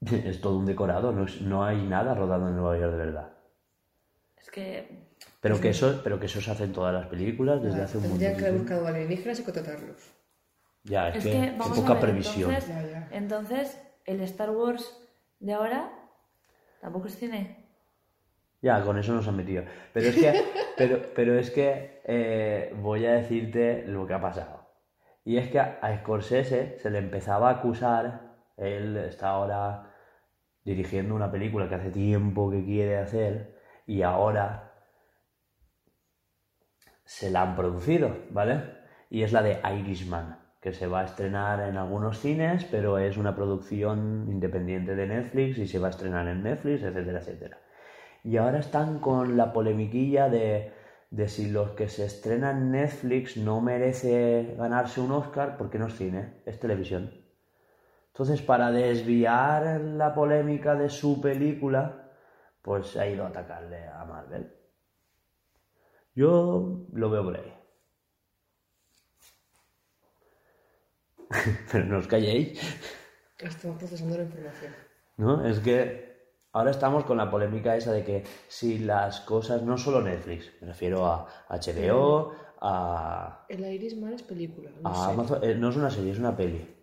es 0.06 0.40
todo 0.40 0.58
un 0.58 0.66
decorado, 0.66 1.12
no, 1.12 1.24
es- 1.24 1.40
no 1.40 1.64
hay 1.64 1.82
nada 1.86 2.14
rodado 2.14 2.48
en 2.48 2.56
Nueva 2.56 2.78
York 2.78 2.92
de 2.92 2.98
verdad. 2.98 3.32
Es 4.38 4.50
que... 4.50 5.08
Pero 5.40 5.60
que 5.60 5.70
eso, 5.70 6.00
pero 6.04 6.18
que 6.20 6.26
eso 6.26 6.40
se 6.40 6.50
hace 6.50 6.64
en 6.64 6.72
todas 6.72 6.92
las 6.94 7.06
películas 7.06 7.62
desde 7.62 7.82
hace 7.82 7.96
un 7.98 8.04
montón 8.04 8.18
Tendrían 8.20 8.38
que 8.38 8.46
haber 8.46 8.60
buscado 8.60 8.86
alienígenas 8.86 9.40
y 9.40 9.42
contratarlos. 9.44 9.96
Ya, 10.84 11.08
es, 11.10 11.16
Es 11.16 11.24
que, 11.24 11.30
que, 11.30 11.40
qué 11.40 11.50
vamos 11.58 11.78
a 11.78 11.80
poca 11.80 11.92
ver, 11.94 12.02
previsión. 12.02 12.50
entonces- 12.50 12.68
Ya, 12.68 12.86
ya. 12.86 13.08
Entonces, 13.10 13.80
el 14.06 14.20
Star 14.22 14.50
Wars 14.50 14.98
de 15.40 15.52
ahora 15.54 15.90
tampoco 16.80 17.08
es 17.08 17.16
cine. 17.16 17.66
Ya, 18.62 18.82
con 18.82 18.98
eso 18.98 19.12
nos 19.12 19.26
han 19.26 19.36
metido. 19.36 19.64
Pero 19.92 20.08
es 20.08 20.16
que, 20.16 20.44
pero, 20.76 21.02
pero 21.14 21.38
es 21.38 21.50
que 21.50 22.02
eh, 22.04 22.74
voy 22.80 23.06
a 23.06 23.12
decirte 23.12 23.84
lo 23.86 24.06
que 24.06 24.14
ha 24.14 24.20
pasado. 24.20 24.68
Y 25.24 25.38
es 25.38 25.48
que 25.48 25.60
a, 25.60 25.78
a 25.80 25.96
Scorsese 25.98 26.78
se 26.78 26.90
le 26.90 26.98
empezaba 26.98 27.48
a 27.50 27.54
acusar, 27.54 28.36
él 28.56 28.96
está 28.96 29.30
ahora 29.30 29.94
dirigiendo 30.64 31.14
una 31.14 31.30
película 31.30 31.68
que 31.68 31.74
hace 31.74 31.90
tiempo 31.90 32.50
que 32.50 32.64
quiere 32.64 32.98
hacer 32.98 33.58
y 33.86 34.02
ahora 34.02 34.72
se 37.04 37.30
la 37.30 37.42
han 37.42 37.56
producido, 37.56 38.16
¿vale? 38.30 38.62
Y 39.08 39.22
es 39.22 39.32
la 39.32 39.42
de 39.42 39.60
Irishman, 39.78 40.38
que 40.60 40.72
se 40.72 40.86
va 40.86 41.00
a 41.00 41.04
estrenar 41.04 41.60
en 41.68 41.76
algunos 41.76 42.18
cines, 42.18 42.64
pero 42.64 42.98
es 42.98 43.16
una 43.16 43.34
producción 43.34 44.26
independiente 44.28 44.94
de 44.94 45.06
Netflix 45.06 45.58
y 45.58 45.66
se 45.66 45.78
va 45.78 45.88
a 45.88 45.90
estrenar 45.90 46.28
en 46.28 46.42
Netflix, 46.42 46.82
etcétera, 46.82 47.20
etcétera. 47.20 47.58
Y 48.22 48.36
ahora 48.36 48.58
están 48.58 48.98
con 48.98 49.36
la 49.38 49.52
polemiquilla 49.52 50.28
de, 50.28 50.72
de 51.10 51.28
si 51.28 51.50
los 51.50 51.70
que 51.70 51.88
se 51.88 52.04
estrenan 52.04 52.58
en 52.58 52.70
Netflix 52.72 53.38
no 53.38 53.60
merece 53.62 54.54
ganarse 54.58 55.00
un 55.00 55.12
Oscar 55.12 55.56
porque 55.56 55.78
no 55.78 55.86
es 55.86 55.96
cine, 55.96 56.42
es 56.44 56.60
televisión. 56.60 57.10
Entonces, 58.12 58.42
para 58.42 58.70
desviar 58.70 59.80
la 59.80 60.14
polémica 60.14 60.74
de 60.74 60.90
su 60.90 61.22
película, 61.22 62.10
pues 62.60 62.96
ha 62.96 63.06
ido 63.06 63.24
a 63.24 63.28
atacarle 63.28 63.86
a 63.86 64.04
Marvel. 64.04 64.52
Yo 66.14 66.86
lo 66.92 67.08
veo 67.08 67.24
por 67.24 67.36
ahí. 67.36 67.59
Pero 71.72 71.84
no 71.84 71.98
os 71.98 72.06
calléis. 72.06 72.58
Estamos 73.38 73.78
procesando 73.78 74.16
la 74.16 74.24
información. 74.24 74.72
¿No? 75.16 75.46
Es 75.46 75.60
que 75.60 76.10
ahora 76.52 76.70
estamos 76.70 77.04
con 77.04 77.16
la 77.16 77.30
polémica 77.30 77.76
esa 77.76 77.92
de 77.92 78.04
que 78.04 78.24
si 78.48 78.78
las 78.78 79.20
cosas, 79.20 79.62
no 79.62 79.78
solo 79.78 80.02
Netflix, 80.02 80.50
me 80.60 80.68
refiero 80.68 81.06
a 81.06 81.28
HBO, 81.48 82.34
a, 82.60 83.46
El 83.48 83.64
Irishman 83.64 84.12
es 84.12 84.22
película, 84.22 84.70
no 84.70 84.88
a. 84.88 85.08
Amazon, 85.08 85.38
eh, 85.42 85.54
no 85.54 85.70
es 85.70 85.76
una 85.76 85.90
serie, 85.90 86.12
es 86.12 86.18
una 86.18 86.36
peli. 86.36 86.76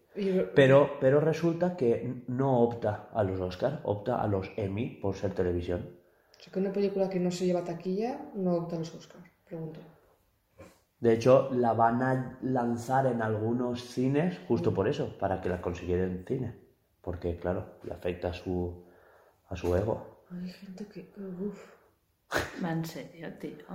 Pero, 0.55 0.97
pero 0.99 1.19
resulta 1.19 1.77
que 1.77 2.23
no 2.27 2.61
opta 2.61 3.09
a 3.13 3.23
los 3.23 3.39
Oscar, 3.39 3.81
opta 3.83 4.19
a 4.19 4.25
los 4.25 4.51
Emmy 4.57 4.89
por 4.99 5.15
ser 5.15 5.35
televisión. 5.35 5.91
O 6.31 6.41
sea, 6.41 6.51
que 6.51 6.59
una 6.59 6.73
película 6.73 7.07
que 7.07 7.19
no 7.19 7.29
se 7.29 7.45
lleva 7.45 7.63
taquilla 7.63 8.31
no 8.33 8.55
opta 8.55 8.77
a 8.77 8.79
los 8.79 8.95
Oscars. 8.95 9.29
Pregunto. 9.45 9.79
De 10.99 11.13
hecho, 11.13 11.49
la 11.53 11.73
van 11.73 12.01
a 12.01 12.39
lanzar 12.41 13.05
en 13.05 13.21
algunos 13.21 13.81
cines 13.83 14.39
justo 14.47 14.73
por 14.73 14.87
eso, 14.87 15.17
para 15.19 15.41
que 15.41 15.49
la 15.49 15.61
consiguieran 15.61 16.11
en 16.11 16.25
cine. 16.25 16.55
Porque, 17.01 17.37
claro, 17.37 17.77
le 17.83 17.93
afecta 17.93 18.29
a 18.29 18.33
su, 18.33 18.83
a 19.47 19.55
su 19.55 19.75
ego. 19.75 20.25
Hay 20.31 20.49
gente 20.49 20.87
que. 20.87 21.13
Uf. 21.39 21.77
Va 22.63 22.71
en 22.71 22.83
serio, 22.83 23.31
tío. 23.39 23.65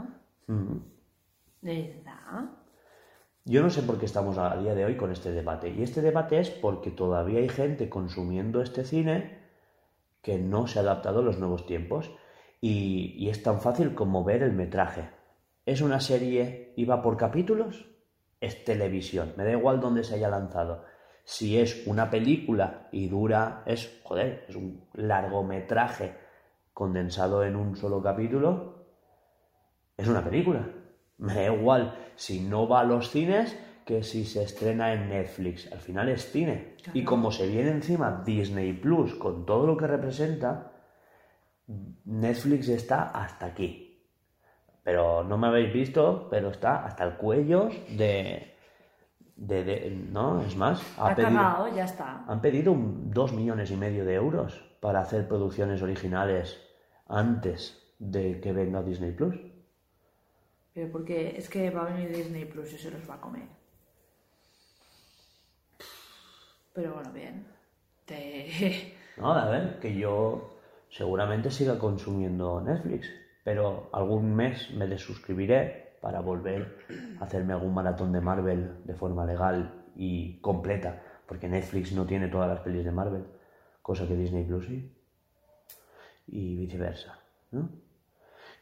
Mm. 0.48 0.78
¿Verdad? 1.62 2.50
Yo 3.44 3.62
no 3.62 3.70
sé 3.70 3.82
por 3.82 3.98
qué 3.98 4.06
estamos 4.06 4.36
a 4.38 4.56
día 4.56 4.74
de 4.74 4.84
hoy 4.84 4.96
con 4.96 5.12
este 5.12 5.32
debate. 5.32 5.70
Y 5.70 5.82
este 5.82 6.02
debate 6.02 6.40
es 6.40 6.50
porque 6.50 6.90
todavía 6.90 7.38
hay 7.38 7.48
gente 7.48 7.88
consumiendo 7.88 8.60
este 8.60 8.84
cine 8.84 9.38
que 10.22 10.38
no 10.38 10.66
se 10.66 10.78
ha 10.78 10.82
adaptado 10.82 11.20
a 11.20 11.22
los 11.22 11.38
nuevos 11.38 11.66
tiempos. 11.66 12.10
Y, 12.60 13.14
y 13.16 13.30
es 13.30 13.42
tan 13.42 13.60
fácil 13.60 13.94
como 13.94 14.24
ver 14.24 14.42
el 14.42 14.52
metraje. 14.52 15.08
¿Es 15.64 15.80
una 15.80 16.00
serie 16.00 16.72
y 16.76 16.84
va 16.84 17.02
por 17.02 17.16
capítulos? 17.16 17.86
Es 18.40 18.64
televisión. 18.64 19.34
Me 19.36 19.44
da 19.44 19.52
igual 19.52 19.80
dónde 19.80 20.02
se 20.02 20.16
haya 20.16 20.28
lanzado. 20.28 20.84
Si 21.24 21.58
es 21.58 21.86
una 21.86 22.10
película 22.10 22.88
y 22.90 23.08
dura, 23.08 23.62
es, 23.64 24.00
joder, 24.02 24.44
es 24.48 24.56
un 24.56 24.88
largometraje 24.94 26.16
condensado 26.72 27.44
en 27.44 27.54
un 27.54 27.76
solo 27.76 28.02
capítulo, 28.02 28.86
es 29.96 30.08
una 30.08 30.24
película. 30.24 30.68
Me 31.18 31.34
da 31.34 31.54
igual 31.54 31.96
si 32.16 32.40
no 32.40 32.66
va 32.66 32.80
a 32.80 32.84
los 32.84 33.10
cines 33.10 33.56
que 33.84 34.02
si 34.02 34.24
se 34.24 34.42
estrena 34.42 34.92
en 34.92 35.08
Netflix. 35.10 35.70
Al 35.70 35.78
final 35.78 36.08
es 36.08 36.30
cine. 36.30 36.76
Y 36.92 37.04
como 37.04 37.30
se 37.30 37.46
viene 37.46 37.70
encima 37.70 38.22
Disney 38.24 38.72
Plus 38.72 39.14
con 39.14 39.46
todo 39.46 39.66
lo 39.66 39.76
que 39.76 39.86
representa, 39.86 40.72
Netflix 42.04 42.68
está 42.68 43.10
hasta 43.10 43.46
aquí. 43.46 43.91
Pero 44.84 45.22
no 45.24 45.38
me 45.38 45.46
habéis 45.46 45.72
visto, 45.72 46.26
pero 46.30 46.50
está 46.50 46.84
hasta 46.84 47.04
el 47.04 47.14
cuello 47.16 47.68
de... 47.90 48.54
de, 49.36 49.64
de- 49.64 49.90
no, 50.10 50.42
es 50.42 50.56
más, 50.56 50.82
ha 50.98 51.08
Ha 51.08 51.14
pedido- 51.14 51.38
cagado, 51.38 51.74
ya 51.74 51.84
está. 51.84 52.24
han 52.26 52.40
pedido 52.40 52.72
un- 52.72 53.10
dos 53.10 53.32
millones 53.32 53.70
y 53.70 53.76
medio 53.76 54.04
de 54.04 54.14
euros 54.14 54.60
para 54.80 55.00
hacer 55.00 55.28
producciones 55.28 55.82
originales 55.82 56.60
antes 57.08 57.78
de 57.98 58.40
que 58.40 58.52
venga 58.52 58.82
Disney 58.82 59.12
Plus. 59.12 59.36
Pero 60.74 60.90
porque 60.90 61.36
es 61.36 61.48
que 61.48 61.70
va 61.70 61.82
a 61.82 61.92
venir 61.92 62.10
Disney 62.16 62.44
Plus 62.46 62.72
y 62.72 62.78
se 62.78 62.90
los 62.90 63.08
va 63.08 63.14
a 63.14 63.20
comer. 63.20 63.46
Pero 66.72 66.94
bueno, 66.94 67.10
bien. 67.12 67.46
Te... 68.06 68.94
No, 69.18 69.30
a 69.34 69.44
ver, 69.50 69.78
que 69.78 69.94
yo 69.94 70.56
seguramente 70.88 71.50
siga 71.50 71.78
consumiendo 71.78 72.62
Netflix, 72.62 73.06
pero 73.44 73.88
algún 73.92 74.34
mes 74.34 74.70
me 74.74 74.86
desuscribiré 74.86 75.96
para 76.00 76.20
volver 76.20 76.78
a 77.20 77.24
hacerme 77.24 77.52
algún 77.52 77.74
maratón 77.74 78.12
de 78.12 78.20
Marvel 78.20 78.84
de 78.84 78.94
forma 78.94 79.24
legal 79.24 79.84
y 79.94 80.40
completa, 80.40 81.02
porque 81.26 81.48
Netflix 81.48 81.92
no 81.92 82.06
tiene 82.06 82.28
todas 82.28 82.48
las 82.48 82.60
pelis 82.60 82.84
de 82.84 82.92
Marvel, 82.92 83.24
cosa 83.82 84.06
que 84.06 84.16
Disney 84.16 84.44
Plus 84.44 84.66
sí, 84.66 84.92
y 86.26 86.56
viceversa, 86.56 87.18
¿no? 87.50 87.68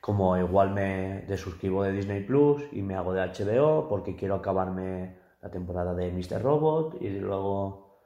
Como 0.00 0.36
igual 0.38 0.72
me 0.72 1.24
desuscribo 1.28 1.82
de 1.82 1.92
Disney 1.92 2.24
Plus 2.24 2.64
y 2.72 2.80
me 2.80 2.94
hago 2.94 3.12
de 3.12 3.20
HBO 3.20 3.86
porque 3.86 4.16
quiero 4.16 4.34
acabarme 4.34 5.18
la 5.42 5.50
temporada 5.50 5.94
de 5.94 6.10
Mr. 6.10 6.40
Robot 6.42 6.96
y 7.02 7.10
luego 7.10 7.98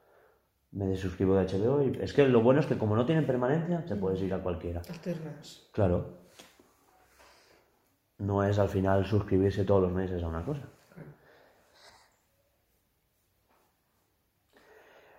me 0.71 0.87
desuscribo 0.87 1.35
de 1.35 1.45
HBO. 1.45 1.81
Y... 1.81 1.97
Es 2.01 2.13
que 2.13 2.27
lo 2.27 2.41
bueno 2.41 2.59
es 2.59 2.65
que 2.65 2.77
como 2.77 2.97
no 2.97 3.05
tienen 3.05 3.25
permanencia, 3.25 3.85
te 3.85 3.95
puedes 3.95 4.21
ir 4.21 4.33
a 4.33 4.43
cualquiera. 4.43 4.81
Alternas. 4.89 5.69
Claro. 5.71 6.24
No 8.25 8.43
es 8.43 8.57
al 8.57 8.69
final 8.69 9.05
suscribirse 9.05 9.63
todos 9.65 9.83
los 9.83 9.91
meses 9.91 10.23
a 10.23 10.27
una 10.27 10.43
cosa. 10.43 10.63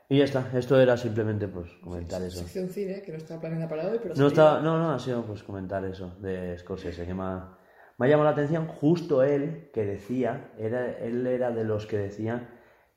Y 0.08 0.18
ya 0.18 0.24
está. 0.24 0.50
Esto 0.54 0.80
era 0.80 0.96
simplemente 0.96 1.48
pues 1.48 1.70
comentar 1.82 2.22
eso. 2.22 2.38
Sección 2.38 2.68
cine, 2.68 3.02
que 3.02 3.12
no 3.12 3.18
estaba 3.18 3.40
planeada 3.40 3.68
para 3.68 3.88
hoy, 3.88 3.98
pero 4.00 4.14
No, 4.14 4.26
está, 4.28 4.60
no, 4.60 4.78
no, 4.78 4.92
ha 4.92 4.98
sido 4.98 5.24
pues 5.24 5.42
comentar 5.42 5.84
eso 5.84 6.16
de 6.20 6.56
Scorsese, 6.58 7.06
que 7.06 7.14
me 7.14 7.22
ha, 7.22 7.58
me 7.98 8.06
ha 8.06 8.08
llamado 8.08 8.24
la 8.24 8.32
atención 8.32 8.66
justo 8.66 9.22
él 9.22 9.70
que 9.72 9.84
decía, 9.84 10.52
era, 10.58 10.98
él 10.98 11.26
era 11.26 11.50
de 11.50 11.64
los 11.64 11.86
que 11.86 11.98
decían 11.98 12.48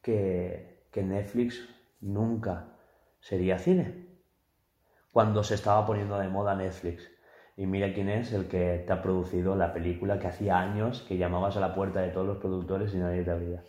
que, 0.02 0.86
que 0.92 1.04
Netflix 1.04 1.68
nunca 2.02 2.78
sería 3.20 3.58
cine, 3.58 4.08
cuando 5.12 5.44
se 5.44 5.56
estaba 5.56 5.86
poniendo 5.86 6.18
de 6.20 6.30
moda 6.30 6.56
Netflix. 6.56 7.10
Y 7.60 7.66
mira 7.66 7.94
quién 7.94 8.08
es 8.08 8.32
el 8.32 8.48
que 8.48 8.86
te 8.88 8.94
ha 8.94 9.02
producido 9.02 9.54
la 9.54 9.74
película 9.74 10.18
que 10.18 10.28
hacía 10.28 10.58
años 10.60 11.04
que 11.06 11.18
llamabas 11.18 11.58
a 11.58 11.60
la 11.60 11.76
puerta 11.76 12.00
de 12.00 12.08
todos 12.08 12.26
los 12.26 12.38
productores 12.38 12.94
y 12.94 12.98
nadie 12.98 13.22
te 13.22 13.32
abría. 13.32 13.62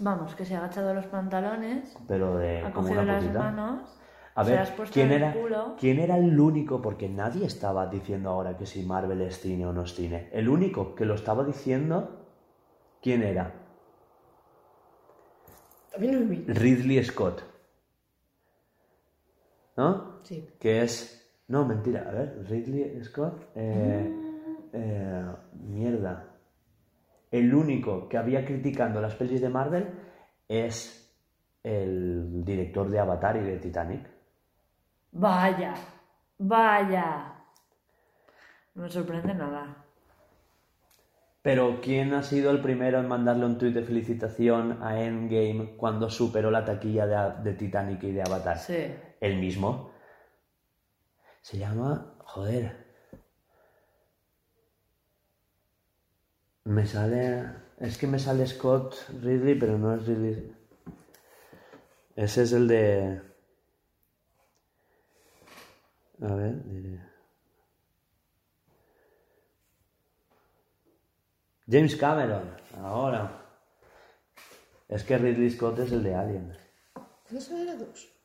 Vamos, 0.00 0.34
que 0.34 0.44
se 0.44 0.56
ha 0.56 0.58
agachado 0.58 0.92
los 0.92 1.06
pantalones, 1.06 1.96
Pero 2.08 2.36
de 2.36 2.58
ha 2.62 2.72
como 2.72 2.88
cogido 2.88 3.02
una 3.02 3.12
las 3.12 3.22
poquita. 3.22 3.38
manos, 3.38 3.98
A 4.34 4.42
se 4.44 4.50
ver, 4.50 4.58
las 4.58 4.70
ha 4.72 4.74
puesto 4.76 4.92
¿quién 4.94 5.06
en 5.12 5.12
era, 5.22 5.32
el 5.32 5.40
culo. 5.40 5.76
¿quién 5.78 6.00
era 6.00 6.16
el 6.18 6.40
único? 6.40 6.82
Porque 6.82 7.08
nadie 7.08 7.46
estaba 7.46 7.86
diciendo 7.86 8.30
ahora 8.30 8.56
que 8.58 8.66
si 8.66 8.82
Marvel 8.82 9.20
es 9.22 9.38
cine 9.38 9.64
o 9.66 9.72
no 9.72 9.82
es 9.82 9.94
cine. 9.94 10.28
El 10.32 10.48
único 10.48 10.96
que 10.96 11.04
lo 11.04 11.14
estaba 11.14 11.44
diciendo, 11.44 12.26
¿quién 13.00 13.22
era? 13.22 13.54
También 15.92 16.20
lo 16.20 16.26
vi. 16.26 16.44
Ridley 16.48 17.04
Scott. 17.04 17.44
¿No? 19.76 20.18
Sí. 20.24 20.44
Que 20.58 20.82
es... 20.82 21.15
No, 21.48 21.64
mentira. 21.64 22.06
A 22.08 22.12
ver, 22.12 22.44
Ridley 22.48 23.02
Scott. 23.04 23.50
eh, 23.54 24.08
Mm. 24.08 24.56
eh, 24.72 25.24
mierda. 25.68 26.24
El 27.30 27.54
único 27.54 28.08
que 28.08 28.18
había 28.18 28.44
criticando 28.44 29.00
las 29.00 29.14
pelis 29.14 29.40
de 29.40 29.48
Marvel 29.48 29.86
es 30.48 31.12
el 31.62 32.44
director 32.44 32.88
de 32.90 32.98
Avatar 32.98 33.36
y 33.36 33.40
de 33.40 33.58
Titanic. 33.58 34.06
Vaya, 35.12 35.74
vaya. 36.38 37.32
No 38.74 38.82
me 38.82 38.90
sorprende 38.90 39.34
nada. 39.34 39.76
Pero 41.42 41.80
¿quién 41.80 42.12
ha 42.12 42.22
sido 42.22 42.50
el 42.50 42.60
primero 42.60 42.98
en 42.98 43.08
mandarle 43.08 43.46
un 43.46 43.56
tuit 43.56 43.72
de 43.72 43.82
felicitación 43.82 44.82
a 44.82 45.00
Endgame 45.00 45.76
cuando 45.76 46.10
superó 46.10 46.50
la 46.50 46.64
taquilla 46.64 47.06
de, 47.06 47.42
de 47.50 47.56
Titanic 47.56 48.02
y 48.02 48.12
de 48.12 48.22
Avatar? 48.22 48.58
Sí. 48.58 48.92
El 49.20 49.38
mismo. 49.38 49.90
Se 51.46 51.58
llama... 51.58 52.12
Joder. 52.24 52.76
Me 56.64 56.84
sale... 56.84 57.52
Es 57.78 57.98
que 57.98 58.08
me 58.08 58.18
sale 58.18 58.44
Scott 58.48 58.96
Ridley, 59.22 59.54
pero 59.56 59.78
no 59.78 59.94
es 59.94 60.04
Ridley. 60.04 60.56
Ese 62.16 62.42
es 62.42 62.52
el 62.52 62.66
de... 62.66 63.22
A 66.20 66.34
ver, 66.34 66.64
diré. 66.64 67.00
James 71.70 71.94
Cameron, 71.94 72.56
ahora. 72.82 73.40
Es 74.88 75.04
que 75.04 75.16
Ridley 75.16 75.50
Scott 75.50 75.78
es 75.78 75.92
el 75.92 76.02
de 76.02 76.12
Alien. 76.12 76.58
¿Cuándo 77.22 77.40
sale 77.40 77.64
la 77.66 77.76
2? 77.76 78.15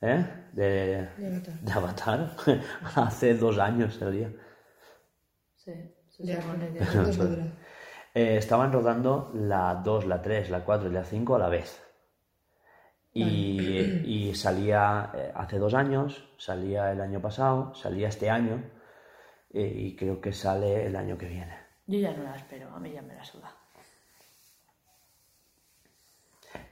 ¿Eh? 0.00 0.24
De, 0.52 1.08
De 1.16 1.26
Avatar. 1.26 1.54
de 1.60 1.72
Avatar. 1.72 2.36
Hace 2.96 3.34
dos 3.34 3.58
años 3.58 3.94
salía. 3.94 4.30
Sí, 5.56 5.72
que- 6.16 6.36
¿cuándo 6.36 7.12
saldrá? 7.12 7.44
Eh, 8.14 8.36
estaban 8.38 8.72
rodando 8.72 9.30
la 9.34 9.74
2, 9.74 10.06
la 10.06 10.22
3, 10.22 10.48
la 10.50 10.64
4 10.64 10.88
y 10.88 10.92
la 10.92 11.04
5 11.04 11.36
a 11.36 11.38
la 11.38 11.48
vez. 11.48 11.82
Y, 13.12 13.78
y 14.04 14.34
salía 14.34 15.10
eh, 15.14 15.32
hace 15.34 15.58
dos 15.58 15.72
años, 15.72 16.28
salía 16.36 16.92
el 16.92 17.00
año 17.00 17.20
pasado, 17.20 17.74
salía 17.74 18.08
este 18.08 18.28
año 18.28 18.62
eh, 19.54 19.72
y 19.74 19.96
creo 19.96 20.20
que 20.20 20.32
sale 20.34 20.84
el 20.86 20.96
año 20.96 21.16
que 21.16 21.26
viene. 21.26 21.56
Yo 21.86 21.98
ya 21.98 22.12
no 22.12 22.24
la 22.24 22.36
espero, 22.36 22.68
a 22.74 22.78
mí 22.78 22.92
ya 22.92 23.00
me 23.00 23.14
la 23.14 23.24
suda. 23.24 23.54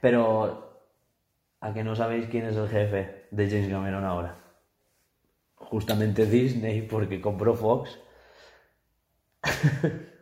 Pero, 0.01 0.64
¿a 1.65 1.73
que 1.73 1.83
no 1.83 1.95
sabéis 1.95 2.27
quién 2.29 2.45
es 2.45 2.55
el 2.55 2.67
jefe 2.69 3.25
de 3.31 3.49
James 3.49 3.69
Cameron 3.69 4.03
ahora? 4.05 4.35
Justamente 5.55 6.25
Disney, 6.25 6.83
porque 6.83 7.19
compró 7.21 7.53
Fox. 7.55 7.99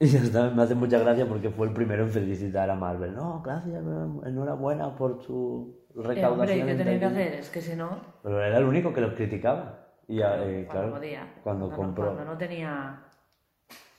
y 0.00 0.06
ya 0.06 0.18
está, 0.20 0.50
me 0.50 0.62
hace 0.62 0.74
mucha 0.74 0.98
gracia 0.98 1.26
porque 1.28 1.50
fue 1.50 1.66
el 1.68 1.72
primero 1.72 2.02
en 2.04 2.10
felicitar 2.10 2.68
a 2.70 2.74
Marvel. 2.74 3.14
No, 3.14 3.40
gracias, 3.42 3.82
enhorabuena 4.26 4.96
por 4.96 5.22
su 5.22 5.76
Eh, 5.90 5.98
hombre, 5.98 6.14
recaudación. 6.14 6.58
¿y 6.58 6.62
qué 6.72 6.74
tenía 6.76 6.98
que 6.98 7.00
taquilla". 7.06 7.08
hacer? 7.20 7.34
Es 7.34 7.50
que 7.50 7.60
si 7.60 7.76
no, 7.76 8.00
Pero 8.22 8.42
era 8.44 8.58
el 8.58 8.64
único 8.64 8.92
que 8.92 9.00
los 9.00 9.14
criticaba. 9.14 9.78
Y 10.08 10.16
ya, 10.16 10.36
eh, 10.44 10.64
cuando 10.66 10.70
claro, 10.72 10.92
podía. 10.94 11.32
cuando 11.44 11.68
no- 11.68 11.76
compró, 11.76 12.04
Cuando 12.14 12.24
no 12.24 12.36
tenía... 12.38 13.04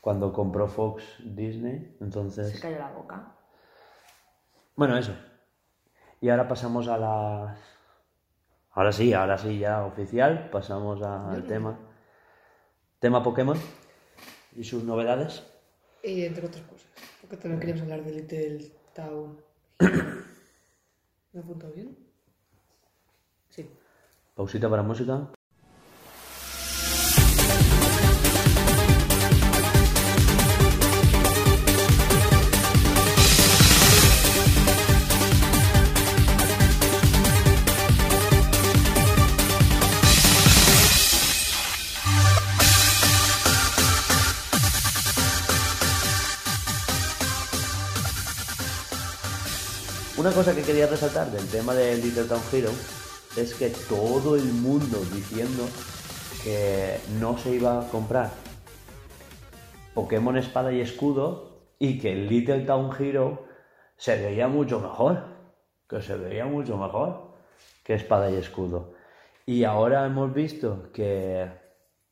cuando 0.01 0.33
compró 0.33 0.67
Fox 0.67 1.03
Disney, 1.23 1.95
Se 1.97 2.03
entonces... 2.03 2.59
cayó 2.61 2.77
la 2.79 2.91
boca. 2.91 3.31
Bueno, 4.75 4.97
eso. 4.97 5.15
Y 6.19 6.29
ahora 6.29 6.47
pasamos 6.47 6.87
a 6.87 6.97
las... 6.97 7.59
Ahora 8.71 8.91
sí, 8.91 9.13
ahora 9.13 9.37
sí, 9.37 9.59
ya 9.59 9.85
oficial, 9.85 10.49
pasamos 10.49 11.01
al 11.03 11.45
tema. 11.45 11.77
Tema 12.99 13.21
Pokémon 13.21 13.57
y 14.55 14.63
sus 14.63 14.83
novedades. 14.83 15.43
Y 16.03 16.25
entre 16.25 16.47
otras 16.47 16.63
cosas. 16.65 16.87
Porque 17.21 17.37
también 17.37 17.59
queríamos 17.59 17.83
hablar 17.83 18.03
de 18.03 18.11
Little 18.13 18.71
Town. 18.95 19.37
¿Me 19.79 21.39
he 21.39 21.43
apuntado 21.43 21.73
bien? 21.73 21.95
Sí. 23.49 23.69
Pausita 24.33 24.69
para 24.69 24.81
música. 24.81 25.29
Una 50.23 50.31
cosa 50.31 50.55
que 50.55 50.61
quería 50.61 50.87
resaltar 50.87 51.29
del 51.31 51.45
tema 51.49 51.73
de 51.73 51.97
Little 51.97 52.23
Town 52.23 52.39
Hero 52.49 52.69
es 53.35 53.53
que 53.55 53.69
todo 53.89 54.37
el 54.37 54.53
mundo 54.53 54.99
diciendo 55.13 55.63
que 56.41 56.97
no 57.19 57.37
se 57.37 57.55
iba 57.55 57.81
a 57.81 57.89
comprar 57.89 58.29
Pokémon 59.93 60.37
Espada 60.37 60.71
y 60.71 60.79
Escudo 60.79 61.65
y 61.77 61.99
que 61.99 62.15
Little 62.15 62.61
Town 62.61 62.89
Hero 62.97 63.47
se 63.97 64.15
veía 64.15 64.47
mucho 64.47 64.79
mejor, 64.79 65.25
que 65.89 66.01
se 66.01 66.15
veía 66.15 66.45
mucho 66.45 66.77
mejor 66.77 67.33
que 67.83 67.95
Espada 67.95 68.31
y 68.31 68.35
Escudo. 68.35 68.93
Y 69.45 69.65
ahora 69.65 70.05
hemos 70.05 70.33
visto 70.33 70.89
que, 70.93 71.51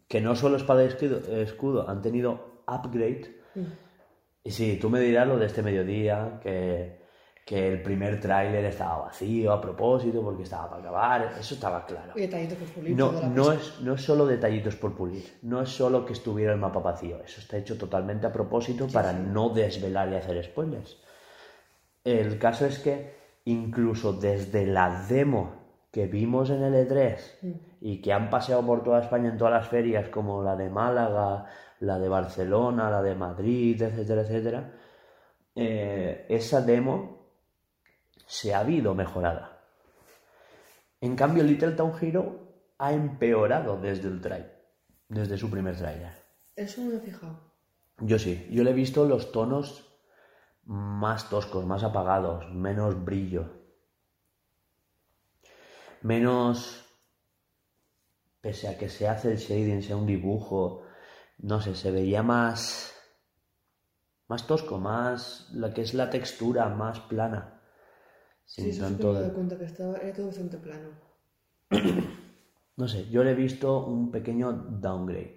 que 0.10 0.20
no 0.20 0.36
solo 0.36 0.58
Espada 0.58 0.84
y 0.84 0.88
Escudo, 0.88 1.38
Escudo 1.38 1.90
han 1.90 2.02
tenido 2.02 2.64
upgrade. 2.68 3.38
Y 4.44 4.52
sí, 4.52 4.78
tú 4.82 4.90
me 4.90 5.00
dirás 5.00 5.30
lo 5.30 5.38
de 5.38 5.46
este 5.46 5.64
mediodía, 5.64 6.42
que, 6.44 7.01
que 7.52 7.68
el 7.68 7.82
primer 7.82 8.18
tráiler 8.18 8.64
estaba 8.64 9.08
vacío 9.08 9.52
a 9.52 9.60
propósito 9.60 10.24
porque 10.24 10.44
estaba 10.44 10.70
para 10.70 10.82
acabar, 10.84 11.34
eso 11.38 11.54
estaba 11.54 11.86
claro. 11.86 12.14
Y 12.16 12.22
detallitos 12.22 12.58
por 12.58 12.68
pulir. 12.70 12.96
No, 12.96 13.12
no, 13.12 13.52
es, 13.52 13.82
no 13.82 13.96
es 13.96 14.02
solo 14.02 14.26
detallitos 14.26 14.78
por 14.78 14.96
pulir, 14.96 15.38
no 15.42 15.62
es 15.62 15.68
solo 15.68 16.06
que 16.06 16.14
estuviera 16.14 16.54
el 16.54 16.60
mapa 16.60 16.80
vacío, 16.80 17.22
eso 17.22 17.42
está 17.42 17.58
hecho 17.58 17.78
totalmente 17.78 18.26
a 18.26 18.32
propósito 18.32 18.88
para 18.88 19.12
no 19.12 19.50
desvelar 19.50 20.10
y 20.14 20.16
hacer 20.16 20.42
spoilers. 20.46 20.98
El 22.06 22.40
caso 22.40 22.66
es 22.66 22.80
que 22.80 23.18
incluso 23.44 24.14
desde 24.14 24.66
la 24.66 25.06
demo 25.10 25.52
que 25.92 26.08
vimos 26.08 26.52
en 26.52 26.64
el 26.64 26.88
E3 26.88 27.18
y 27.82 28.02
que 28.02 28.14
han 28.14 28.30
paseado 28.30 28.66
por 28.66 28.82
toda 28.82 29.02
España 29.02 29.30
en 29.30 29.38
todas 29.38 29.56
las 29.56 29.68
ferias, 29.68 30.08
como 30.08 30.42
la 30.42 30.56
de 30.56 30.70
Málaga, 30.70 31.48
la 31.82 32.00
de 32.00 32.08
Barcelona, 32.08 32.90
la 32.90 33.02
de 33.02 33.14
Madrid, 33.14 33.82
etcétera, 33.82 34.22
etcétera, 34.22 34.72
eh, 35.54 36.26
esa 36.30 36.62
demo 36.62 37.20
se 38.32 38.54
ha 38.54 38.60
habido 38.60 38.96
mejorada. 38.96 39.60
En 41.02 41.18
cambio, 41.18 41.44
Little 41.44 41.74
Town 41.74 41.94
Hero 42.00 42.40
ha 42.78 42.94
empeorado 42.94 43.76
desde 43.76 44.08
el 44.08 44.22
tráiler, 44.22 44.70
desde 45.10 45.38
su 45.38 45.52
primer 45.52 45.76
tráiler. 45.76 46.14
Eso 46.56 46.80
no 46.80 46.92
me 46.92 46.96
he 46.96 47.00
fijado. 47.02 47.38
Yo 48.00 48.18
sí, 48.18 48.48
yo 48.50 48.64
le 48.64 48.70
he 48.70 48.74
visto 48.74 49.04
los 49.04 49.34
tonos 49.34 49.86
más 50.64 51.30
toscos, 51.30 51.66
más 51.66 51.84
apagados, 51.84 52.50
menos 52.54 53.04
brillo. 53.04 53.50
Menos, 56.02 56.86
pese 58.40 58.70
a 58.70 58.78
que 58.78 58.88
se 58.88 59.10
hace 59.10 59.34
el 59.34 59.40
shading, 59.40 59.84
sea 59.84 59.98
un 59.98 60.08
dibujo, 60.08 60.84
no 61.40 61.60
sé, 61.60 61.76
se 61.76 61.92
veía 61.92 62.24
más, 62.24 62.96
más 64.30 64.48
tosco, 64.48 64.78
más, 64.78 65.50
la 65.52 65.74
que 65.74 65.82
es 65.82 65.94
la 65.94 66.10
textura, 66.10 66.70
más 66.70 67.02
plana. 67.02 67.58
Sin 68.46 68.66
Sí, 68.66 68.70
eso 68.72 68.88
sí 68.88 68.96
que 68.96 69.04
tanto 69.04 69.14
me 69.20 69.28
he 69.28 69.32
cuenta 69.34 69.58
que 69.58 69.66
estaba, 69.66 69.98
era 69.98 70.14
todo 70.14 70.28
bastante 70.28 70.58
plano. 70.58 70.90
No 72.78 72.88
sé, 72.88 73.10
yo 73.10 73.22
le 73.24 73.32
he 73.32 73.36
visto 73.36 73.86
un 73.86 74.10
pequeño 74.12 74.52
downgrade. 74.54 75.36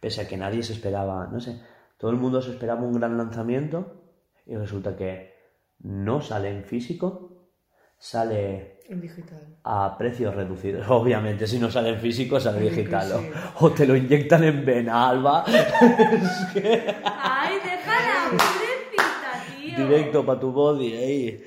Pese 0.00 0.20
a 0.22 0.28
que 0.28 0.36
nadie 0.38 0.62
se 0.62 0.72
esperaba, 0.72 1.26
no 1.26 1.38
sé, 1.40 1.60
todo 1.98 2.10
el 2.12 2.16
mundo 2.16 2.40
se 2.40 2.52
esperaba 2.52 2.80
un 2.82 2.92
gran 2.94 3.18
lanzamiento 3.18 4.00
y 4.46 4.56
resulta 4.56 4.96
que 4.96 5.34
no 5.80 6.22
sale 6.22 6.48
en 6.50 6.64
físico, 6.64 7.50
sale 7.98 8.78
En 8.88 9.00
digital. 9.02 9.58
a 9.64 9.98
precios 9.98 10.34
reducidos. 10.34 10.86
Obviamente, 10.88 11.46
si 11.46 11.58
no 11.58 11.70
sale 11.70 11.90
en 11.90 12.00
físico, 12.00 12.40
sale 12.40 12.70
digital. 12.70 13.12
O 13.60 13.70
te 13.72 13.86
lo 13.86 13.94
inyectan 13.96 14.44
en 14.44 14.64
vena, 14.64 15.10
Alba, 15.10 15.44
¡Ay, 15.46 15.52
deja 17.56 18.00
la 18.00 18.30
pobrecita, 18.30 19.30
tío! 19.56 19.76
directo 19.76 20.24
para 20.24 20.40
tu 20.40 20.52
body. 20.52 20.94
ey. 20.94 21.44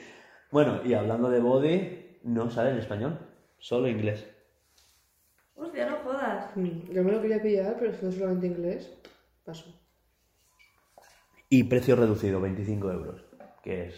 Bueno, 0.52 0.82
y 0.84 0.94
hablando 0.94 1.30
de 1.30 1.40
body, 1.40 2.20
no 2.24 2.50
sale 2.52 2.72
en 2.72 2.78
español, 2.80 3.18
solo 3.58 3.88
inglés. 3.88 4.28
Hostia, 5.56 5.90
no 5.90 5.98
jodas. 5.98 6.56
Mm, 6.56 6.92
Yo 6.92 7.04
me 7.04 7.12
lo 7.14 7.22
quería 7.22 7.42
pillar, 7.42 7.78
pero 7.80 7.94
si 7.94 8.06
no 8.06 8.12
solamente 8.12 8.48
inglés, 8.48 8.92
paso. 9.46 9.74
Y 11.48 11.64
precio 11.64 11.96
reducido, 11.96 12.42
25 12.42 12.92
euros, 12.92 13.24
que 13.64 13.88
es 13.88 13.96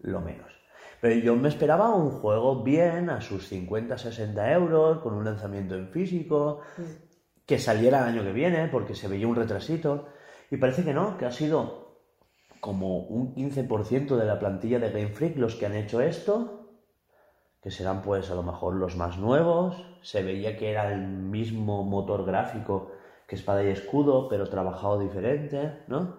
lo 0.00 0.20
menos. 0.20 0.52
Pero 1.00 1.16
yo 1.16 1.36
me 1.36 1.48
esperaba 1.48 1.94
un 1.94 2.10
juego 2.10 2.62
bien, 2.62 3.10
a 3.10 3.20
sus 3.20 3.50
50-60 3.50 4.52
euros, 4.52 5.00
con 5.00 5.14
un 5.14 5.24
lanzamiento 5.24 5.74
en 5.74 5.88
físico, 5.88 6.60
que 7.46 7.58
saliera 7.58 7.98
el 8.00 8.14
año 8.14 8.22
que 8.22 8.32
viene, 8.32 8.68
porque 8.68 8.94
se 8.94 9.08
veía 9.08 9.28
un 9.28 9.36
retrasito. 9.36 10.08
Y 10.50 10.56
parece 10.56 10.84
que 10.84 10.94
no, 10.94 11.18
que 11.18 11.26
ha 11.26 11.30
sido 11.30 11.83
como 12.64 13.00
un 13.00 13.34
15% 13.34 14.16
de 14.16 14.24
la 14.24 14.38
plantilla 14.38 14.78
de 14.78 14.88
Game 14.90 15.10
Freak 15.10 15.36
los 15.36 15.54
que 15.54 15.66
han 15.66 15.74
hecho 15.74 16.00
esto, 16.00 16.70
que 17.60 17.70
serán 17.70 18.00
pues 18.00 18.30
a 18.30 18.34
lo 18.34 18.42
mejor 18.42 18.76
los 18.76 18.96
más 18.96 19.18
nuevos. 19.18 19.76
Se 20.00 20.22
veía 20.22 20.56
que 20.56 20.70
era 20.70 20.90
el 20.90 21.06
mismo 21.06 21.84
motor 21.84 22.24
gráfico 22.24 22.90
que 23.26 23.36
Espada 23.36 23.62
y 23.62 23.68
Escudo, 23.68 24.30
pero 24.30 24.48
trabajado 24.48 24.98
diferente, 24.98 25.82
¿no? 25.88 26.16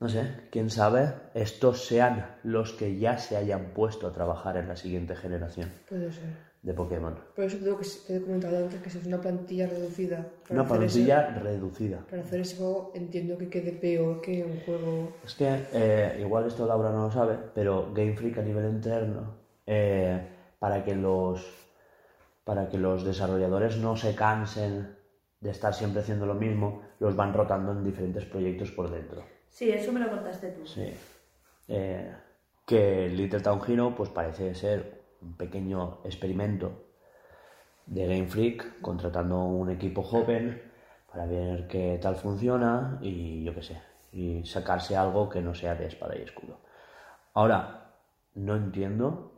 No 0.00 0.08
sé, 0.08 0.48
quién 0.50 0.68
sabe, 0.68 1.14
estos 1.34 1.86
sean 1.86 2.40
los 2.42 2.72
que 2.72 2.98
ya 2.98 3.16
se 3.16 3.36
hayan 3.36 3.72
puesto 3.72 4.08
a 4.08 4.12
trabajar 4.12 4.56
en 4.56 4.66
la 4.66 4.74
siguiente 4.74 5.14
generación 5.14 5.70
Puede 5.88 6.10
ser. 6.10 6.53
De 6.64 6.72
Pokémon. 6.72 7.14
Por 7.36 7.44
eso 7.44 7.58
tengo 7.58 7.78
que, 7.78 7.86
te 8.06 8.16
he 8.16 8.20
comentado 8.22 8.56
antes 8.56 8.80
que 8.80 8.88
es 8.88 9.06
una 9.06 9.20
plantilla 9.20 9.66
reducida. 9.68 10.26
para 10.48 10.54
Una 10.54 10.62
ese- 10.62 10.74
plantilla 11.04 11.38
reducida. 11.40 11.98
para 12.08 12.22
hacer 12.22 12.40
ese 12.40 12.56
juego 12.56 12.90
entiendo 12.94 13.36
que 13.38 13.48
quede 13.50 13.72
peor 13.72 14.20
que 14.22 14.42
un 14.42 14.58
juego. 14.60 15.12
Es 15.24 15.34
que, 15.34 15.66
eh, 15.74 16.16
igual 16.20 16.46
esto 16.46 16.66
Laura 16.66 16.90
no 16.90 17.04
lo 17.04 17.10
sabe, 17.12 17.36
pero 17.54 17.92
Game 17.94 18.16
Freak 18.16 18.38
a 18.38 18.42
nivel 18.42 18.64
interno, 18.70 19.34
eh, 19.66 20.26
para, 20.58 20.82
que 20.82 20.94
los, 20.96 21.46
para 22.44 22.68
que 22.70 22.78
los 22.78 23.04
desarrolladores 23.04 23.76
no 23.76 23.94
se 23.96 24.14
cansen 24.14 24.96
de 25.40 25.50
estar 25.50 25.74
siempre 25.74 26.00
haciendo 26.00 26.24
lo 26.24 26.34
mismo, 26.34 26.80
los 26.98 27.14
van 27.14 27.34
rotando 27.34 27.72
en 27.72 27.84
diferentes 27.84 28.24
proyectos 28.24 28.70
por 28.70 28.90
dentro. 28.90 29.22
Sí, 29.50 29.70
eso 29.70 29.92
me 29.92 30.00
lo 30.00 30.08
contaste 30.08 30.48
tú. 30.48 30.66
Sí. 30.66 30.94
Eh, 31.68 32.10
que 32.66 33.08
Little 33.10 33.40
Town 33.40 33.60
Hero 33.68 33.94
pues 33.94 34.08
parece 34.08 34.54
ser 34.54 35.03
un 35.24 35.34
pequeño 35.34 35.98
experimento 36.04 36.84
de 37.86 38.06
Game 38.06 38.26
Freak 38.26 38.80
contratando 38.80 39.44
un 39.44 39.70
equipo 39.70 40.02
joven 40.02 40.62
para 41.10 41.26
ver 41.26 41.66
qué 41.68 41.98
tal 42.00 42.16
funciona 42.16 42.98
y 43.00 43.44
yo 43.44 43.54
qué 43.54 43.62
sé, 43.62 43.80
y 44.12 44.44
sacarse 44.44 44.96
algo 44.96 45.28
que 45.28 45.40
no 45.40 45.54
sea 45.54 45.74
de 45.74 45.86
espada 45.86 46.16
y 46.16 46.22
escudo. 46.22 46.58
Ahora, 47.34 47.92
no 48.34 48.56
entiendo 48.56 49.32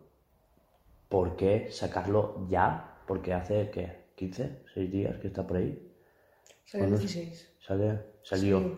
por 1.08 1.36
qué 1.36 1.68
sacarlo 1.70 2.46
ya, 2.48 2.96
porque 3.06 3.32
hace 3.32 3.70
que 3.70 4.06
15, 4.16 4.62
6 4.74 4.90
días 4.90 5.18
que 5.18 5.28
está 5.28 5.46
por 5.46 5.58
ahí. 5.58 5.92
Sale 6.64 6.84
el 6.84 6.90
¿Cuándo 6.90 6.98
16. 6.98 7.56
Sale, 7.60 8.00
salió. 8.22 8.76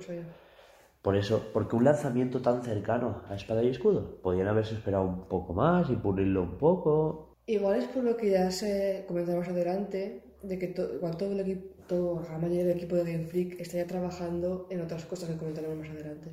Por 1.02 1.16
eso, 1.16 1.50
porque 1.52 1.76
un 1.76 1.84
lanzamiento 1.84 2.40
tan 2.42 2.62
cercano 2.62 3.22
a 3.28 3.34
Espada 3.34 3.62
y 3.62 3.68
Escudo, 3.68 4.20
podían 4.20 4.48
haberse 4.48 4.74
esperado 4.74 5.04
un 5.04 5.28
poco 5.28 5.52
más 5.54 5.88
y 5.90 5.96
pulirlo 5.96 6.42
un 6.42 6.58
poco. 6.58 7.36
Igual 7.46 7.78
es 7.78 7.86
por 7.88 8.04
lo 8.04 8.16
que 8.16 8.30
ya 8.30 8.50
se 8.50 9.04
comentaba 9.08 9.38
más 9.38 9.48
adelante, 9.48 10.22
de 10.42 10.58
que 10.58 10.68
to- 10.68 10.94
igual 10.94 11.16
todo 11.16 11.32
el 11.32 11.40
equipo, 11.40 11.74
todo, 11.86 12.22
la 12.30 12.36
mayoría 12.38 12.64
del 12.66 12.76
equipo 12.76 12.96
de 12.96 13.10
Game 13.12 13.26
Freak 13.26 13.60
está 13.60 13.78
ya 13.78 13.86
trabajando 13.86 14.66
en 14.70 14.80
otras 14.82 15.04
cosas 15.06 15.30
que 15.30 15.36
comentaremos 15.38 15.78
más 15.78 15.88
adelante. 15.88 16.30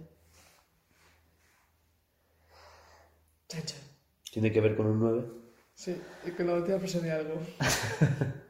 Chan. 3.48 3.62
Tiene 4.32 4.52
que 4.52 4.60
ver 4.62 4.76
con 4.76 4.88
un 4.88 5.00
9. 5.00 5.24
Sí, 5.76 5.96
y 6.26 6.32
con 6.32 6.48
la 6.48 6.56
última 6.56 6.80
frase 6.80 7.02
de 7.02 7.12
algo. 7.12 7.36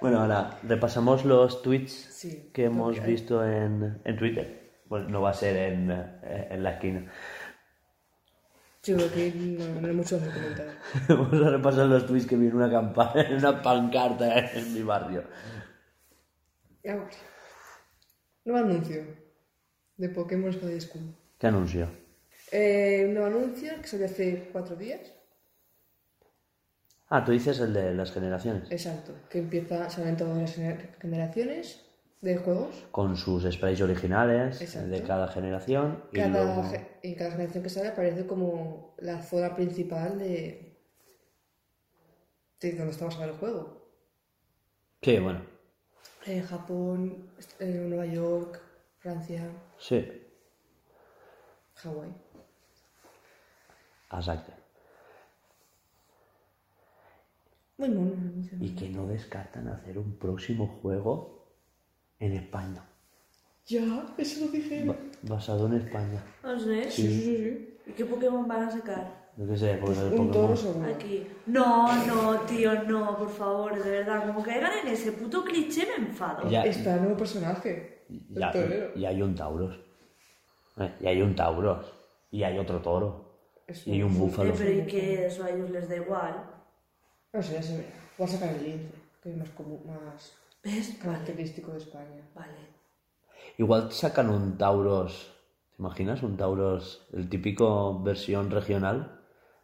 Bueno, 0.00 0.20
ahora 0.20 0.58
repasamos 0.64 1.24
los 1.24 1.62
tweets 1.62 1.92
Sí, 1.92 2.50
que 2.52 2.64
hemos 2.64 3.00
visto 3.06 3.46
en, 3.46 4.00
en 4.04 4.16
Twitter. 4.16 4.61
Bueno, 4.92 5.08
no 5.08 5.22
va 5.22 5.30
a 5.30 5.32
ser 5.32 5.56
en, 5.56 5.90
en 5.90 6.62
la 6.62 6.72
esquina. 6.72 7.10
Sí, 8.82 8.92
porque 8.92 9.32
no, 9.34 9.80
no 9.80 9.88
hay 9.88 9.94
mucho 9.94 10.18
más 10.20 10.28
que 10.28 10.34
comentar. 10.34 10.66
Vamos 11.08 11.46
a 11.46 11.48
repasar 11.48 11.86
los 11.86 12.06
tweets 12.06 12.26
que 12.26 12.36
vi 12.36 12.48
en 12.48 12.56
una 12.56 12.70
campaña, 12.70 13.22
en 13.28 13.36
una 13.36 13.62
pancarta 13.62 14.50
en 14.50 14.74
mi 14.74 14.82
barrio. 14.82 15.24
Vamos. 16.84 17.14
Nuevo 18.44 18.66
anuncio 18.66 19.02
de 19.96 20.08
Pokémon 20.10 20.50
Espada 20.50 20.72
y 20.74 20.76
Escudo. 20.76 21.14
¿Qué 21.38 21.46
anuncio? 21.46 21.88
Eh, 22.50 23.04
un 23.06 23.14
nuevo 23.14 23.28
anuncio 23.28 23.72
que 23.80 23.88
salió 23.88 24.04
hace 24.04 24.50
cuatro 24.52 24.76
días. 24.76 25.00
Ah, 27.08 27.24
tú 27.24 27.32
dices 27.32 27.60
el 27.60 27.72
de 27.72 27.94
las 27.94 28.12
generaciones. 28.12 28.70
Exacto. 28.70 29.14
Que 29.30 29.38
empieza, 29.38 29.88
salen 29.88 30.18
todas 30.18 30.36
las 30.36 30.58
gener- 30.58 30.98
generaciones 31.00 31.80
de 32.22 32.36
juegos. 32.38 32.86
Con 32.92 33.16
sus 33.16 33.42
sprites 33.52 33.80
originales 33.82 34.60
Exacto. 34.62 34.88
de 34.88 35.02
cada 35.02 35.28
generación. 35.28 36.04
Y 36.12 36.16
Cada, 36.16 36.44
luego... 36.44 36.72
en 37.02 37.14
cada 37.16 37.32
generación 37.32 37.62
que 37.62 37.68
sale 37.68 37.88
aparece 37.88 38.26
como 38.26 38.94
la 38.98 39.20
zona 39.22 39.54
principal 39.54 40.18
de, 40.18 40.78
de 42.60 42.72
donde 42.72 42.92
está 42.92 43.04
basado 43.06 43.24
el 43.24 43.32
juego. 43.32 43.82
Sí, 45.02 45.18
bueno. 45.18 45.42
Eh, 46.26 46.40
Japón, 46.42 47.28
eh, 47.58 47.84
Nueva 47.88 48.06
York, 48.06 48.60
Francia, 48.98 49.50
Sí. 49.78 50.08
Hawái. 51.74 52.14
Mono. 54.10 54.54
muy 57.78 57.88
mono. 57.88 58.14
Y 58.60 58.76
que 58.76 58.88
no 58.90 59.06
descartan 59.08 59.66
hacer 59.68 59.98
un 59.98 60.16
próximo 60.16 60.68
juego 60.80 61.41
en 62.26 62.32
España. 62.34 62.82
Ya, 63.66 64.06
eso 64.18 64.44
lo 64.46 64.50
dije. 64.52 64.84
ba- 64.84 64.96
basado 65.22 65.66
en 65.66 65.74
España. 65.74 66.22
No 66.42 66.58
sé. 66.58 66.90
Sí, 66.90 67.02
sí, 67.02 67.08
sí. 67.20 67.36
sí. 67.36 67.78
¿Y 67.86 67.92
qué 67.92 68.04
Pokémon 68.04 68.46
van 68.46 68.62
a 68.64 68.70
sacar? 68.70 69.22
Yo 69.36 69.46
qué 69.48 69.56
sé, 69.56 69.78
porque 69.80 69.98
el 69.98 70.12
Un 70.20 70.30
Pokémon- 70.30 70.56
seguro. 70.56 70.94
Aquí. 70.94 71.26
No, 71.46 72.06
no, 72.06 72.40
tío, 72.42 72.82
no, 72.84 73.16
por 73.18 73.30
favor, 73.30 73.82
de 73.82 73.90
verdad. 73.90 74.26
Como 74.26 74.42
caigan 74.42 74.72
en 74.82 74.88
ese 74.92 75.12
puto 75.12 75.42
cliché 75.44 75.86
me 75.86 76.06
enfado. 76.08 76.48
Ya, 76.50 76.64
Está 76.64 76.94
el 76.96 77.02
nuevo 77.02 77.16
personaje. 77.16 78.04
ya, 78.30 78.52
torero. 78.52 78.90
y 78.94 79.04
hay 79.04 79.22
un 79.22 79.34
Tauros. 79.34 79.78
Eh, 80.78 80.90
Y 81.00 81.06
hay 81.06 81.22
un 81.22 81.34
Tauros. 81.34 81.92
Y 82.30 82.42
hay 82.44 82.58
otro 82.58 82.80
toro. 82.80 83.32
Es 83.66 83.86
Y 83.86 83.92
hay 83.92 84.02
un 84.02 84.16
búfalo. 84.18 84.50
Eh, 84.50 84.54
pero 84.58 84.70
y 84.72 84.86
que 84.86 85.26
eso 85.26 85.44
a 85.44 85.50
ellos 85.50 85.70
les 85.70 85.88
da 85.88 85.96
igual. 85.96 86.34
No 87.32 87.42
sé, 87.42 87.54
ya 87.54 87.62
se 87.62 87.76
verá. 87.78 87.88
Voy 88.18 88.26
a 88.26 88.30
sacar 88.30 88.50
el 88.54 88.62
lince, 88.62 88.94
que 89.22 89.30
es 89.30 89.36
más, 89.36 89.48
común, 89.50 89.80
más 89.86 90.32
¿Ves? 90.64 90.88
Vale. 90.98 90.98
característico 91.18 91.72
de 91.72 91.78
España. 91.78 92.28
Vale. 92.34 92.52
Igual 93.58 93.92
sacan 93.92 94.30
un 94.30 94.56
Tauros. 94.56 95.32
¿Te 95.70 95.76
imaginas? 95.82 96.22
Un 96.22 96.36
Tauros, 96.36 97.06
el 97.12 97.28
típico 97.28 98.00
versión 98.02 98.50
regional. 98.50 99.20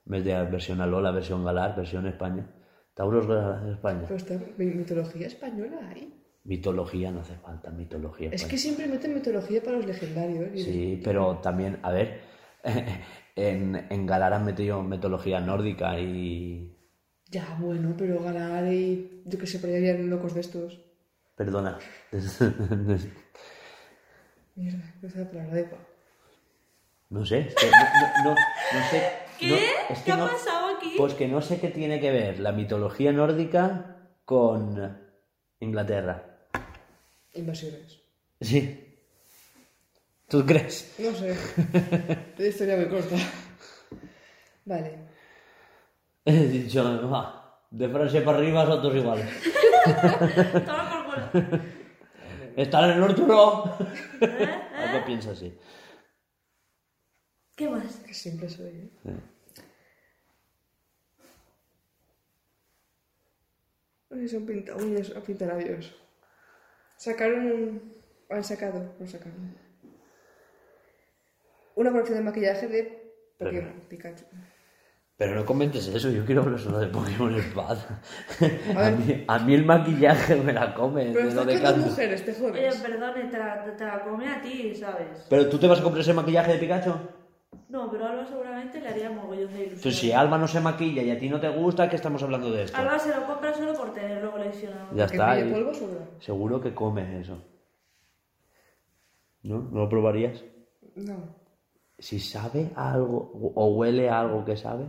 En 0.07 0.13
vez 0.13 0.25
de 0.25 0.33
versión 0.45 0.81
Alola, 0.81 1.11
versión 1.11 1.45
Galar, 1.45 1.77
versión 1.77 2.07
España. 2.07 2.47
Tauros 2.95 3.27
Galar 3.27 3.69
España. 3.71 4.03
Pero 4.03 4.17
está 4.17 4.35
mi- 4.57 4.67
mitología 4.67 5.27
española 5.27 5.79
ahí. 5.91 6.15
Mitología, 6.45 7.11
no 7.13 7.21
hace 7.21 7.35
falta 7.37 7.71
mitología. 7.71 8.31
Es 8.33 8.45
que 8.47 8.57
siempre 8.57 8.87
meten 8.89 9.15
mitología 9.15 9.63
para 9.63 9.77
los 9.77 9.87
legendarios. 9.87 10.59
Sí, 10.61 11.01
pero 11.05 11.37
también, 11.39 11.79
a 11.83 11.93
ver, 11.93 12.23
en, 13.37 13.87
en 13.91 14.07
Galar 14.07 14.33
han 14.33 14.45
metido 14.47 14.83
mitología 14.83 15.41
nórdica 15.41 15.99
y... 16.01 16.75
Ya, 17.31 17.57
bueno, 17.61 17.95
pero 17.99 18.23
ganar 18.23 18.73
y 18.73 19.23
yo 19.27 19.39
que 19.39 19.47
sé, 19.47 19.59
por 19.59 19.69
ahí 19.69 19.77
habían 19.77 20.09
locos 20.09 20.33
de 20.35 20.41
estos. 20.41 20.81
Perdona. 21.39 21.79
Mierda, 24.57 24.93
no 25.01 25.09
sé 25.09 25.19
la 25.19 25.31
palabra 25.31 25.55
de 25.55 25.65
pa. 25.65 25.77
No 27.11 27.25
sé, 27.25 27.39
es 27.49 27.55
que 27.55 27.67
no, 27.67 27.79
no- 27.79 28.25
no- 28.25 28.35
no 28.81 28.87
sé... 28.91 29.13
¿Qué? 29.39 29.49
no- 29.49 29.57
es 29.57 29.99
que 30.01 30.05
¿Qué 30.05 30.13
ha 30.13 30.17
no- 30.17 30.27
pasado 30.29 30.77
aquí? 30.77 30.95
Pues 30.99 31.15
que 31.15 31.29
no 31.29 31.41
sé 31.41 31.61
qué 31.61 31.69
tiene 31.69 32.01
que 32.01 32.11
ver 32.11 32.41
la 32.41 32.51
mitología 32.53 33.13
nórdica 33.13 33.97
con 34.25 34.99
Inglaterra. 35.61 36.25
Invasiones. 37.35 38.01
Sí. 38.41 38.85
¿Tú 40.29 40.45
crees? 40.45 40.93
No 40.99 41.13
sé. 41.15 41.37
La 42.37 42.47
historia 42.47 42.77
muy 42.77 42.89
corta. 42.89 43.17
Vale. 44.67 44.99
He 46.27 46.33
dicho, 46.49 47.09
"Va, 47.09 47.63
de 47.71 47.89
Francia 47.89 48.23
para 48.25 48.39
arriba 48.39 48.67
son 48.67 48.83
todos 48.83 48.97
iguales. 48.97 49.27
¿Están 52.57 52.85
en 52.85 52.91
el 52.91 53.01
norte 53.01 53.23
no? 53.23 53.77
¿Eh? 54.21 54.49
Algo 54.77 55.07
piensa 55.07 55.31
así. 55.31 55.57
¿Qué 57.55 57.69
más? 57.69 57.97
Que 57.99 58.15
siempre 58.15 58.49
soy, 58.49 58.69
¿eh? 58.69 58.91
Ay, 64.11 64.29
son 64.29 64.47
pinta 64.47 64.75
uñas 64.75 65.15
a 65.15 65.21
pintalabios. 65.21 65.95
Sacaron 66.97 67.47
un... 67.47 67.95
Han 68.31 68.45
sacado, 68.45 68.95
no 68.99 69.07
sacaron. 69.07 69.57
Una 71.75 71.91
colección 71.91 72.19
de 72.19 72.25
maquillaje 72.25 72.69
de 72.69 73.15
Pokémon, 73.39 73.85
Pikachu. 73.89 74.25
Pero 75.19 75.35
no 75.35 75.45
comentes 75.45 75.89
eso, 75.89 76.11
yo 76.11 76.25
quiero 76.25 76.43
hablar 76.43 76.61
solo 76.61 76.79
de 76.79 76.87
Pokémon 76.87 77.35
Espada. 77.35 78.01
A 78.77 78.87
A 78.87 78.91
mí, 78.93 79.25
a 79.27 79.39
mí 79.41 79.55
el 79.55 79.65
maquillaje 79.65 80.37
me 80.37 80.53
la 80.53 80.73
come. 80.73 81.11
Pero 81.13 81.29
de 81.31 81.35
lo 81.35 81.45
de 81.45 81.61
canto. 81.61 81.87
mujeres, 81.89 82.25
te 82.25 82.31
Oye, 82.31 82.41
jodes. 82.41 82.77
perdone, 82.77 83.25
te 83.25 83.37
la, 83.37 83.65
te 83.77 83.85
la 83.85 84.05
come 84.05 84.29
a 84.29 84.41
ti, 84.41 84.73
¿sabes? 84.77 85.27
¿Pero 85.29 85.49
tú 85.49 85.59
te 85.59 85.67
vas 85.67 85.81
a 85.81 85.83
comprar 85.83 86.03
ese 86.03 86.15
maquillaje 86.15 86.53
de 86.53 86.59
Pikachu? 86.59 86.93
No, 87.69 87.91
pero 87.91 88.07
Alba 88.07 88.25
seguramente 88.27 88.81
le 88.81 88.89
haría 88.89 89.11
mogollón 89.11 89.49
de 89.53 89.59
ilusión. 89.59 89.75
Entonces, 89.79 89.99
si 90.01 90.13
Alba 90.13 90.39
no 90.39 90.47
se 90.47 90.61
maquilla 90.61 91.03
y 91.03 91.11
a 91.11 91.19
ti 91.19 91.29
no 91.29 91.41
te 91.41 91.49
gusta, 91.49 91.91
¿qué 91.91 91.97
estamos 91.97 92.23
hablando 92.23 92.53
de 92.53 92.63
esto? 92.63 92.79
Alba 92.79 92.97
se 93.01 93.09
lo 93.13 93.27
compra 93.27 93.53
solo 93.53 93.75
por 93.75 93.93
tenerlo 93.93 94.31
coleccionado. 94.31 94.87
Ya 94.93 95.05
está. 95.07 95.35
polvo 95.51 95.75
sobra. 95.75 95.99
Seguro 96.21 96.61
que 96.61 96.73
comes 96.75 97.25
eso. 97.25 97.43
¿No? 99.43 99.69
¿No 99.73 99.81
lo 99.81 99.89
probarías? 99.89 100.45
No. 100.95 101.38
Si 101.99 102.21
sabe 102.21 102.71
algo 102.77 103.33
o 103.55 103.67
huele 103.75 104.09
a 104.09 104.21
algo 104.21 104.45
que 104.45 104.57
sabe. 104.57 104.85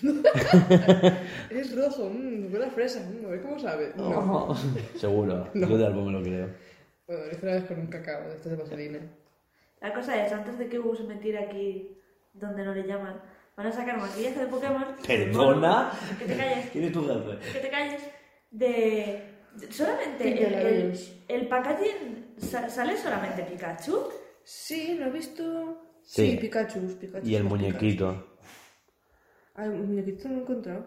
Es 1.50 1.74
rojo, 1.76 2.08
mmm, 2.10 2.52
huele 2.52 2.66
a 2.66 2.70
fresa, 2.70 3.00
mm, 3.00 3.26
a 3.26 3.28
ver 3.30 3.40
cómo 3.42 3.58
sabe. 3.58 3.92
No. 3.96 4.08
Oh, 4.50 4.54
seguro. 4.98 5.48
Yo 5.54 5.76
de 5.78 5.86
Alba 5.86 6.02
me 6.04 6.12
lo 6.12 6.22
creo. 6.22 6.48
Bueno, 7.06 7.24
lo 7.24 7.30
hice 7.32 7.40
una 7.46 7.54
vez 7.54 7.64
con 7.64 7.78
un 7.80 7.86
cacao 7.88 8.22
de 8.28 8.34
estos 8.36 8.52
de 8.52 8.56
vaselina. 8.56 8.98
La 9.80 9.92
cosa 9.92 10.24
es, 10.24 10.32
antes 10.32 10.58
de 10.58 10.68
que 10.68 10.78
Hugo 10.78 10.96
se 10.96 11.04
metiera 11.04 11.40
aquí 11.42 11.96
donde 12.32 12.64
no 12.64 12.72
le 12.74 12.86
llaman, 12.86 13.20
van 13.56 13.66
a 13.66 13.72
sacar 13.72 13.98
maquillaje 13.98 14.40
de 14.40 14.46
Pokémon. 14.46 14.84
¿Perdona? 15.06 15.92
Que 16.18 16.24
te 16.24 16.36
calles. 16.36 16.70
¿Quién 16.72 16.84
es 16.84 16.92
tu 16.92 17.06
jefe? 17.06 17.52
que 17.52 17.58
te 17.60 17.70
calles, 17.70 18.02
de, 18.50 19.22
solamente 19.70 20.46
el, 20.46 20.54
el, 20.54 20.98
el 21.28 21.48
packaging 21.48 22.34
sa- 22.38 22.68
sale 22.68 22.96
solamente 22.96 23.42
Pikachu. 23.42 24.08
Sí, 24.42 24.96
¿lo 24.98 25.06
he 25.06 25.10
visto? 25.10 25.76
Sí. 26.04 26.32
Sí, 26.32 26.36
Pikachu, 26.36 26.80
Pikachu. 27.00 27.26
Y 27.26 27.34
el 27.34 27.44
muñequito. 27.44 28.12
Pikachu. 28.12 28.34
Ah, 29.54 29.64
el 29.64 29.72
muñequito 29.72 30.28
no 30.28 30.34
lo 30.34 30.40
he 30.40 30.42
encontrado. 30.42 30.86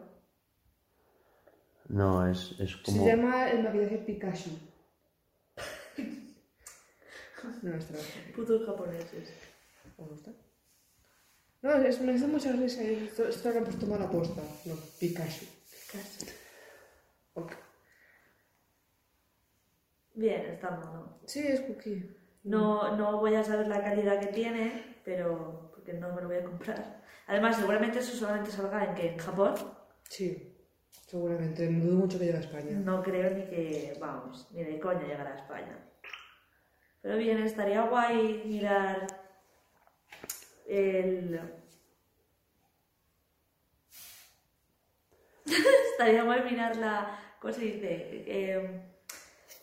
No, 1.90 2.28
es, 2.28 2.56
es 2.60 2.76
como. 2.78 3.04
Se 3.04 3.10
llama 3.10 3.50
el 3.50 3.64
maquillaje 3.64 3.98
Pikachu. 4.00 4.50
no, 7.64 7.70
no 7.72 7.76
está. 7.76 7.96
Putos 8.36 8.66
japoneses. 8.66 9.34
¿Me 9.98 10.06
gusta? 10.06 10.32
No, 11.62 11.74
es, 11.74 12.02
me 12.02 12.14
hace 12.14 12.28
mucha 12.28 12.52
risa. 12.52 12.84
Esto, 12.84 13.28
esto 13.28 13.52
lo 13.52 13.58
han 13.58 13.64
puesto 13.64 13.88
mal 13.88 14.02
aposta. 14.02 14.42
No, 14.66 14.76
Pikachu. 15.00 15.46
Pikachu. 15.72 16.26
Ok. 17.34 17.54
Bien, 20.16 20.42
está 20.48 20.72
mono. 20.72 21.20
Sí, 21.26 21.40
es 21.40 21.62
cookie. 21.62 22.18
No, 22.44 22.96
no 22.96 23.20
voy 23.20 23.36
a 23.36 23.44
saber 23.44 23.68
la 23.68 23.84
calidad 23.84 24.20
que 24.20 24.28
tiene, 24.28 24.87
pero 25.08 25.72
porque 25.74 25.94
no 25.94 26.14
me 26.14 26.22
lo 26.22 26.28
voy 26.28 26.36
a 26.36 26.44
comprar. 26.44 27.02
Además, 27.28 27.56
seguramente 27.56 28.00
eso 28.00 28.14
solamente 28.14 28.52
salga 28.52 28.84
en 28.84 28.94
que 28.94 29.14
en 29.14 29.18
Japón. 29.18 29.56
Sí, 30.10 30.54
seguramente. 31.08 31.70
Me 31.70 31.80
dudo 31.80 32.00
mucho 32.00 32.20
que 32.20 32.26
llegue 32.26 32.38
a 32.38 32.42
España. 32.42 32.72
No 32.72 33.02
creo 33.02 33.30
ni 33.30 33.46
que, 33.46 33.98
vamos, 34.02 34.50
ni 34.52 34.66
de 34.66 34.78
coña 34.82 35.08
llegar 35.08 35.28
a 35.28 35.36
España. 35.38 35.78
Pero 37.02 37.16
bien, 37.16 37.38
estaría 37.38 37.84
guay 37.84 38.44
mirar 38.48 39.08
el... 40.68 41.40
estaría 45.92 46.24
guay 46.24 46.42
mirar 46.44 46.76
la... 46.76 47.18
¿Cómo 47.40 47.54
se 47.54 47.62
dice? 47.62 48.26
Eh, 48.28 48.82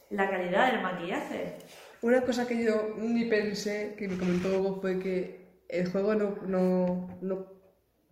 la 0.08 0.30
calidad 0.30 0.72
del 0.72 0.80
maquillaje. 0.80 1.58
Una 2.04 2.20
cosa 2.20 2.46
que 2.46 2.62
yo 2.62 2.96
ni 2.98 3.24
pensé, 3.24 3.94
que 3.96 4.06
me 4.06 4.18
comentó 4.18 4.60
Hugo, 4.60 4.78
fue 4.78 4.98
que 4.98 5.62
el 5.70 5.90
juego 5.90 6.14
no, 6.14 6.36
no, 6.46 7.08
no 7.22 7.46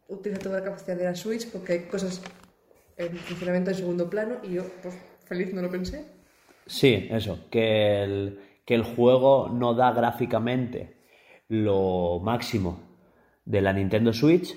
utiliza 0.09 0.41
toda 0.41 0.61
la 0.61 0.65
capacidad 0.65 0.97
de 0.97 1.05
la 1.05 1.15
Switch 1.15 1.47
porque 1.53 1.75
hay 1.75 1.81
cosas 1.81 2.23
en 2.97 3.15
funcionamiento 3.19 3.71
en 3.71 3.77
segundo 3.77 4.09
plano 4.09 4.37
y 4.45 4.55
yo, 4.55 4.63
pues, 4.81 4.95
feliz 5.27 5.53
no 5.53 5.61
lo 5.61 5.71
pensé. 5.71 6.07
Sí, 6.65 7.07
eso. 7.11 7.51
Que 7.51 8.03
el, 8.03 8.41
que 8.65 8.77
el 8.77 8.83
juego 8.83 9.51
no 9.51 9.75
da 9.75 9.93
gráficamente 9.93 10.97
lo 11.49 12.19
máximo 12.25 12.81
de 13.45 13.61
la 13.61 13.75
Nintendo 13.75 14.15
Switch. 14.15 14.57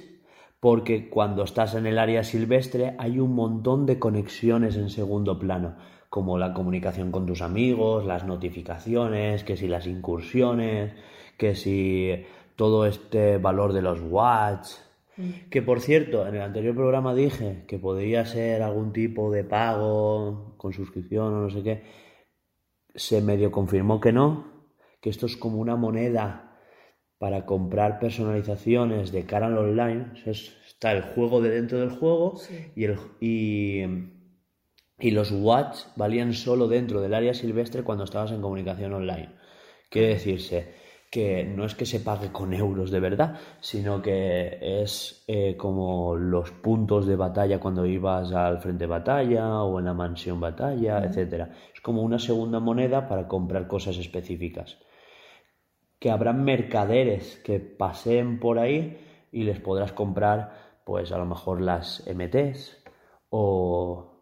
Porque 0.62 1.10
cuando 1.10 1.44
estás 1.44 1.76
en 1.76 1.88
el 1.88 2.00
área 2.00 2.24
silvestre 2.24 2.96
hay 3.00 3.20
un 3.20 3.36
montón 3.36 3.86
de 3.86 4.00
conexiones 4.00 4.78
en 4.78 4.90
segundo 4.90 5.38
plano, 5.38 5.76
como 6.16 6.38
la 6.38 6.54
comunicación 6.54 7.12
con 7.12 7.26
tus 7.26 7.42
amigos, 7.42 8.06
las 8.06 8.24
notificaciones, 8.26 9.44
que 9.44 9.58
si 9.58 9.68
las 9.68 9.86
incursiones, 9.86 10.94
que 11.38 11.56
si 11.56 12.24
todo 12.56 12.86
este 12.86 13.38
valor 13.38 13.74
de 13.74 13.82
los 13.82 14.00
watch. 14.02 14.70
Que 15.50 15.62
por 15.62 15.82
cierto, 15.82 16.26
en 16.26 16.36
el 16.36 16.42
anterior 16.42 16.74
programa 16.74 17.14
dije 17.14 17.66
que 17.68 17.80
podría 17.80 18.26
ser 18.26 18.62
algún 18.62 18.94
tipo 18.94 19.30
de 19.30 19.44
pago 19.44 20.54
con 20.56 20.72
suscripción 20.72 21.34
o 21.34 21.42
no 21.42 21.50
sé 21.50 21.64
qué. 21.64 21.84
Se 22.96 23.22
medio 23.22 23.52
confirmó 23.52 24.00
que 24.00 24.14
no, 24.14 24.48
que 25.02 25.10
esto 25.10 25.26
es 25.26 25.36
como 25.36 25.58
una 25.60 25.76
moneda 25.76 26.58
para 27.18 27.46
comprar 27.46 28.00
personalizaciones 28.00 29.12
de 29.12 29.26
cara 29.26 29.48
al 29.48 29.58
online. 29.58 30.12
O 30.14 30.16
sea, 30.16 30.32
es- 30.32 30.56
está 30.66 30.94
el 30.94 31.02
juego 31.02 31.42
de 31.42 31.50
dentro 31.50 31.78
del 31.78 31.90
juego 31.90 32.38
Sí. 32.38 32.72
y, 32.74 32.86
el, 32.86 32.96
y, 33.20 34.15
y 35.00 35.12
los 35.12 35.32
watch 35.32 35.80
valían 35.96 36.34
solo 36.34 36.68
dentro 36.68 37.02
del 37.02 37.14
área 37.14 37.34
silvestre 37.34 37.84
cuando 37.84 38.06
estabas 38.06 38.32
en 38.32 38.42
comunicación 38.42 38.94
online. 38.94 39.30
Quiere 39.90 40.10
decirse 40.10 40.74
que 41.12 41.46
no 41.46 41.66
es 41.66 41.76
que 41.76 41.86
se 41.86 42.00
pague 42.00 42.32
con 42.32 42.54
euros 42.54 42.92
de 42.92 43.00
verdad, 43.00 43.38
sino 43.62 44.02
que 44.02 44.58
es 44.82 45.24
eh, 45.28 45.56
como 45.56 46.16
los 46.16 46.52
puntos 46.52 47.06
de 47.06 47.16
batalla 47.16 47.60
cuando 47.60 47.86
ibas 47.86 48.32
al 48.34 48.60
frente 48.60 48.84
de 48.84 48.90
batalla 48.90 49.62
o 49.64 49.80
en 49.80 49.86
la 49.86 49.94
mansión 49.94 50.40
batalla, 50.40 51.00
etcétera. 51.00 51.52
Es 51.74 51.82
como 51.82 52.02
una 52.02 52.20
segunda 52.20 52.60
moneda 52.60 53.08
para 53.08 53.28
comprar 53.28 53.68
cosas 53.68 53.98
específicas. 53.98 54.78
Que 56.00 56.12
habrán 56.12 56.44
mercaderes 56.44 57.38
que 57.38 57.60
paseen 57.60 58.40
por 58.40 58.60
ahí 58.60 58.98
y 59.32 59.44
les 59.44 59.60
podrás 59.60 59.94
comprar, 59.94 60.82
pues 60.86 61.12
a 61.12 61.18
lo 61.18 61.26
mejor 61.26 61.62
las 61.62 62.04
MTs 62.08 62.84
o 63.30 64.15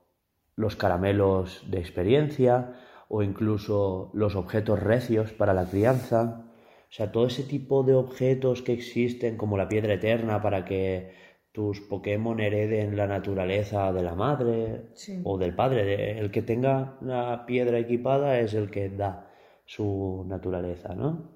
los 0.56 0.76
caramelos 0.76 1.64
de 1.70 1.80
experiencia 1.80 2.74
o 3.10 3.24
incluso 3.24 4.12
los 4.14 4.36
objetos 4.36 4.80
recios 4.80 5.32
para 5.32 5.54
la 5.54 5.66
crianza 5.70 6.45
o 6.93 6.95
sea, 6.95 7.12
todo 7.12 7.26
ese 7.26 7.41
tipo 7.41 7.82
de 7.82 7.95
objetos 7.95 8.62
que 8.62 8.72
existen, 8.72 9.36
como 9.36 9.58
la 9.58 9.68
piedra 9.68 9.95
eterna, 9.95 10.43
para 10.43 10.64
que 10.64 11.12
tus 11.51 11.82
Pokémon 11.82 12.39
hereden 12.39 12.95
la 12.95 13.08
naturaleza 13.08 13.91
de 13.91 14.04
la 14.04 14.14
madre 14.14 14.91
Sí. 14.93 15.20
o 15.24 15.39
del 15.39 15.56
padre. 15.56 16.20
El 16.20 16.30
que 16.30 16.43
tenga 16.43 16.99
la 17.01 17.47
piedra 17.47 17.80
equipada 17.80 18.39
es 18.39 18.54
el 18.54 18.70
que 18.70 18.89
da 18.89 19.28
su 19.66 20.24
naturaleza, 20.28 20.93
¿no? 20.93 21.32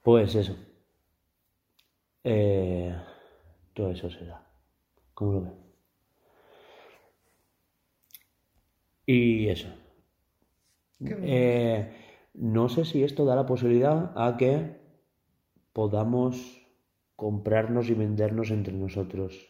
Pues 0.00 0.36
eso. 0.36 0.54
Eh, 2.22 2.94
todo 3.74 3.90
eso 3.90 4.08
se 4.10 4.26
da. 4.26 4.46
¿Cómo 5.12 5.32
lo 5.32 5.40
ves? 5.40 5.65
Y 9.06 9.48
eso. 9.48 9.68
Eh, 11.00 11.92
no 12.34 12.68
sé 12.68 12.84
si 12.84 13.02
esto 13.02 13.24
da 13.24 13.36
la 13.36 13.46
posibilidad 13.46 14.12
a 14.16 14.36
que 14.36 14.76
podamos 15.72 16.66
comprarnos 17.14 17.88
y 17.88 17.94
vendernos 17.94 18.50
entre 18.50 18.74
nosotros 18.74 19.48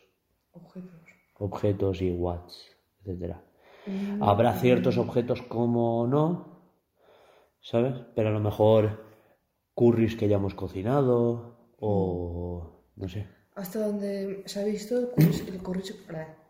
Objetos. 0.53 1.01
objetos 1.39 2.03
y 2.03 2.11
watts, 2.11 2.77
etcétera. 3.01 3.43
Mm, 3.87 4.23
Habrá 4.23 4.55
ciertos 4.55 4.99
objetos 4.99 5.43
como 5.43 6.07
no, 6.07 6.61
¿sabes? 7.61 7.95
Pero 8.15 8.29
a 8.29 8.33
lo 8.33 8.41
mejor 8.41 9.05
curries 9.75 10.17
que 10.17 10.29
ya 10.29 10.37
hemos 10.37 10.55
cocinado 10.55 11.57
o 11.79 12.83
no 12.97 13.09
sé. 13.09 13.29
Hasta 13.55 13.87
donde 13.87 14.43
se 14.47 14.61
ha 14.61 14.65
visto, 14.65 14.99
el 14.99 15.09
curry, 15.11 15.49
el 15.49 15.63
curry 15.63 15.83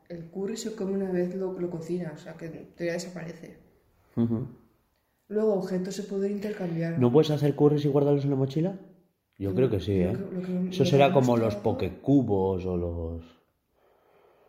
el 0.09 0.31
curry 0.31 0.57
se 0.57 0.75
come 0.75 0.93
una 0.93 1.11
vez 1.11 1.35
lo, 1.35 1.53
lo 1.59 1.71
cocina, 1.71 2.13
o 2.15 2.19
sea 2.19 2.35
que 2.35 2.49
teoría 2.49 2.95
desaparece. 2.95 3.59
Luego 5.29 5.55
objetos 5.55 5.95
se 5.95 6.05
pueden 6.05 6.33
intercambiar. 6.33 6.99
¿No 6.99 7.11
puedes 7.13 7.31
hacer 7.31 7.55
curries 7.55 7.85
y 7.85 7.89
guardarlos 7.89 8.25
en 8.25 8.31
la 8.31 8.37
mochila? 8.37 8.79
Yo 9.39 9.55
creo 9.55 9.69
que 9.69 9.81
sí, 9.81 9.99
Lo 10.03 10.11
¿eh? 10.11 10.13
que- 10.17 10.35
lo 10.37 10.43
que- 10.43 10.69
Eso 10.71 10.85
será 10.85 11.13
como 11.13 11.37
los 11.37 11.57
pokecubos 11.57 12.65
o 12.65 12.77
los... 12.77 13.23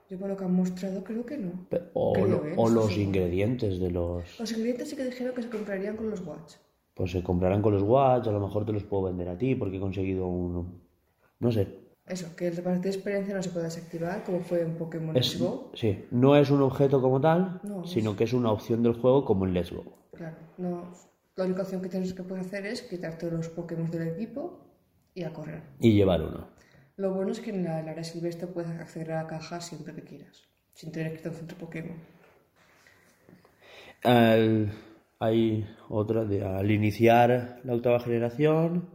Yo 0.10 0.18
por 0.18 0.30
lo 0.30 0.38
que 0.38 0.45
han 0.45 0.53
mostrado 0.53 1.03
creo 1.03 1.26
que 1.26 1.38
no. 1.38 1.68
O, 1.93 2.14
Creo, 2.14 2.45
¿eh? 2.45 2.53
o 2.55 2.70
los 2.70 2.95
ingredientes 2.97 3.80
de 3.80 3.91
los... 3.91 4.39
Los 4.39 4.51
ingredientes 4.51 4.89
sí 4.89 4.95
que 4.95 5.03
dijeron 5.03 5.36
que 5.36 5.43
se 5.43 5.49
comprarían 5.49 5.97
con 5.97 6.10
los 6.10 6.26
watch. 6.26 6.53
Pues 6.93 7.12
se 7.12 7.22
comprarán 7.22 7.62
con 7.62 7.74
los 7.74 7.84
watts, 7.84 8.28
a 8.28 8.32
lo 8.32 8.39
mejor 8.39 8.66
te 8.66 8.72
los 8.72 8.84
puedo 8.86 9.03
vender 9.03 9.28
a 9.28 9.38
ti 9.38 9.55
porque 9.55 9.78
he 9.78 9.80
conseguido 9.82 10.28
un... 10.28 10.82
No 11.39 11.51
sé. 11.51 11.68
Eso, 12.08 12.36
que 12.38 12.47
el 12.47 12.55
repartir 12.55 12.84
de 12.84 12.89
experiencia 12.89 13.36
no 13.36 13.43
se 13.43 13.49
puede 13.49 13.66
desactivar, 13.66 14.24
como 14.24 14.39
fue 14.39 14.62
en 14.62 14.76
Pokémon 14.76 15.16
Es, 15.18 15.34
Let's 15.34 15.41
Go. 15.41 15.72
sí, 15.74 16.05
no 16.12 16.36
es 16.38 16.49
un 16.49 16.62
objeto 16.62 17.01
como 17.01 17.20
tal, 17.20 17.60
No, 17.64 17.86
sino 17.86 18.16
que 18.16 18.24
es 18.24 18.34
una 18.34 18.51
opción 18.51 18.82
del 18.82 18.93
juego 18.93 19.26
como 19.26 19.45
en 19.45 19.53
Let's 19.53 19.72
Go. 19.72 19.84
Claro, 20.16 20.38
no. 20.58 20.86
La 21.36 21.43
única 21.45 21.64
opción 21.64 21.82
que 21.82 21.89
tienes 21.89 22.14
que 22.14 22.24
puedes 22.24 22.45
hacer 22.47 22.66
es 22.66 22.82
quitarte 22.82 23.30
los 23.30 23.49
Pokémon 23.49 23.91
del 23.91 24.08
equipo 24.08 24.58
y 25.14 25.24
a 25.24 25.34
correr. 25.34 25.62
Y 25.80 25.93
llevar 25.93 26.22
uno. 26.22 26.47
Lo 26.95 27.14
bueno 27.14 27.32
es 27.32 27.39
que 27.41 27.49
en 27.51 27.64
la, 27.66 27.82
el 27.82 27.89
área 27.89 28.03
silvestre 28.03 28.47
puedes 28.47 28.72
acceder 28.72 29.12
a 29.12 29.24
la 29.24 29.28
caja 29.28 29.60
siempre 29.62 29.93
que 29.93 30.01
quieras, 30.03 30.43
sin 30.74 30.91
tener 30.91 31.14
que 31.14 31.20
ir 31.22 31.28
a 31.28 31.30
un 31.32 31.36
centro 31.36 31.58
Pokémon. 31.58 31.97
Al- 34.03 34.72
hay 35.20 35.68
otra, 35.89 36.26
de, 36.26 36.43
al 36.45 36.70
iniciar 36.72 37.60
la 37.64 37.74
octava 37.74 37.99
generación, 37.99 38.86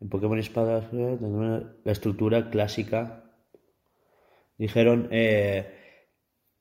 en 0.00 0.08
Pokémon 0.08 0.38
Espadas, 0.38 0.90
tendrá 0.90 1.74
la 1.84 1.92
estructura 1.92 2.50
clásica. 2.50 3.24
Dijeron 4.56 5.08
eh, 5.10 5.74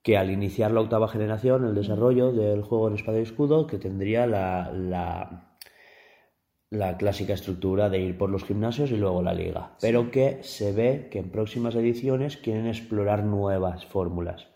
que 0.04 0.18
al 0.18 0.30
iniciar 0.32 0.72
la 0.72 0.82
octava 0.82 1.08
generación, 1.08 1.66
el 1.66 1.76
desarrollo 1.76 2.32
del 2.32 2.64
juego 2.64 2.88
en 2.88 2.96
Espada 2.96 3.20
y 3.20 3.24
Escudo, 3.24 3.68
que 3.68 3.78
tendría 3.78 4.26
la, 4.28 4.72
la, 4.74 5.58
la 6.70 6.98
clásica 6.98 7.34
estructura 7.34 7.90
de 7.90 8.00
ir 8.00 8.18
por 8.18 8.30
los 8.30 8.44
gimnasios 8.44 8.92
y 8.92 8.98
luego 8.98 9.22
la 9.22 9.34
liga. 9.34 9.76
Pero 9.82 10.12
que 10.12 10.44
se 10.44 10.72
ve 10.72 11.08
que 11.12 11.20
en 11.20 11.32
próximas 11.32 11.76
ediciones 11.76 12.38
quieren 12.38 12.68
explorar 12.68 13.24
nuevas 13.24 13.86
fórmulas. 13.86 14.48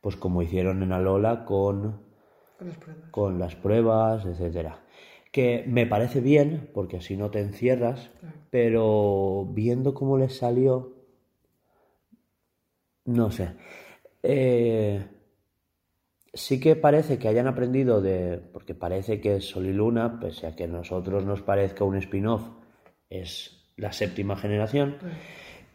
Pues 0.00 0.16
como 0.16 0.42
hicieron 0.42 0.82
en 0.82 0.92
Alola 0.92 1.44
con 1.44 2.02
Con 2.58 2.68
las 2.68 2.76
pruebas. 2.78 3.10
con 3.10 3.38
las 3.38 3.54
pruebas, 3.56 4.26
etcétera. 4.26 4.78
Que 5.32 5.64
me 5.66 5.86
parece 5.86 6.20
bien, 6.20 6.70
porque 6.72 6.98
así 6.98 7.16
no 7.16 7.30
te 7.30 7.40
encierras, 7.40 8.10
Claro. 8.20 8.36
pero 8.50 9.46
viendo 9.52 9.94
cómo 9.94 10.16
les 10.18 10.36
salió, 10.36 10.94
no 13.06 13.30
sé. 13.30 13.54
Eh, 14.22 15.04
sí 16.32 16.60
que 16.60 16.76
parece 16.76 17.18
que 17.18 17.28
hayan 17.28 17.46
aprendido 17.46 18.00
de, 18.00 18.38
porque 18.52 18.74
parece 18.74 19.20
que 19.20 19.40
Sol 19.40 19.66
y 19.66 19.72
Luna, 19.72 20.20
pese 20.20 20.46
a 20.46 20.54
que 20.54 20.64
a 20.64 20.68
nosotros 20.68 21.24
nos 21.24 21.42
parezca 21.42 21.84
un 21.84 21.96
spin-off, 21.96 22.42
es 23.10 23.70
la 23.76 23.92
séptima 23.92 24.36
generación. 24.36 24.96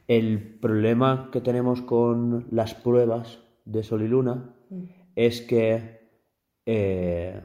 El 0.07 0.39
problema 0.59 1.29
que 1.33 1.41
tenemos 1.41 1.81
con 1.81 2.47
las 2.51 2.73
pruebas 2.75 3.39
de 3.65 3.83
Sol 3.83 4.03
y 4.03 4.07
Luna 4.07 4.53
Mm. 4.69 4.83
es 5.15 5.41
que 5.41 5.97
eh, 6.65 7.41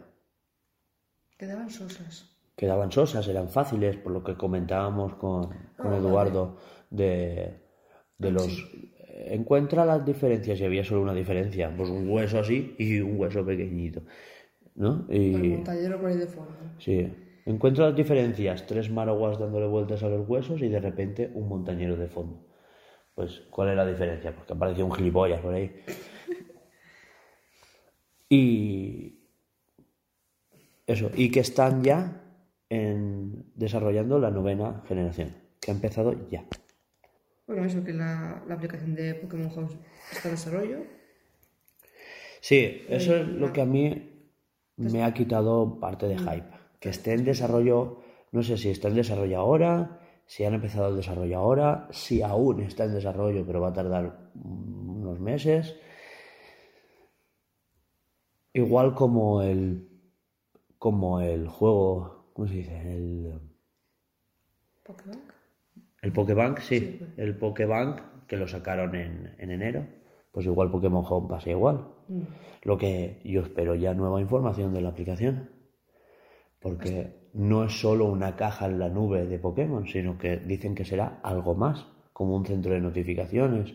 Quedaban 1.42 1.70
sosas. 1.70 2.14
quedaban 2.56 2.90
sosas, 2.92 3.26
eran 3.28 3.48
fáciles, 3.48 3.96
por 3.96 4.12
lo 4.12 4.22
que 4.22 4.36
comentábamos 4.36 5.14
con, 5.16 5.72
con 5.76 5.92
Ah, 5.92 5.98
Eduardo 5.98 6.58
de, 6.90 7.60
de 8.18 8.30
los... 8.30 8.50
Encuentra 9.24 9.84
las 9.84 10.04
diferencias 10.04 10.60
y 10.60 10.64
había 10.64 10.84
solo 10.84 11.02
una 11.02 11.14
diferencia, 11.14 11.74
pues 11.76 11.90
un 11.90 12.08
hueso 12.08 12.38
así 12.40 12.74
y 12.78 13.00
un 13.00 13.18
hueso 13.18 13.44
pequeñito, 13.44 14.02
¿no? 14.74 15.06
Con 15.30 15.40
el 15.42 15.46
Y 15.46 15.48
montañero 15.48 15.98
por 16.00 16.10
ahí 16.10 16.16
de 16.18 16.26
fondo. 16.26 16.58
sí, 16.78 17.12
encuentra 17.46 17.86
las 17.86 17.96
diferencias, 17.96 18.66
tres 18.66 18.90
maraguas 18.90 19.38
dándole 19.38 19.66
vueltas 19.66 20.02
a 20.02 20.08
los 20.08 20.28
huesos 20.28 20.62
y 20.62 20.68
de 20.68 20.80
repente 20.80 21.30
un 21.34 21.48
montañero 21.48 21.96
de 21.96 22.08
fondo. 22.08 22.46
Pues, 23.14 23.40
¿cuál 23.50 23.70
es 23.70 23.76
la 23.76 23.86
diferencia? 23.86 24.34
Porque 24.34 24.54
apareció 24.54 24.86
un 24.86 24.92
gilipollas 24.92 25.40
por 25.40 25.54
ahí. 25.54 25.70
Y 28.28 29.21
eso, 30.86 31.10
y 31.14 31.30
que 31.30 31.40
están 31.40 31.82
ya 31.82 32.22
en, 32.68 33.44
desarrollando 33.54 34.18
la 34.18 34.30
novena 34.30 34.82
generación, 34.86 35.34
que 35.60 35.70
ha 35.70 35.74
empezado 35.74 36.28
ya. 36.30 36.44
Bueno, 37.46 37.64
eso, 37.64 37.84
que 37.84 37.92
la, 37.92 38.42
la 38.46 38.54
aplicación 38.54 38.94
de 38.94 39.14
Pokémon 39.14 39.50
Home 39.54 39.68
está 40.10 40.28
en 40.28 40.34
desarrollo. 40.34 40.78
Sí, 42.40 42.84
eso 42.88 43.16
es 43.16 43.28
lo 43.28 43.52
que 43.52 43.60
a 43.60 43.66
mí 43.66 44.10
me 44.76 45.04
ha 45.04 45.14
quitado 45.14 45.78
parte 45.78 46.06
de 46.08 46.18
hype. 46.18 46.50
Que 46.80 46.88
esté 46.88 47.12
en 47.12 47.24
desarrollo, 47.24 48.02
no 48.32 48.42
sé 48.42 48.56
si 48.56 48.70
está 48.70 48.88
en 48.88 48.94
desarrollo 48.94 49.38
ahora, 49.38 50.00
si 50.26 50.44
han 50.44 50.54
empezado 50.54 50.88
el 50.88 50.96
desarrollo 50.96 51.38
ahora, 51.38 51.88
si 51.90 52.22
aún 52.22 52.62
está 52.62 52.84
en 52.84 52.94
desarrollo, 52.94 53.44
pero 53.46 53.60
va 53.60 53.68
a 53.68 53.72
tardar 53.72 54.30
mm, 54.34 55.02
unos 55.02 55.20
meses. 55.20 55.76
Igual 58.54 58.94
como 58.94 59.42
el 59.42 59.91
como 60.82 61.20
el 61.20 61.46
juego, 61.46 62.32
¿cómo 62.32 62.48
se 62.48 62.54
dice? 62.54 62.92
El, 62.92 63.38
Pokémon. 64.82 65.20
el 66.02 66.12
Pokébank, 66.12 66.58
sí, 66.58 66.80
Sí, 66.80 66.96
pues. 66.98 67.18
el 67.18 67.36
Pokébank 67.36 68.00
que 68.26 68.36
lo 68.36 68.48
sacaron 68.48 68.96
en, 68.96 69.32
en 69.38 69.52
enero. 69.52 69.86
Pues 70.32 70.44
igual 70.44 70.72
Pokémon 70.72 71.04
Home 71.08 71.28
pasa 71.28 71.50
igual. 71.50 71.86
Mm. 72.08 72.22
Lo 72.64 72.78
que 72.78 73.20
yo 73.22 73.42
espero 73.42 73.76
ya 73.76 73.94
nueva 73.94 74.20
información 74.20 74.74
de 74.74 74.80
la 74.80 74.88
aplicación. 74.88 75.50
Porque 76.58 77.28
no 77.32 77.62
es 77.62 77.80
solo 77.80 78.06
una 78.06 78.34
caja 78.34 78.66
en 78.66 78.80
la 78.80 78.88
nube 78.88 79.24
de 79.26 79.38
Pokémon, 79.38 79.86
sino 79.86 80.18
que 80.18 80.38
dicen 80.38 80.74
que 80.74 80.84
será 80.84 81.20
algo 81.22 81.54
más, 81.54 81.86
como 82.12 82.34
un 82.34 82.44
centro 82.44 82.74
de 82.74 82.80
notificaciones. 82.80 83.72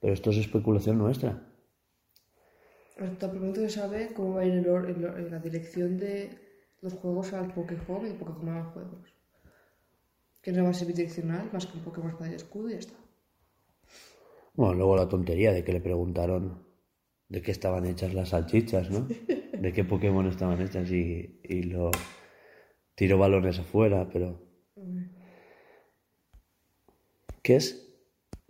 Pero 0.00 0.12
esto 0.12 0.28
es 0.28 0.36
especulación 0.36 0.98
nuestra. 0.98 1.46
Hasta 3.02 3.26
el 3.26 3.32
momento 3.34 3.60
se 3.60 3.70
sabe 3.70 4.12
cómo 4.14 4.34
va 4.34 4.42
a 4.42 4.44
ir 4.46 4.52
el 4.54 4.68
or- 4.68 4.88
el 4.90 5.04
or- 5.04 5.20
la 5.30 5.38
dirección 5.40 5.98
de 5.98 6.30
los 6.80 6.92
juegos 6.94 7.32
al 7.32 7.52
Pokéhome 7.52 8.08
y 8.08 8.12
el 8.12 8.16
Pokémon 8.16 8.48
a 8.56 8.62
los 8.64 8.72
juegos. 8.72 9.14
Que 10.42 10.52
no 10.52 10.64
va 10.64 10.70
a 10.70 10.74
ser 10.74 10.88
bidireccional, 10.88 11.50
más 11.52 11.66
que 11.66 11.78
un 11.78 11.84
Pokémon 11.84 12.10
espada 12.10 12.30
y 12.30 12.34
escudo 12.34 12.68
y 12.68 12.72
ya 12.72 12.78
está. 12.78 12.94
Bueno, 14.54 14.74
luego 14.74 14.96
la 14.96 15.08
tontería 15.08 15.52
de 15.52 15.64
que 15.64 15.72
le 15.72 15.80
preguntaron 15.80 16.64
de 17.28 17.40
qué 17.42 17.50
estaban 17.50 17.86
hechas 17.86 18.12
las 18.14 18.30
salchichas, 18.30 18.90
¿no? 18.90 19.06
De 19.58 19.72
qué 19.72 19.84
Pokémon 19.84 20.26
estaban 20.26 20.60
hechas 20.60 20.90
y, 20.90 21.40
y 21.44 21.62
lo 21.62 21.90
tiró 22.94 23.18
balones 23.18 23.58
afuera, 23.58 24.08
pero 24.12 24.40
¿Qué 27.42 27.56
es? 27.56 27.92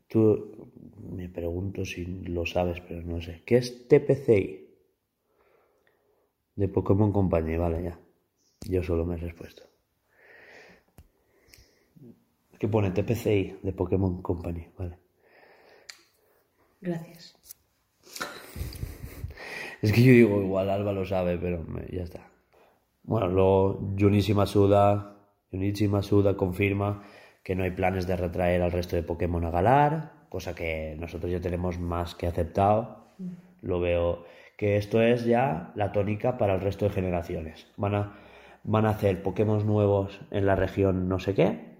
Tú 0.08 0.70
me 1.02 1.28
pregunto 1.28 1.84
si 1.84 2.04
lo 2.06 2.46
sabes, 2.46 2.80
pero 2.80 3.02
no 3.02 3.20
sé. 3.20 3.42
¿Qué 3.44 3.56
es 3.58 3.88
TPCI? 3.88 4.68
De 6.56 6.68
Pokémon 6.68 7.12
Company, 7.12 7.56
vale, 7.56 7.82
ya. 7.82 7.98
Yo 8.68 8.82
solo 8.82 9.04
me 9.04 9.14
he 9.14 9.18
respuesto. 9.18 9.62
¿Qué 12.58 12.68
pone 12.68 12.90
TPCI 12.90 13.58
de 13.62 13.72
Pokémon 13.72 14.22
Company? 14.22 14.68
Vale. 14.78 14.98
Gracias. 16.80 17.36
Es 19.80 19.92
que 19.92 20.02
yo 20.02 20.12
digo 20.12 20.40
igual, 20.42 20.70
Alba 20.70 20.92
lo 20.92 21.04
sabe, 21.04 21.38
pero 21.38 21.62
me- 21.64 21.88
ya 21.90 22.02
está. 22.02 22.28
Bueno, 23.02 23.26
luego 23.28 23.94
Junichi 23.98 24.32
Masuda, 24.32 25.16
Junichi 25.50 25.88
Masuda 25.88 26.36
confirma 26.36 27.02
que 27.42 27.56
no 27.56 27.64
hay 27.64 27.72
planes 27.72 28.06
de 28.06 28.16
retraer 28.16 28.62
al 28.62 28.70
resto 28.70 28.94
de 28.94 29.02
Pokémon 29.02 29.44
a 29.44 29.50
Galar, 29.50 30.21
cosa 30.32 30.54
que 30.54 30.96
nosotros 30.98 31.30
ya 31.30 31.42
tenemos 31.42 31.78
más 31.78 32.14
que 32.14 32.26
aceptado. 32.26 33.04
Lo 33.60 33.80
veo 33.80 34.24
que 34.56 34.78
esto 34.78 35.02
es 35.02 35.26
ya 35.26 35.72
la 35.74 35.92
tónica 35.92 36.38
para 36.38 36.54
el 36.54 36.62
resto 36.62 36.86
de 36.86 36.90
generaciones. 36.90 37.66
Van 37.76 37.94
a, 37.94 38.16
van 38.64 38.86
a 38.86 38.90
hacer 38.90 39.22
Pokémon 39.22 39.66
nuevos 39.66 40.22
en 40.30 40.46
la 40.46 40.56
región 40.56 41.06
no 41.06 41.18
sé 41.18 41.34
qué, 41.34 41.76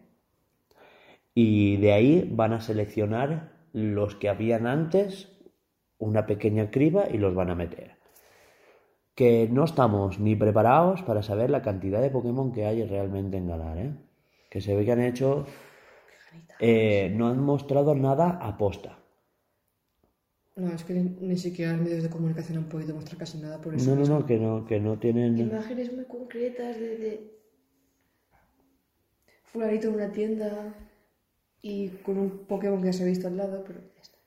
y 1.34 1.78
de 1.78 1.94
ahí 1.94 2.28
van 2.30 2.53
a 2.53 2.61
seleccionar 2.61 3.53
los 3.72 4.16
que 4.16 4.28
habían 4.28 4.66
antes, 4.66 5.32
una 5.96 6.26
pequeña 6.26 6.70
criba 6.70 7.05
y 7.11 7.16
los 7.16 7.34
van 7.34 7.48
a 7.48 7.55
meter. 7.55 7.96
Que 9.14 9.48
no 9.50 9.64
estamos 9.64 10.18
ni 10.18 10.36
preparados 10.36 11.00
para 11.00 11.22
saber 11.22 11.48
la 11.48 11.62
cantidad 11.62 12.03
de 12.03 12.11
Pokémon 12.11 12.53
que 12.53 12.66
hay 12.66 12.84
realmente 12.84 13.38
en 13.38 13.48
Galar, 13.48 13.78
¿eh? 13.78 13.94
Que 14.50 14.61
se 14.61 14.76
ve 14.76 14.84
que 14.84 14.92
han 14.92 15.00
hecho... 15.00 15.46
eh, 16.60 17.12
no 17.14 17.28
han 17.28 17.40
mostrado 17.42 17.94
nada 17.94 18.30
a 18.40 18.56
posta. 18.56 18.98
No, 20.54 20.70
es 20.72 20.84
que 20.84 20.92
ni, 20.94 21.36
siquiera 21.38 21.72
los 21.72 21.80
medios 21.80 22.02
de 22.02 22.10
comunicación 22.10 22.58
han 22.58 22.68
podido 22.68 22.94
mostrar 22.94 23.18
casi 23.18 23.38
nada 23.38 23.60
por 23.60 23.74
eso. 23.74 23.88
No, 23.88 23.94
no, 23.94 24.00
mismo. 24.00 24.18
no, 24.20 24.26
que 24.26 24.38
no, 24.38 24.64
que 24.66 24.80
no 24.80 24.98
tienen... 24.98 25.38
Imágenes 25.38 25.92
muy 25.94 26.04
concretas 26.04 26.78
de, 26.78 26.98
de 26.98 27.30
fulanito 29.44 29.88
en 29.88 29.94
una 29.94 30.12
tienda 30.12 30.74
y 31.62 31.88
con 31.88 32.18
un 32.18 32.30
Pokémon 32.46 32.80
que 32.80 32.86
ya 32.86 32.92
se 32.92 33.02
ha 33.04 33.06
visto 33.06 33.28
al 33.28 33.36
lado, 33.38 33.64
pero 33.66 33.80
ya 33.80 34.02
está. 34.02 34.18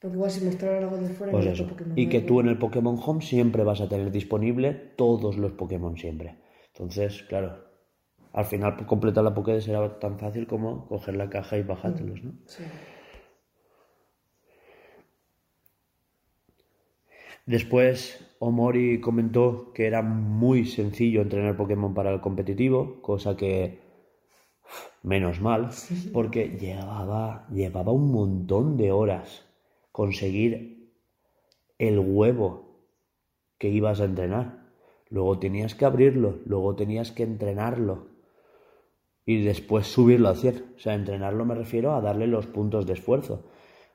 Porque 0.00 0.16
igual 0.16 0.30
si 0.32 0.44
mostraran 0.44 0.82
algo 0.82 0.96
de 0.96 1.08
fuera 1.10 1.30
Pues 1.30 1.44
no 1.46 1.52
eso. 1.52 1.62
otro 1.64 1.76
Pokémon 1.76 1.96
Y 1.96 2.08
que 2.08 2.18
nuevo. 2.18 2.26
tú 2.26 2.40
en 2.40 2.48
el 2.48 2.58
Pokémon 2.58 2.98
Home 3.04 3.22
siempre 3.22 3.62
vas 3.62 3.80
a 3.80 3.88
tener 3.88 4.10
disponible 4.10 4.72
todos 4.96 5.36
los 5.36 5.52
Pokémon 5.52 5.96
siempre. 5.96 6.38
Entonces, 6.74 7.22
claro, 7.24 7.71
al 8.32 8.44
final 8.44 8.76
pues, 8.76 8.86
completar 8.86 9.24
la 9.24 9.34
Pokédex 9.34 9.64
será 9.64 9.98
tan 9.98 10.18
fácil 10.18 10.46
como 10.46 10.86
coger 10.86 11.16
la 11.16 11.28
caja 11.28 11.58
y 11.58 11.62
bajártelos, 11.62 12.22
¿no? 12.22 12.32
Sí. 12.46 12.64
Después 17.44 18.24
Omori 18.38 19.00
comentó 19.00 19.72
que 19.74 19.86
era 19.86 20.00
muy 20.00 20.64
sencillo 20.64 21.22
entrenar 21.22 21.56
Pokémon 21.56 21.92
para 21.92 22.12
el 22.12 22.20
competitivo, 22.20 23.02
cosa 23.02 23.36
que 23.36 23.80
menos 25.02 25.40
mal, 25.40 25.70
porque 26.12 26.56
llevaba, 26.58 27.46
llevaba 27.50 27.92
un 27.92 28.12
montón 28.12 28.76
de 28.76 28.92
horas 28.92 29.44
conseguir 29.90 30.88
el 31.78 31.98
huevo 31.98 32.78
que 33.58 33.68
ibas 33.68 34.00
a 34.00 34.04
entrenar. 34.04 34.62
Luego 35.10 35.38
tenías 35.38 35.74
que 35.74 35.84
abrirlo, 35.84 36.38
luego 36.46 36.76
tenías 36.76 37.10
que 37.10 37.24
entrenarlo 37.24 38.11
y 39.26 39.42
después 39.42 39.86
subirlo 39.86 40.28
a 40.28 40.34
100. 40.34 40.64
O 40.76 40.78
sea, 40.78 40.94
entrenarlo 40.94 41.44
me 41.44 41.54
refiero 41.54 41.94
a 41.94 42.00
darle 42.00 42.26
los 42.26 42.46
puntos 42.46 42.86
de 42.86 42.94
esfuerzo. 42.94 43.44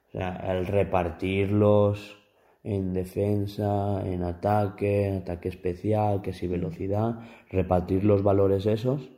O 0.08 0.12
sea, 0.12 0.36
al 0.36 0.66
repartirlos 0.68 2.18
en 2.64 2.94
defensa, 2.94 4.02
en 4.06 4.24
ataque, 4.24 5.08
en 5.08 5.16
ataque 5.18 5.50
especial, 5.50 6.22
que 6.22 6.34
si 6.34 6.48
velocidad, 6.48 7.20
repartir 7.50 8.04
los 8.04 8.24
valores 8.24 8.66
esos. 8.66 9.10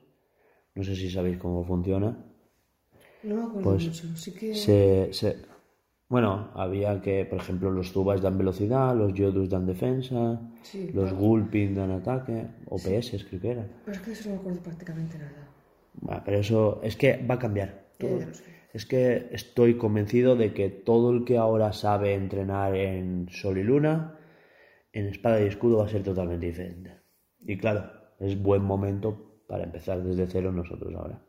No 0.75 0.83
sé 0.83 0.95
si 0.95 1.09
sabéis 1.09 1.37
cómo 1.37 1.63
funciona. 1.63 2.17
No 3.23 3.35
me 3.35 3.41
acuerdo 3.43 3.61
Pues 3.69 3.85
mucho. 3.87 4.17
Sí 4.17 4.33
que. 4.33 4.53
Se, 4.53 5.09
se- 5.13 5.37
bueno, 6.07 6.49
había 6.55 6.99
que, 7.01 7.25
por 7.25 7.39
ejemplo, 7.39 7.69
los 7.69 7.91
Zubas 7.91 8.21
dan 8.21 8.37
velocidad, 8.37 8.95
los 8.95 9.13
Yodus 9.13 9.47
dan 9.49 9.67
defensa, 9.67 10.41
Sí, 10.63 10.89
los 10.91 11.09
claro. 11.11 11.17
Gulpin 11.17 11.75
dan 11.75 11.91
ataque, 11.91 12.47
OPS 12.67 13.25
creo 13.29 13.41
que 13.41 13.51
era. 13.51 13.67
Pero 13.85 13.95
es 13.97 14.03
que 14.03 14.11
eso 14.13 14.29
no 14.29 14.35
me 14.35 14.41
acuerdo 14.41 14.61
prácticamente 14.63 15.19
nada. 15.19 15.48
Bueno, 15.93 16.21
pero 16.25 16.37
eso 16.39 16.79
es 16.83 16.95
que 16.95 17.17
va 17.25 17.35
a 17.35 17.39
cambiar. 17.39 17.89
Todo-. 17.97 18.21
Es 18.73 18.85
que 18.85 19.29
estoy 19.31 19.77
convencido 19.77 20.35
de 20.35 20.53
que 20.53 20.69
todo 20.69 21.11
el 21.11 21.25
que 21.25 21.37
ahora 21.37 21.73
sabe 21.73 22.13
entrenar 22.13 22.75
en 22.75 23.27
Sol 23.29 23.57
y 23.57 23.63
Luna, 23.63 24.19
en 24.93 25.07
Espada 25.07 25.41
y 25.41 25.47
Escudo 25.47 25.77
va 25.77 25.85
a 25.85 25.89
ser 25.89 26.03
totalmente 26.03 26.45
diferente. 26.45 26.97
Y 27.39 27.57
claro, 27.57 27.91
es 28.19 28.41
buen 28.41 28.63
momento 28.63 29.41
para 29.47 29.63
empezar 29.63 30.03
desde 30.03 30.27
cero 30.27 30.51
nosotros 30.51 30.93
ahora. 30.95 31.19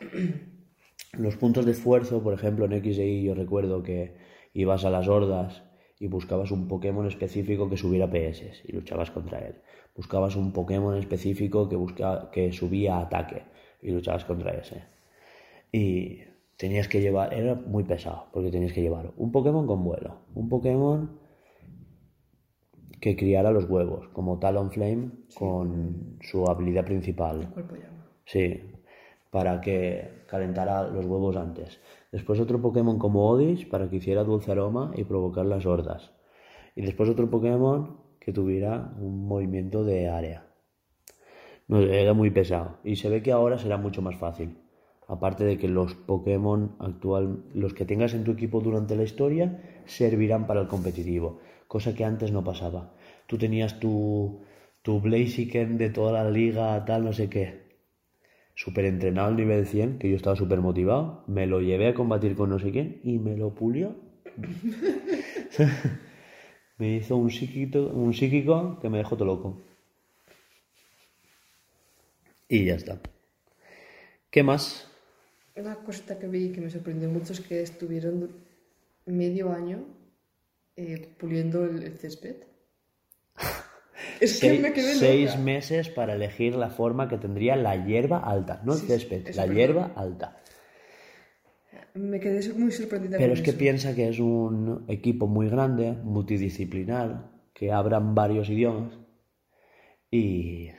Los 1.12 1.36
puntos 1.36 1.66
de 1.66 1.72
esfuerzo, 1.72 2.22
por 2.22 2.32
ejemplo, 2.32 2.64
en 2.64 2.72
X 2.74 2.98
Y 2.98 3.24
yo 3.24 3.34
recuerdo 3.34 3.82
que 3.82 4.16
ibas 4.52 4.84
a 4.84 4.90
las 4.90 5.08
hordas 5.08 5.62
y 5.98 6.08
buscabas 6.08 6.50
un 6.50 6.68
Pokémon 6.68 7.06
específico 7.06 7.70
que 7.70 7.76
subiera 7.76 8.10
PS 8.10 8.64
y 8.64 8.72
luchabas 8.72 9.10
contra 9.10 9.38
él. 9.38 9.56
Buscabas 9.94 10.36
un 10.36 10.52
Pokémon 10.52 10.96
específico 10.96 11.68
que, 11.68 11.76
busca, 11.76 12.30
que 12.30 12.52
subía 12.52 12.98
ataque 12.98 13.44
y 13.86 13.92
luchabas 13.92 14.24
contra 14.24 14.50
ese. 14.52 14.82
Y 15.72 16.20
tenías 16.56 16.88
que 16.88 17.00
llevar, 17.00 17.32
era 17.32 17.54
muy 17.54 17.84
pesado, 17.84 18.26
porque 18.32 18.50
tenías 18.50 18.72
que 18.72 18.82
llevar 18.82 19.12
un 19.16 19.30
Pokémon 19.30 19.66
con 19.66 19.84
vuelo, 19.84 20.16
un 20.34 20.48
Pokémon 20.48 21.18
que 23.00 23.14
criara 23.14 23.52
los 23.52 23.70
huevos, 23.70 24.08
como 24.08 24.38
Talonflame 24.38 25.10
con 25.34 26.18
su 26.20 26.46
habilidad 26.46 26.84
principal. 26.84 27.48
Cuerpo 27.52 27.76
llama. 27.76 28.10
Sí, 28.24 28.60
para 29.30 29.60
que 29.60 30.24
calentara 30.26 30.88
los 30.88 31.06
huevos 31.06 31.36
antes. 31.36 31.78
Después 32.10 32.40
otro 32.40 32.60
Pokémon 32.60 32.98
como 32.98 33.28
Odis 33.28 33.66
para 33.66 33.88
que 33.88 33.96
hiciera 33.96 34.24
dulce 34.24 34.50
aroma 34.50 34.92
y 34.96 35.04
provocar 35.04 35.46
las 35.46 35.64
hordas. 35.64 36.10
Y 36.74 36.82
después 36.82 37.08
otro 37.08 37.30
Pokémon 37.30 37.98
que 38.18 38.32
tuviera 38.32 38.92
un 38.98 39.28
movimiento 39.28 39.84
de 39.84 40.08
área. 40.08 40.45
No, 41.68 41.80
era 41.80 42.14
muy 42.14 42.30
pesado. 42.30 42.78
Y 42.84 42.96
se 42.96 43.08
ve 43.08 43.22
que 43.22 43.32
ahora 43.32 43.58
será 43.58 43.76
mucho 43.76 44.02
más 44.02 44.16
fácil. 44.16 44.58
Aparte 45.08 45.44
de 45.44 45.56
que 45.58 45.68
los 45.68 45.94
Pokémon 45.94 46.76
actual, 46.78 47.44
los 47.54 47.74
que 47.74 47.84
tengas 47.84 48.14
en 48.14 48.24
tu 48.24 48.32
equipo 48.32 48.60
durante 48.60 48.96
la 48.96 49.04
historia, 49.04 49.62
servirán 49.84 50.46
para 50.46 50.60
el 50.60 50.68
competitivo. 50.68 51.40
Cosa 51.68 51.94
que 51.94 52.04
antes 52.04 52.32
no 52.32 52.42
pasaba. 52.44 52.94
Tú 53.26 53.38
tenías 53.38 53.78
tu, 53.78 54.42
tu 54.82 55.00
Blaziken 55.00 55.78
de 55.78 55.90
toda 55.90 56.12
la 56.12 56.30
liga, 56.30 56.84
tal, 56.84 57.04
no 57.04 57.12
sé 57.12 57.28
qué 57.28 57.66
súper 58.56 58.86
entrenado 58.86 59.28
al 59.28 59.36
nivel 59.36 59.66
100, 59.66 59.98
que 59.98 60.10
yo 60.10 60.16
estaba 60.16 60.34
súper 60.34 60.60
motivado, 60.60 61.22
me 61.28 61.46
lo 61.46 61.60
llevé 61.60 61.88
a 61.88 61.94
combatir 61.94 62.34
con 62.34 62.50
no 62.50 62.58
sé 62.58 62.72
quién 62.72 63.00
y 63.04 63.18
me 63.18 63.36
lo 63.36 63.54
pulió. 63.54 63.94
me 66.78 66.96
hizo 66.96 67.16
un 67.16 67.30
psíquico, 67.30 67.86
un 67.86 68.12
psíquico 68.14 68.78
que 68.80 68.88
me 68.88 68.98
dejó 68.98 69.16
todo 69.16 69.26
loco. 69.26 69.65
Y 72.48 72.64
ya 72.66 72.74
está. 72.74 73.00
¿Qué 74.30 74.42
más? 74.42 74.88
Una 75.56 75.74
cosita 75.76 76.18
que 76.18 76.28
vi 76.28 76.52
que 76.52 76.60
me 76.60 76.70
sorprendió 76.70 77.08
mucho 77.08 77.32
es 77.32 77.40
que 77.40 77.62
estuvieron 77.62 78.30
medio 79.06 79.52
año 79.52 79.86
eh, 80.76 81.14
puliendo 81.18 81.64
el, 81.64 81.82
el 81.82 81.96
césped. 81.98 82.36
Es 84.20 84.40
que 84.40 84.48
Seis, 84.48 84.60
me 84.60 84.72
quedé 84.72 84.94
seis 84.94 85.36
meses 85.38 85.88
para 85.90 86.14
elegir 86.14 86.54
la 86.54 86.70
forma 86.70 87.08
que 87.08 87.18
tendría 87.18 87.54
la 87.56 87.84
hierba 87.84 88.18
alta, 88.18 88.62
no 88.64 88.72
el 88.74 88.80
Sí, 88.80 88.86
césped, 88.86 89.34
la 89.34 89.46
hierba 89.46 89.92
alta. 89.94 90.42
Me 91.94 92.20
quedé 92.20 92.52
muy 92.54 92.72
sorprendida 92.72 93.18
Pero 93.18 93.30
con 93.30 93.38
es 93.38 93.42
que 93.42 93.52
piensa 93.52 93.94
que 93.94 94.08
es 94.08 94.18
un 94.18 94.84
equipo 94.88 95.26
muy 95.26 95.48
grande, 95.48 95.92
multidisciplinar, 95.92 97.30
que 97.52 97.72
hablan 97.72 98.14
varios 98.14 98.48
idiomas. 98.50 98.92
Y 100.10 100.70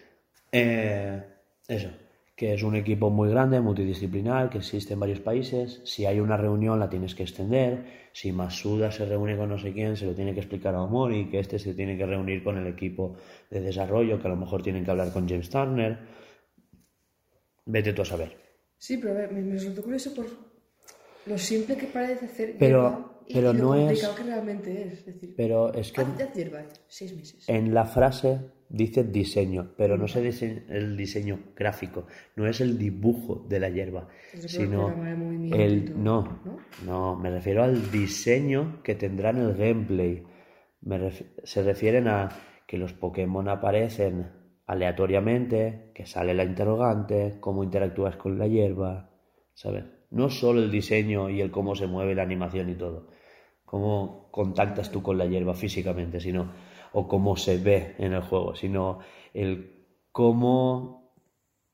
eh, 0.51 1.24
eso, 1.68 1.89
que 2.36 2.53
es 2.53 2.63
un 2.63 2.76
equipo 2.76 3.09
muy 3.09 3.30
grande, 3.30 3.59
multidisciplinar, 3.59 4.49
que 4.49 4.59
existe 4.59 4.93
en 4.93 4.99
varios 4.99 5.20
países. 5.20 5.82
Si 5.86 6.05
hay 6.05 6.20
una 6.20 6.38
reunión 6.38 6.80
la 6.80 6.89
tienes 6.89 7.15
que 7.15 7.24
extender. 7.24 8.07
Si 8.13 8.32
Masuda 8.32 8.91
se 8.91 9.05
reúne 9.05 9.36
con 9.38 9.49
no 9.49 9.57
sé 9.59 9.74
quién, 9.74 9.95
se 9.97 10.05
lo 10.05 10.13
tiene 10.13 10.34
que 10.34 10.39
explicar 10.39 10.74
a 10.76 10.82
Omori, 10.84 11.30
que 11.30 11.39
este 11.39 11.59
se 11.59 11.74
tiene 11.74 11.97
que 11.97 12.05
reunir 12.05 12.43
con 12.43 12.57
el 12.57 12.68
equipo 12.68 13.15
de 13.49 13.61
desarrollo, 13.61 14.20
que 14.22 14.28
a 14.28 14.32
lo 14.32 14.38
mejor 14.38 14.61
tienen 14.63 14.84
que 14.86 14.91
hablar 14.91 15.11
con 15.11 15.28
James 15.28 15.49
Turner. 15.49 15.97
Vete 17.65 17.93
tú 17.93 18.01
a 18.01 18.05
saber. 18.05 18.36
Sí, 18.78 18.97
pero 18.97 19.13
a 19.13 19.15
ver, 19.18 19.32
me, 19.32 19.41
me 19.41 19.53
resultó 19.53 19.84
curioso 19.84 20.13
por 20.15 20.26
lo 21.26 21.38
simple 21.38 21.76
que 21.76 21.88
parece 21.88 22.26
hacer 22.26 22.55
Pero- 22.57 23.18
y, 23.28 23.34
pero 23.34 23.51
y 23.51 23.53
lo 23.57 23.63
no 23.63 23.76
es- 23.76 23.82
complicado 23.82 24.15
que 24.15 24.24
realmente 24.24 24.84
es. 24.88 24.93
Es 24.93 25.05
decir, 25.05 25.34
Pero 25.36 25.74
es 25.74 25.91
que 25.91 26.01
haz, 26.01 26.22
haz 26.22 26.34
hierba, 26.34 26.63
seis 26.88 27.13
meses. 27.15 27.43
en 27.49 27.74
la 27.74 27.84
frase 27.86 28.39
dice 28.70 29.03
diseño, 29.03 29.72
pero 29.78 29.97
no 29.97 30.05
es 30.05 30.15
el 30.15 30.24
diseño, 30.26 30.61
el 30.70 30.97
diseño 30.97 31.39
gráfico, 31.55 32.05
no 32.36 32.47
es 32.47 32.59
el 32.61 32.78
dibujo 32.78 33.45
de 33.47 33.59
la 33.59 33.70
hierba, 33.70 34.07
sino 34.49 34.88
el 35.53 36.03
no, 36.03 36.39
¿no? 36.86 37.15
me 37.15 37.30
refiero 37.32 37.63
al 37.63 37.91
diseño 37.91 38.82
que 38.84 38.95
tendrá 38.95 39.30
en 39.32 39.38
el 39.38 39.53
gameplay. 39.55 40.24
Me 40.82 40.97
ref- 40.99 41.26
se 41.43 41.63
refieren 41.63 42.07
a 42.07 42.30
que 42.68 42.78
los 42.78 42.93
Pokémon 42.93 43.47
aparecen 43.49 44.28
aleatoriamente, 44.65 45.91
que 45.93 46.05
sale 46.05 46.34
la 46.34 46.43
interrogante, 46.43 47.38
cómo 47.39 47.63
interactúas 47.63 48.15
con 48.18 48.38
la 48.38 48.47
hierba, 48.47 49.09
¿sabes? 49.53 49.86
No 50.11 50.30
solo 50.30 50.61
el 50.61 50.72
diseño 50.72 51.30
y 51.30 51.41
el 51.41 51.51
cómo 51.51 51.76
se 51.76 51.88
mueve 51.88 52.15
la 52.15 52.24
animación 52.24 52.70
y 52.70 52.76
todo, 52.76 53.07
cómo 53.65 54.30
contactas 54.32 54.91
tú 54.91 55.01
con 55.01 55.18
la 55.18 55.26
hierba 55.26 55.53
físicamente, 55.53 56.20
sino 56.20 56.51
o 56.94 57.08
cómo 57.08 57.36
se 57.36 57.58
ve 57.58 57.96
en 57.98 58.14
el 58.14 58.22
juego, 58.22 58.56
sino 58.56 59.00
el 59.34 59.86
cómo 60.12 61.14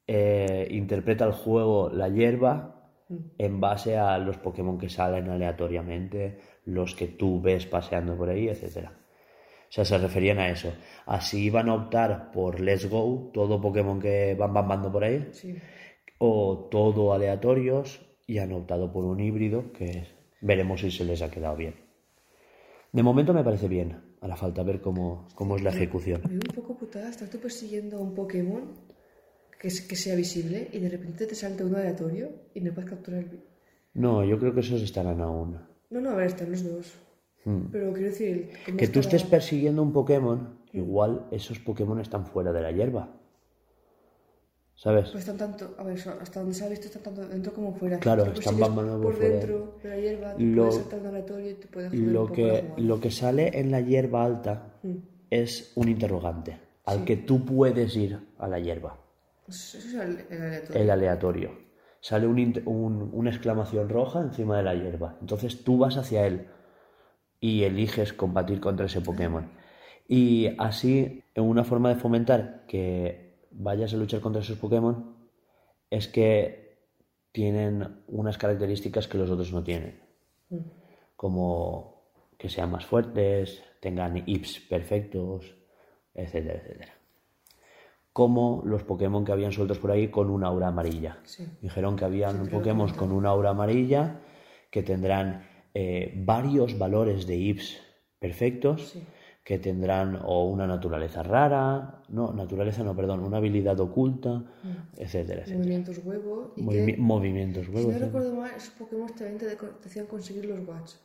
eh, 0.07 0.68
interpreta 0.72 1.26
el 1.26 1.32
juego 1.32 1.89
la 1.89 2.09
hierba 2.09 2.91
en 3.38 3.59
base 3.59 3.97
a 3.97 4.18
los 4.18 4.38
Pokémon 4.38 4.78
que 4.78 4.89
salen 4.89 5.30
aleatoriamente, 5.30 6.39
los 6.66 6.95
que 6.95 7.07
tú 7.07 7.41
ves 7.41 7.66
paseando 7.66 8.16
por 8.18 8.30
ahí, 8.30 8.47
etcétera. 8.47 8.97
O 8.97 9.76
sea, 9.76 9.86
se 9.86 9.97
referían 9.97 10.39
a 10.39 10.49
eso. 10.49 10.72
Así 11.05 11.45
iban 11.45 11.70
a 11.70 11.76
optar 11.76 12.32
por 12.32 12.59
Let's 12.59 12.89
Go, 12.89 13.32
todo 13.34 13.59
Pokémon 13.61 13.99
que 13.99 14.36
van 14.36 14.53
bambando 14.53 14.91
por 14.91 15.03
ahí, 15.03 15.28
Sí. 15.32 15.55
o 16.20 16.68
todo 16.72 17.14
aleatorios, 17.14 18.01
y 18.28 18.38
han 18.38 18.53
optado 18.53 18.91
por 18.91 19.03
un 19.03 19.20
híbrido 19.20 19.72
que 19.74 20.05
veremos 20.41 20.82
si 20.82 20.91
se 20.91 21.05
les 21.05 21.22
ha 21.22 21.30
quedado 21.32 21.55
bien. 21.55 21.76
De 22.91 23.03
momento 23.03 23.34
me 23.34 23.43
parece 23.43 23.68
bien, 23.68 24.01
hará 24.24 24.36
falta 24.36 24.63
ver 24.63 24.80
cómo, 24.82 25.28
cómo 25.36 25.55
es 25.57 25.61
la 25.63 25.69
ejecución. 25.71 26.21
Me 26.24 26.30
veo 26.38 26.41
un 26.49 26.55
poco 26.55 26.76
putada 26.78 27.09
estar 27.09 27.28
tú 27.30 27.38
persiguiendo 27.39 27.97
a 27.97 28.01
un 28.01 28.15
Pokémon 28.15 28.63
que, 29.59 29.67
es- 29.67 29.82
que 29.82 29.95
sea 29.95 30.15
visible 30.15 30.69
y 30.71 30.80
de 30.80 30.89
repente 30.89 31.26
te 31.28 31.36
salta 31.36 31.65
uno 31.65 31.78
aleatorio 31.78 32.30
y 32.53 32.61
no 32.61 32.74
puedes 32.74 32.89
capturar 32.89 33.21
el... 33.24 33.39
No, 33.93 34.24
yo 34.24 34.39
creo 34.39 34.53
que 34.53 34.61
esos 34.61 34.82
estarán 34.82 35.21
aún. 35.21 35.59
No, 35.89 36.01
no, 36.01 36.09
a 36.11 36.15
ver, 36.15 36.28
están 36.28 36.49
los 36.51 36.63
dos. 36.63 36.93
Hmm. 37.45 37.65
Pero 37.71 37.91
quiero 37.93 38.09
decir... 38.09 38.49
Que 38.78 38.88
tú 38.88 38.99
estés 39.01 39.24
la- 39.26 39.30
persiguiendo 39.30 39.84
un 39.84 39.91
Pokémon, 39.93 40.57
igual 40.71 41.28
esos 41.32 41.59
Pokémon 41.59 41.99
están 41.99 42.26
fuera 42.26 42.51
de 42.53 42.61
la 42.61 42.71
hierba. 42.71 43.09
¿Sabes? 44.76 45.09
Pues 45.11 45.28
están 45.28 45.38
tanto... 45.38 45.76
A 45.78 45.84
ver, 45.84 45.97
hasta 46.21 46.39
donde 46.39 46.55
se 46.55 46.65
ha 46.65 46.69
visto 46.69 46.88
están 46.88 47.03
tanto 47.03 47.28
dentro 47.28 47.53
como 47.53 47.74
fuera. 47.76 47.99
Claro, 47.99 48.26
están 48.34 48.59
bambando 48.59 48.93
por 48.97 49.03
por 49.11 49.15
fuera. 49.15 49.36
dentro 49.36 49.78
de 49.84 49.89
la 49.89 49.97
hierba, 49.97 50.36
te 50.36 50.43
Lo- 50.43 50.67
puede 50.67 50.80
saltar 50.82 50.99
un 50.99 51.05
aleatorio 51.07 51.49
y 51.51 51.53
te 51.53 51.67
puede 51.67 51.89
joder 51.89 52.01
un 52.03 52.13
Lo 52.13 52.32
que, 52.32 52.71
lo 52.78 52.99
que 52.99 53.11
sale 53.11 53.59
en 53.59 53.71
la 53.71 53.82
hierba 53.82 54.26
alta 54.26 54.74
Mm. 54.84 54.95
es 55.30 55.71
un 55.76 55.88
interrogante, 55.89 56.59
al 56.86 57.05
que 57.05 57.15
tú 57.17 57.45
puedes 57.45 57.95
ir 57.95 58.19
a 58.38 58.47
la 58.47 58.59
hierba, 58.59 58.97
Eso 59.47 59.78
es 59.78 59.93
el, 59.93 60.26
el 60.30 60.41
aleatorio. 60.41 60.82
el 60.82 60.89
aleatorio. 60.89 61.51
Sale 62.01 62.28
un 62.28 62.61
un- 62.65 63.09
una 63.13 63.30
exclamación 63.30 63.88
roja 63.88 64.19
encima 64.21 64.57
de 64.57 64.63
la 64.63 64.74
hierba. 64.76 65.17
Entonces 65.21 65.63
tú 65.63 65.78
vas 65.78 65.95
hacia 65.95 66.26
él 66.28 66.47
y 67.39 67.63
eliges 67.63 68.11
combatir 68.11 68.59
contra 68.59 68.88
ese 68.88 68.99
Pokémon. 68.99 69.49
Y 70.07 70.49
así, 70.57 71.24
una 71.38 71.63
forma 71.63 71.88
de 71.89 71.95
fomentar 71.95 72.65
que 72.67 73.22
vayas 73.53 73.93
a 73.93 73.97
luchar 73.97 74.21
contra 74.21 74.41
esos 74.41 74.57
Pokémon 74.57 75.15
es 75.89 76.07
que 76.07 76.77
tienen 77.31 78.03
unas 78.07 78.37
características 78.37 79.07
que 79.07 79.17
los 79.17 79.29
otros 79.29 79.51
no 79.51 79.63
tienen. 79.63 80.01
Como 81.15 82.03
que 82.37 82.49
sean 82.49 82.71
más 82.71 82.85
fuertes, 82.85 83.63
tengan 83.79 84.23
IPs 84.25 84.59
perfectos, 84.69 85.55
etcétera, 86.13 86.59
etcétera. 86.59 86.93
Como 88.11 88.61
los 88.65 88.83
Pokémon 88.83 89.25
que 89.25 89.31
habían 89.31 89.51
sueltos 89.51 89.79
por 89.79 89.91
ahí 89.91 90.09
con 90.09 90.29
una 90.29 90.47
aura 90.47 90.67
amarilla. 90.67 91.19
Sí. 91.23 91.47
Dijeron 91.61 91.95
que 91.95 92.05
habían 92.05 92.47
Pokémon 92.47 92.91
con 92.93 93.11
una 93.11 93.29
aura 93.29 93.51
amarilla 93.51 94.21
que 94.69 94.83
tendrán 94.83 95.47
eh, 95.73 96.13
varios 96.15 96.77
valores 96.77 97.25
de 97.25 97.37
IPs 97.37 97.81
perfectos, 98.19 98.89
Sí. 98.89 99.03
Que 99.43 99.59
tendrán 99.59 100.19
o 100.23 100.45
una 100.45 100.65
naturaleza 100.65 101.21
rara, 101.21 102.01
no, 102.09 102.31
naturaleza 102.33 102.83
no, 102.83 102.95
perdón, 102.95 103.19
una 103.21 103.37
habilidad 103.37 103.77
oculta, 103.81 104.41
etcétera, 104.95 105.41
etcétera. 105.41 105.57
Movimientos 105.59 105.97
huevo. 106.05 106.53
Y 106.55 106.61
Movimi- 106.63 106.95
que, 106.95 107.01
movimientos 107.01 107.65
si 107.65 107.71
huevos. 107.71 107.93
no 107.93 107.99
recuerdo 107.99 108.35
mal, 108.35 108.51
esos 108.55 108.69
Pokémon 108.75 109.07
también 109.07 109.37
te, 109.37 109.55
te 109.55 109.87
hacían 109.89 110.05
conseguir 110.05 110.45
los 110.45 110.65
watts. 110.67 110.99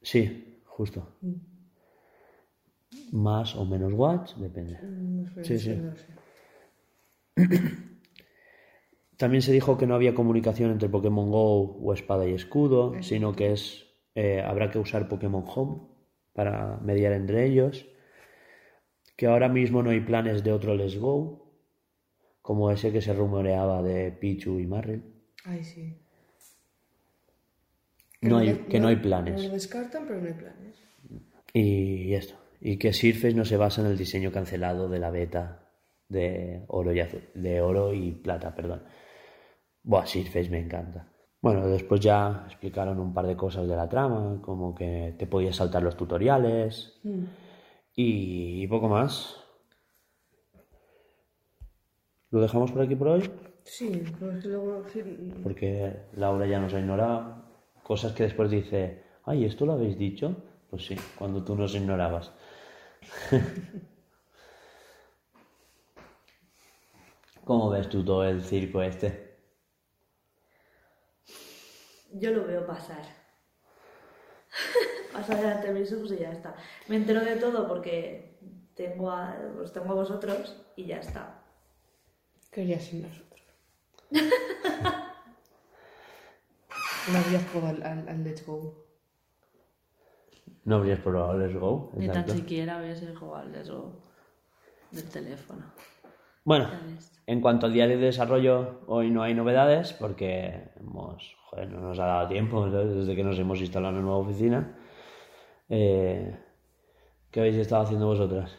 Sí, 0.00 0.60
justo. 0.64 1.06
Más 3.12 3.54
o 3.56 3.64
menos 3.66 3.92
watts, 3.92 4.40
depende. 4.40 4.78
No 4.82 5.28
sé, 5.28 5.44
Sí, 5.44 5.58
sí. 5.58 5.76
no 5.76 5.94
sé. 5.96 6.06
También 9.16 9.42
se 9.42 9.52
dijo 9.52 9.76
que 9.78 9.86
no 9.86 9.94
había 9.94 10.14
comunicación 10.14 10.70
entre 10.72 10.88
Pokémon 10.88 11.30
Go 11.30 11.76
o 11.80 11.92
Espada 11.92 12.26
y 12.26 12.32
Escudo, 12.34 12.94
sino 13.00 13.32
que 13.34 13.52
es 13.52 13.86
eh, 14.14 14.42
habrá 14.44 14.70
que 14.70 14.78
usar 14.78 15.08
Pokémon 15.08 15.44
Home 15.46 15.82
para 16.34 16.76
mediar 16.78 17.12
entre 17.12 17.46
ellos. 17.46 17.86
Que 19.16 19.26
ahora 19.26 19.48
mismo 19.48 19.82
no 19.82 19.90
hay 19.90 20.00
planes 20.00 20.44
de 20.44 20.52
otro 20.52 20.74
Let's 20.74 20.98
Go, 20.98 21.50
como 22.42 22.70
ese 22.70 22.92
que 22.92 23.00
se 23.00 23.14
rumoreaba 23.14 23.82
de 23.82 24.12
Pichu 24.12 24.58
y 24.58 24.66
Marrel. 24.66 25.02
Ay, 25.44 25.64
sí. 25.64 25.96
No 28.20 28.38
hay, 28.38 28.54
que 28.68 28.80
no 28.80 28.88
hay 28.88 28.96
planes. 28.96 29.42
No 29.42 29.48
lo 29.48 29.54
descartan, 29.54 30.04
pero 30.06 30.20
no 30.20 30.26
hay 30.26 30.34
planes. 30.34 30.76
Y 31.52 32.14
esto. 32.14 32.34
Y 32.60 32.78
que 32.78 32.92
Surface 32.92 33.34
no 33.34 33.44
se 33.44 33.56
basa 33.56 33.82
en 33.82 33.88
el 33.88 33.98
diseño 33.98 34.32
cancelado 34.32 34.88
de 34.88 34.98
la 34.98 35.10
beta 35.10 35.70
de 36.08 36.64
oro 36.68 36.92
y 36.92 37.00
azul, 37.00 37.22
de 37.34 37.60
oro 37.60 37.92
y 37.92 38.12
plata, 38.12 38.54
perdón. 38.54 38.82
Buah, 39.82 40.06
Surface 40.06 40.50
me 40.50 40.58
encanta. 40.58 41.13
Bueno, 41.44 41.66
después 41.66 42.00
ya 42.00 42.44
explicaron 42.46 42.98
un 42.98 43.12
par 43.12 43.26
de 43.26 43.36
cosas 43.36 43.68
de 43.68 43.76
la 43.76 43.86
trama, 43.86 44.40
como 44.40 44.74
que 44.74 45.14
te 45.18 45.26
podías 45.26 45.56
saltar 45.56 45.82
los 45.82 45.94
tutoriales 45.94 46.98
Mm. 47.02 47.24
y 47.96 48.66
poco 48.66 48.88
más. 48.88 49.36
¿Lo 52.30 52.40
dejamos 52.40 52.72
por 52.72 52.80
aquí 52.80 52.96
por 52.96 53.08
hoy? 53.08 53.30
Sí, 53.62 54.02
pero 54.18 54.32
es 54.32 54.42
que 54.42 54.48
luego... 54.48 54.84
sí, 54.90 55.02
Porque 55.42 56.06
Laura 56.14 56.46
ya 56.46 56.58
nos 56.60 56.72
ha 56.72 56.80
ignorado. 56.80 57.44
Cosas 57.82 58.12
que 58.14 58.22
después 58.22 58.50
dice, 58.50 59.02
ay, 59.26 59.44
¿esto 59.44 59.66
lo 59.66 59.74
habéis 59.74 59.98
dicho? 59.98 60.34
Pues 60.70 60.86
sí, 60.86 60.96
cuando 61.18 61.44
tú 61.44 61.54
nos 61.56 61.74
ignorabas. 61.74 62.32
¿Cómo 67.44 67.68
ves 67.68 67.90
tú 67.90 68.02
todo 68.02 68.24
el 68.24 68.42
circo 68.42 68.80
este? 68.80 69.23
Yo 72.14 72.30
lo 72.30 72.46
veo 72.46 72.66
pasar. 72.66 73.04
pasar 75.12 75.36
delante 75.36 75.72
de 75.72 75.80
mis 75.80 75.92
ojos 75.92 76.12
y 76.12 76.18
ya 76.18 76.30
está. 76.30 76.54
Me 76.88 76.96
entero 76.96 77.24
de 77.24 77.36
todo 77.36 77.66
porque 77.66 78.38
tengo 78.74 79.10
a, 79.10 79.36
os 79.60 79.72
tengo 79.72 79.92
a 79.92 79.96
vosotros 79.96 80.62
y 80.76 80.86
ya 80.86 80.98
está. 80.98 81.42
¿Qué 82.50 82.62
harías 82.62 82.84
sin 82.84 83.02
nosotros? 83.02 83.42
no 84.10 84.20
habrías 87.18 87.42
jugado 87.50 87.76
al, 87.76 87.82
al, 87.82 88.08
al 88.08 88.24
Let's 88.24 88.46
Go. 88.46 88.84
¿No 90.64 90.76
habrías 90.76 91.00
probado 91.00 91.36
Let's 91.36 91.58
Go? 91.58 91.90
Ni 91.96 92.08
tan 92.08 92.28
siquiera 92.28 92.78
hubiese 92.78 93.12
jugado 93.14 93.48
al 93.48 93.54
eso 93.56 94.00
del 94.92 95.10
teléfono. 95.10 95.64
Bueno, 96.44 96.68
en 97.26 97.40
cuanto 97.40 97.66
al 97.66 97.72
diario 97.72 97.98
de 97.98 98.06
desarrollo, 98.06 98.80
hoy 98.86 99.10
no 99.10 99.22
hay 99.22 99.34
novedades 99.34 99.92
porque 99.94 100.68
hemos, 100.78 101.36
joder, 101.46 101.70
no 101.70 101.80
nos 101.80 101.98
ha 101.98 102.06
dado 102.06 102.28
tiempo 102.28 102.70
¿sabes? 102.70 102.94
desde 102.94 103.16
que 103.16 103.24
nos 103.24 103.38
hemos 103.38 103.60
instalado 103.60 103.90
en 103.92 103.96
la 103.96 104.02
nueva 104.02 104.18
oficina. 104.18 104.76
Eh, 105.68 106.36
¿Qué 107.30 107.40
habéis 107.40 107.56
estado 107.56 107.82
haciendo 107.82 108.06
vosotras? 108.06 108.54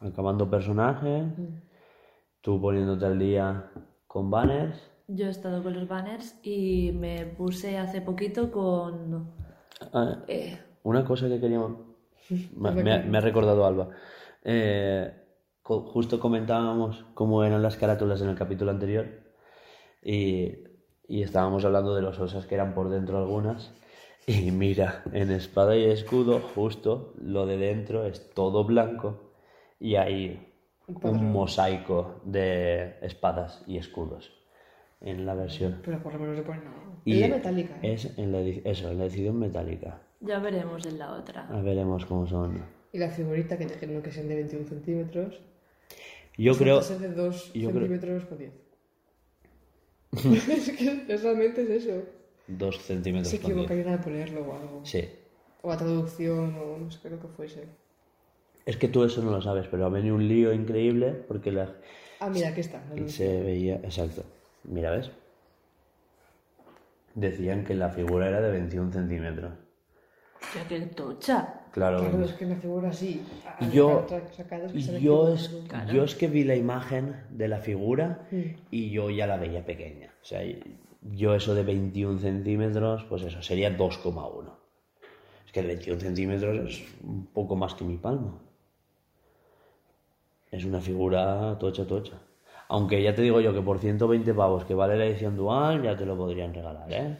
Acabando 0.00 0.48
personajes, 0.48 1.24
tú 2.40 2.60
poniéndote 2.60 3.06
al 3.06 3.18
día 3.18 3.70
con 4.06 4.30
banners. 4.30 4.78
Yo 5.08 5.26
he 5.26 5.30
estado 5.30 5.62
con 5.62 5.72
los 5.74 5.88
banners 5.88 6.38
y 6.42 6.92
me 6.92 7.26
puse 7.26 7.78
hace 7.78 8.00
poquito 8.00 8.50
con... 8.50 9.32
Ah, 9.92 10.22
eh, 10.28 10.58
Una 10.84 11.04
cosa 11.04 11.28
que 11.28 11.40
queríamos. 11.40 11.72
Me, 12.56 12.70
me 12.72 12.92
ha- 12.92 13.02
me 13.02 13.18
ha 13.18 13.20
recordado 13.20 13.64
Alba. 13.66 13.88
Eh, 14.42 15.12
co- 15.66 15.82
justo 15.82 16.20
comentábamos 16.20 17.04
cómo 17.14 17.42
eran 17.44 17.62
las 17.62 17.76
carátulas 17.76 18.20
en 18.22 18.28
el 18.28 18.36
capítulo 18.36 18.70
anterior 18.70 19.06
y, 20.02 20.54
y 21.08 21.22
estábamos 21.22 21.64
hablando 21.64 21.94
de 21.94 22.02
los 22.02 22.18
osas 22.20 22.46
que 22.46 22.54
eran 22.54 22.74
por 22.74 22.88
dentro 22.88 23.18
algunas. 23.18 23.72
Y 24.28 24.50
mira, 24.50 25.02
en 25.12 25.30
espada 25.30 25.76
y 25.76 25.84
escudo, 25.84 26.40
justo 26.54 27.14
lo 27.20 27.46
de 27.46 27.58
dentro 27.58 28.04
es 28.06 28.30
todo 28.34 28.64
blanco 28.64 29.32
y 29.78 29.94
hay 29.96 30.52
un 30.88 31.32
mosaico 31.32 32.20
de 32.24 32.96
espadas 33.02 33.62
y 33.66 33.78
escudos. 33.78 34.32
en 35.00 35.26
la 35.26 35.34
versión. 35.34 35.80
Pero 35.84 36.02
por 36.02 36.14
lo 36.14 36.18
menos 36.20 36.36
le 36.36 36.42
ponen 36.42 36.66
algo. 36.66 36.96
Y 37.04 37.22
Es 37.22 37.28
la 37.28 37.36
metálica. 37.36 37.74
¿eh? 37.82 37.92
Es 37.92 38.18
en 38.18 38.32
la, 38.32 38.40
eso, 38.40 38.90
en 38.90 38.98
la 38.98 39.04
edición 39.04 39.38
metálica. 39.38 40.00
Ya 40.20 40.38
veremos 40.40 40.84
en 40.86 40.98
la 40.98 41.12
otra. 41.12 41.46
A 41.48 41.60
veremos 41.60 42.04
cómo 42.06 42.26
son. 42.26 42.64
Y 42.92 42.98
la 42.98 43.10
figurita 43.10 43.56
que 43.58 43.66
dijeron 43.66 44.02
que 44.02 44.10
sean 44.10 44.26
de 44.28 44.34
21 44.36 44.66
centímetros. 44.66 45.40
Yo 46.36 46.56
creo... 46.56 46.78
Resulta 46.78 47.00
ser 47.00 47.10
de 47.10 47.22
2 47.22 47.52
yo 47.54 47.70
creo- 47.70 47.72
centímetros 47.72 48.24
con 48.26 48.38
10. 48.38 48.52
es 50.50 50.70
que 50.76 51.04
es- 51.14 51.22
realmente 51.22 51.62
es 51.62 51.84
eso. 51.84 52.02
Dos 52.46 52.78
centímetros 52.82 53.28
Se 53.28 53.38
con 53.40 53.46
diez. 53.52 53.56
equivocarían 53.64 53.88
al 53.88 54.00
ponerlo 54.00 54.40
o 54.42 54.54
algo. 54.56 54.80
Sí. 54.84 55.08
O 55.62 55.72
a 55.72 55.76
traducción 55.76 56.54
o 56.56 56.78
no 56.78 56.90
sé 56.90 56.98
qué 57.02 57.10
lo 57.10 57.18
que 57.20 57.28
fuese. 57.28 57.64
Es 58.64 58.76
que 58.76 58.88
tú 58.88 59.04
eso 59.04 59.22
no 59.22 59.30
lo 59.32 59.42
sabes, 59.42 59.66
pero 59.68 59.86
ha 59.86 59.88
venido 59.88 60.14
un 60.14 60.26
lío 60.28 60.52
increíble 60.52 61.12
porque 61.12 61.50
la, 61.52 61.74
Ah, 62.20 62.28
mira, 62.30 62.48
aquí 62.48 62.60
está. 62.60 62.82
se 63.06 63.42
veía... 63.42 63.76
Exacto. 63.76 64.22
Mira, 64.64 64.90
¿ves? 64.92 65.10
Decían 67.14 67.64
que 67.64 67.74
la 67.74 67.90
figura 67.90 68.28
era 68.28 68.40
de 68.40 68.50
21 68.50 68.92
centímetros. 68.92 69.52
Ya 70.54 70.66
que 70.68 70.80
tocha. 70.86 71.62
Claro. 71.72 71.98
Claro, 72.00 72.24
es 72.24 72.32
que 72.32 72.46
figura 72.56 72.88
así. 72.90 73.22
a- 73.58 73.68
Yo, 73.70 74.06
que 74.06 75.00
yo, 75.00 75.34
es. 75.34 75.48
Claro. 75.68 75.92
yo 75.92 76.04
es 76.04 76.14
que 76.14 76.28
vi 76.28 76.44
la 76.44 76.54
imagen 76.56 77.16
de 77.30 77.48
la 77.48 77.58
figura 77.58 78.26
Mm. 78.30 78.40
y 78.70 78.90
yo 78.90 79.10
ya 79.10 79.26
la 79.26 79.36
veía 79.36 79.64
pequeña. 79.64 80.10
O 80.22 80.24
sea, 80.24 80.40
yo 81.02 81.34
eso 81.34 81.54
de 81.54 81.62
21 81.62 82.18
centímetros, 82.18 83.04
pues 83.08 83.22
eso, 83.22 83.42
sería 83.42 83.70
2,1. 83.76 84.52
Es 85.46 85.52
que 85.52 85.60
el 85.60 85.66
21 85.66 86.00
centímetros 86.00 86.68
es 86.70 86.84
un 87.02 87.26
poco 87.26 87.56
más 87.56 87.74
que 87.74 87.84
mi 87.84 87.96
palma. 87.98 88.38
Es 90.50 90.64
una 90.64 90.80
figura 90.80 91.56
tocha, 91.58 91.86
tocha. 91.86 92.14
Aunque 92.68 93.02
ya 93.02 93.14
te 93.14 93.22
digo 93.22 93.40
yo 93.40 93.52
que 93.52 93.60
por 93.60 93.78
120 93.78 94.32
pavos 94.34 94.64
que 94.64 94.74
vale 94.74 94.96
la 94.96 95.04
edición 95.06 95.36
dual, 95.36 95.82
ya 95.82 95.96
te 95.96 96.04
lo 96.06 96.16
podrían 96.16 96.52
regalar, 96.54 96.90
¿eh? 96.92 97.16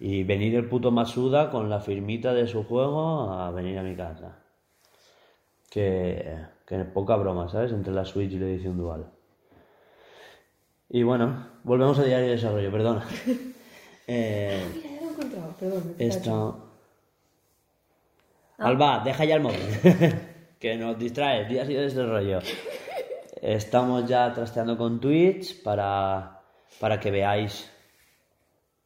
Y 0.00 0.24
venir 0.24 0.54
el 0.54 0.66
puto 0.66 0.90
Masuda 0.90 1.50
con 1.50 1.70
la 1.70 1.78
firmita 1.78 2.32
de 2.32 2.48
su 2.48 2.64
juego 2.64 3.30
a 3.30 3.50
venir 3.50 3.78
a 3.78 3.82
mi 3.82 3.94
casa. 3.94 4.38
Que, 5.70 6.38
que 6.66 6.78
poca 6.86 7.16
broma, 7.16 7.48
¿sabes? 7.48 7.70
Entre 7.72 7.92
la 7.92 8.04
Switch 8.04 8.32
y 8.32 8.38
la 8.38 8.46
edición 8.46 8.78
dual. 8.78 9.06
Y 10.88 11.02
bueno, 11.02 11.46
volvemos 11.62 11.98
a 11.98 12.04
diario 12.04 12.26
de 12.26 12.32
desarrollo, 12.32 12.70
perdona. 12.72 13.06
Eh, 14.12 14.60
Mira, 14.74 14.90
ya 14.90 15.00
lo 15.02 15.06
he 15.06 15.10
encontrado. 15.12 15.54
Perdón. 15.60 15.94
esta... 15.96 16.18
cachado. 16.18 16.70
Alba, 18.58 19.02
deja 19.04 19.24
ya 19.24 19.36
el 19.36 19.40
móvil. 19.40 19.60
que 20.58 20.76
nos 20.76 20.98
distrae, 20.98 21.44
días 21.44 21.68
y 21.70 21.74
de 21.74 21.82
desarrollo. 21.82 22.40
Estamos 23.40 24.08
ya 24.08 24.32
trasteando 24.32 24.76
con 24.76 25.00
Twitch 25.00 25.62
para, 25.62 26.40
para 26.80 26.98
que 26.98 27.12
veáis 27.12 27.70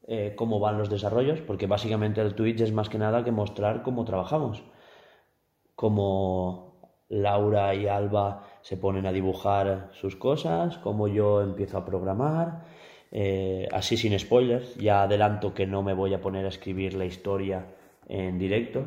eh, 0.07 0.35
cómo 0.37 0.61
van 0.61 0.79
los 0.79 0.91
desarrollos, 0.91 1.41
porque 1.41 1.67
básicamente 1.67 2.21
el 2.21 2.35
Twitch 2.35 2.61
es 2.61 2.73
más 2.73 2.89
que 2.89 2.99
nada 2.99 3.25
que 3.25 3.33
mostrar 3.33 3.83
cómo 3.83 4.05
trabajamos. 4.05 4.63
Cómo 5.75 6.99
Laura 7.09 7.75
y 7.75 7.87
Alba 7.87 8.45
se 8.63 8.77
ponen 8.77 9.07
a 9.07 9.13
dibujar 9.13 9.91
sus 9.93 10.17
cosas, 10.17 10.79
cómo 10.79 11.09
yo 11.09 11.43
empiezo 11.43 11.79
a 11.79 11.85
programar, 11.85 12.65
eh, 13.13 13.69
así 13.73 13.97
sin 13.97 14.19
spoilers. 14.19 14.75
Ya 14.77 15.03
adelanto 15.03 15.55
que 15.55 15.67
no 15.67 15.83
me 15.83 15.95
voy 15.95 16.13
a 16.15 16.21
poner 16.21 16.45
a 16.45 16.49
escribir 16.49 16.95
la 16.95 17.07
historia 17.07 17.67
en 18.09 18.39
directo. 18.39 18.85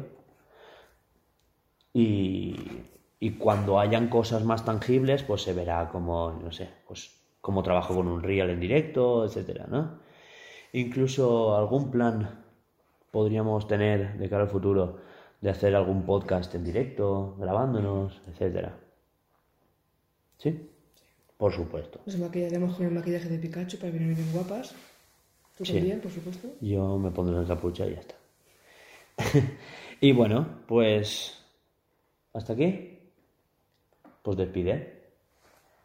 Y, 1.94 2.56
cuando 3.40 3.80
hayan 3.80 4.08
cosas 4.10 4.44
más 4.44 4.64
tangibles, 4.64 5.24
pues 5.24 5.42
se 5.42 5.54
verá 5.54 5.90
cómo, 5.92 6.32
no 6.32 6.52
sé, 6.52 6.70
pues 6.88 7.12
cómo 7.42 7.64
trabajo 7.64 7.96
con 7.96 8.08
un 8.08 8.22
real 8.22 8.52
en 8.52 8.60
directo, 8.60 9.26
etcétera, 9.26 9.66
¿no? 9.68 10.07
Incluso 10.78 11.58
algún 11.58 11.90
plan 11.90 12.44
podríamos 13.10 13.68
tener 13.68 14.18
de 14.20 14.30
cara 14.30 14.44
al 14.44 14.50
futuro 14.50 14.98
de 15.42 15.50
hacer 15.50 15.76
algún 15.76 16.04
podcast 16.06 16.54
en 16.54 16.64
directo, 16.64 17.36
grabándonos, 17.40 18.22
etcétera. 18.28 18.78
¿Sí? 20.38 20.70
Por 21.36 21.52
supuesto. 21.52 22.00
Nos 22.06 22.20
maquillaremos 22.20 22.76
con 22.76 22.86
el 22.86 22.92
maquillaje 22.92 23.28
de 23.28 23.40
Pikachu 23.40 23.78
para 23.80 23.92
venir 23.92 24.16
bien 24.16 24.32
guapas. 24.32 24.76
Tú 25.58 25.66
Sí. 25.66 25.74
también, 25.74 26.00
por 26.00 26.12
supuesto. 26.12 26.48
Yo 26.62 27.00
me 27.00 27.10
pondré 27.10 27.36
la 27.42 27.48
capucha 27.48 27.88
y 27.88 27.94
ya 27.96 28.00
está. 28.02 28.16
y 30.02 30.12
bueno, 30.12 30.48
pues 30.68 31.44
hasta 32.34 32.54
aquí. 32.54 33.00
Pues 34.22 34.38
despide. 34.38 34.97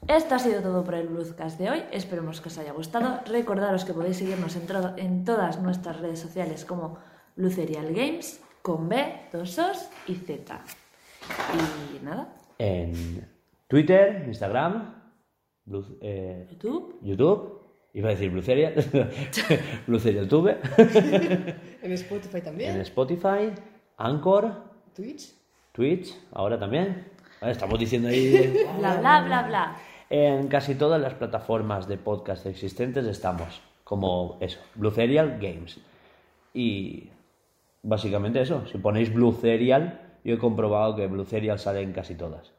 Esto 0.09 0.35
ha 0.35 0.39
sido 0.39 0.61
todo 0.63 0.85
por 0.85 0.95
el 0.95 1.09
Bluescast 1.09 1.59
de 1.59 1.71
hoy. 1.71 1.83
Esperemos 1.93 2.41
que 2.41 2.49
os 2.49 2.59
haya 2.59 2.73
gustado. 2.73 3.21
Recordaros 3.27 3.85
que 3.85 3.93
podéis 3.95 4.17
seguirnos 4.19 4.57
en, 4.57 4.67
en 4.99 5.25
todas 5.25 5.61
nuestras 5.61 6.01
redes 6.01 6.19
sociales 6.19 6.65
como 6.65 6.99
Blue 7.37 7.51
Serial 7.51 7.93
Games, 7.95 8.43
con 8.63 8.89
B, 8.89 9.29
dos 9.33 9.59
Os 9.59 9.89
y 10.09 10.15
Z. 10.17 10.61
Y 12.01 12.05
nada, 12.05 12.35
En 12.59 13.27
Twitter, 13.69 14.25
Instagram, 14.27 14.95
Blue- 15.65 15.99
eh, 16.01 16.49
YouTube. 16.51 16.99
YouTube, 17.01 17.61
iba 17.95 18.09
a 18.09 18.13
decir 18.13 18.31
Blue 18.31 18.43
Serial, 18.43 18.75
Blue 19.87 20.01
Serial 20.01 20.29
Tube, 20.29 20.59
En 21.83 21.93
Spotify 21.93 22.41
también. 22.43 22.75
en 22.75 22.81
Spotify, 22.83 23.53
Anchor, 23.99 24.53
Twitch. 24.95 25.33
Twitch, 25.71 26.13
ahora 26.33 26.59
también. 26.59 27.09
Estamos 27.41 27.79
diciendo 27.79 28.09
ahí. 28.09 28.65
Bla, 28.79 28.97
bla, 28.99 29.23
bla, 29.25 29.43
bla. 29.45 29.77
En 30.15 30.49
casi 30.49 30.75
todas 30.75 31.01
las 31.01 31.15
plataformas 31.15 31.89
de 31.89 31.97
podcast 31.97 32.45
existentes 32.45 33.07
estamos, 33.07 33.63
como 33.83 34.37
eso, 34.41 34.59
Blue 34.75 34.91
Serial 34.91 35.39
Games. 35.41 35.81
Y 36.53 37.09
básicamente 37.83 38.43
eso, 38.43 38.67
si 38.67 38.77
ponéis 38.77 39.11
Blue 39.11 39.33
Serial, 39.33 40.01
yo 40.23 40.35
he 40.35 40.39
comprobado 40.39 40.97
que 40.97 41.07
Blue 41.07 41.25
Serial 41.25 41.59
sale 41.59 41.81
en 41.81 41.93
casi 41.95 42.15
todas. 42.15 42.53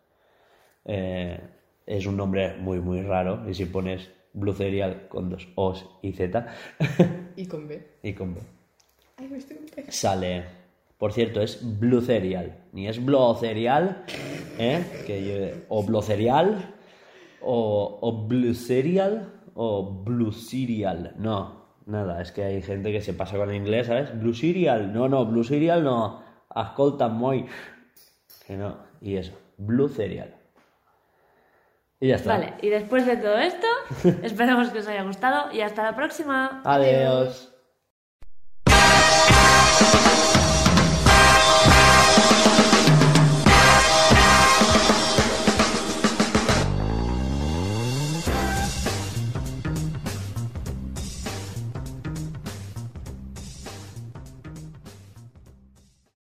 Eh, 0.86 1.40
es 1.86 2.08
un 2.08 2.18
nombre 2.18 2.56
muy, 2.58 2.80
muy 2.80 3.04
raro, 3.04 3.48
y 3.48 3.54
si 3.54 3.66
pones 3.66 4.10
Blue 4.34 4.54
Serial 4.54 5.08
con 5.08 5.30
dos 5.30 5.48
O's 5.54 5.86
y 6.02 6.14
Z, 6.14 6.48
Y 7.36 7.46
con 7.46 7.68
B. 7.68 7.88
y 8.02 8.14
con 8.14 8.34
B, 8.34 8.42
Ay, 9.18 9.28
me 9.28 9.38
estoy 9.38 9.58
un 9.58 9.68
pez. 9.68 9.94
sale. 9.96 10.44
Por 10.98 11.14
cierto, 11.14 11.40
es 11.40 11.60
Blue 11.80 12.02
Cereal, 12.02 12.56
ni 12.72 12.88
es 12.88 13.04
Blue 13.04 13.36
Cereal, 13.40 14.06
¿eh? 14.58 14.84
Que 15.06 15.24
yo- 15.24 15.66
o 15.70 15.84
Blue 15.84 16.02
Cereal, 16.02 16.74
o, 17.44 18.00
o 18.02 18.28
Blue 18.28 18.54
Cereal, 18.54 19.32
o 19.56 20.04
Blue 20.04 20.32
Cereal. 20.32 21.14
No, 21.18 21.64
nada, 21.86 22.22
es 22.22 22.32
que 22.32 22.44
hay 22.44 22.62
gente 22.62 22.92
que 22.92 23.02
se 23.02 23.14
pasa 23.14 23.38
con 23.38 23.50
el 23.50 23.56
inglés, 23.56 23.88
¿sabes? 23.88 24.18
Blue 24.20 24.34
Cereal, 24.34 24.94
no, 24.94 25.08
no, 25.08 25.26
Blue 25.26 25.44
Cereal 25.44 25.84
no, 25.84 26.24
ascolta 26.50 27.08
muy. 27.08 27.46
Que 28.48 28.58
no, 28.58 28.78
y 29.02 29.16
eso, 29.16 29.34
Blue 29.58 29.90
Cereal. 29.90 30.36
Y 32.00 32.10
ya 32.10 32.16
está. 32.16 32.34
Vale, 32.34 32.54
y 32.62 32.70
después 32.70 33.06
de 33.06 33.18
todo 33.18 33.38
esto, 33.38 33.68
esperamos 34.24 34.70
que 34.70 34.80
os 34.80 34.88
haya 34.88 35.04
gustado 35.04 35.54
y 35.54 35.62
hasta 35.62 35.84
la 35.84 35.96
próxima. 35.96 36.62
Adiós. 36.66 37.53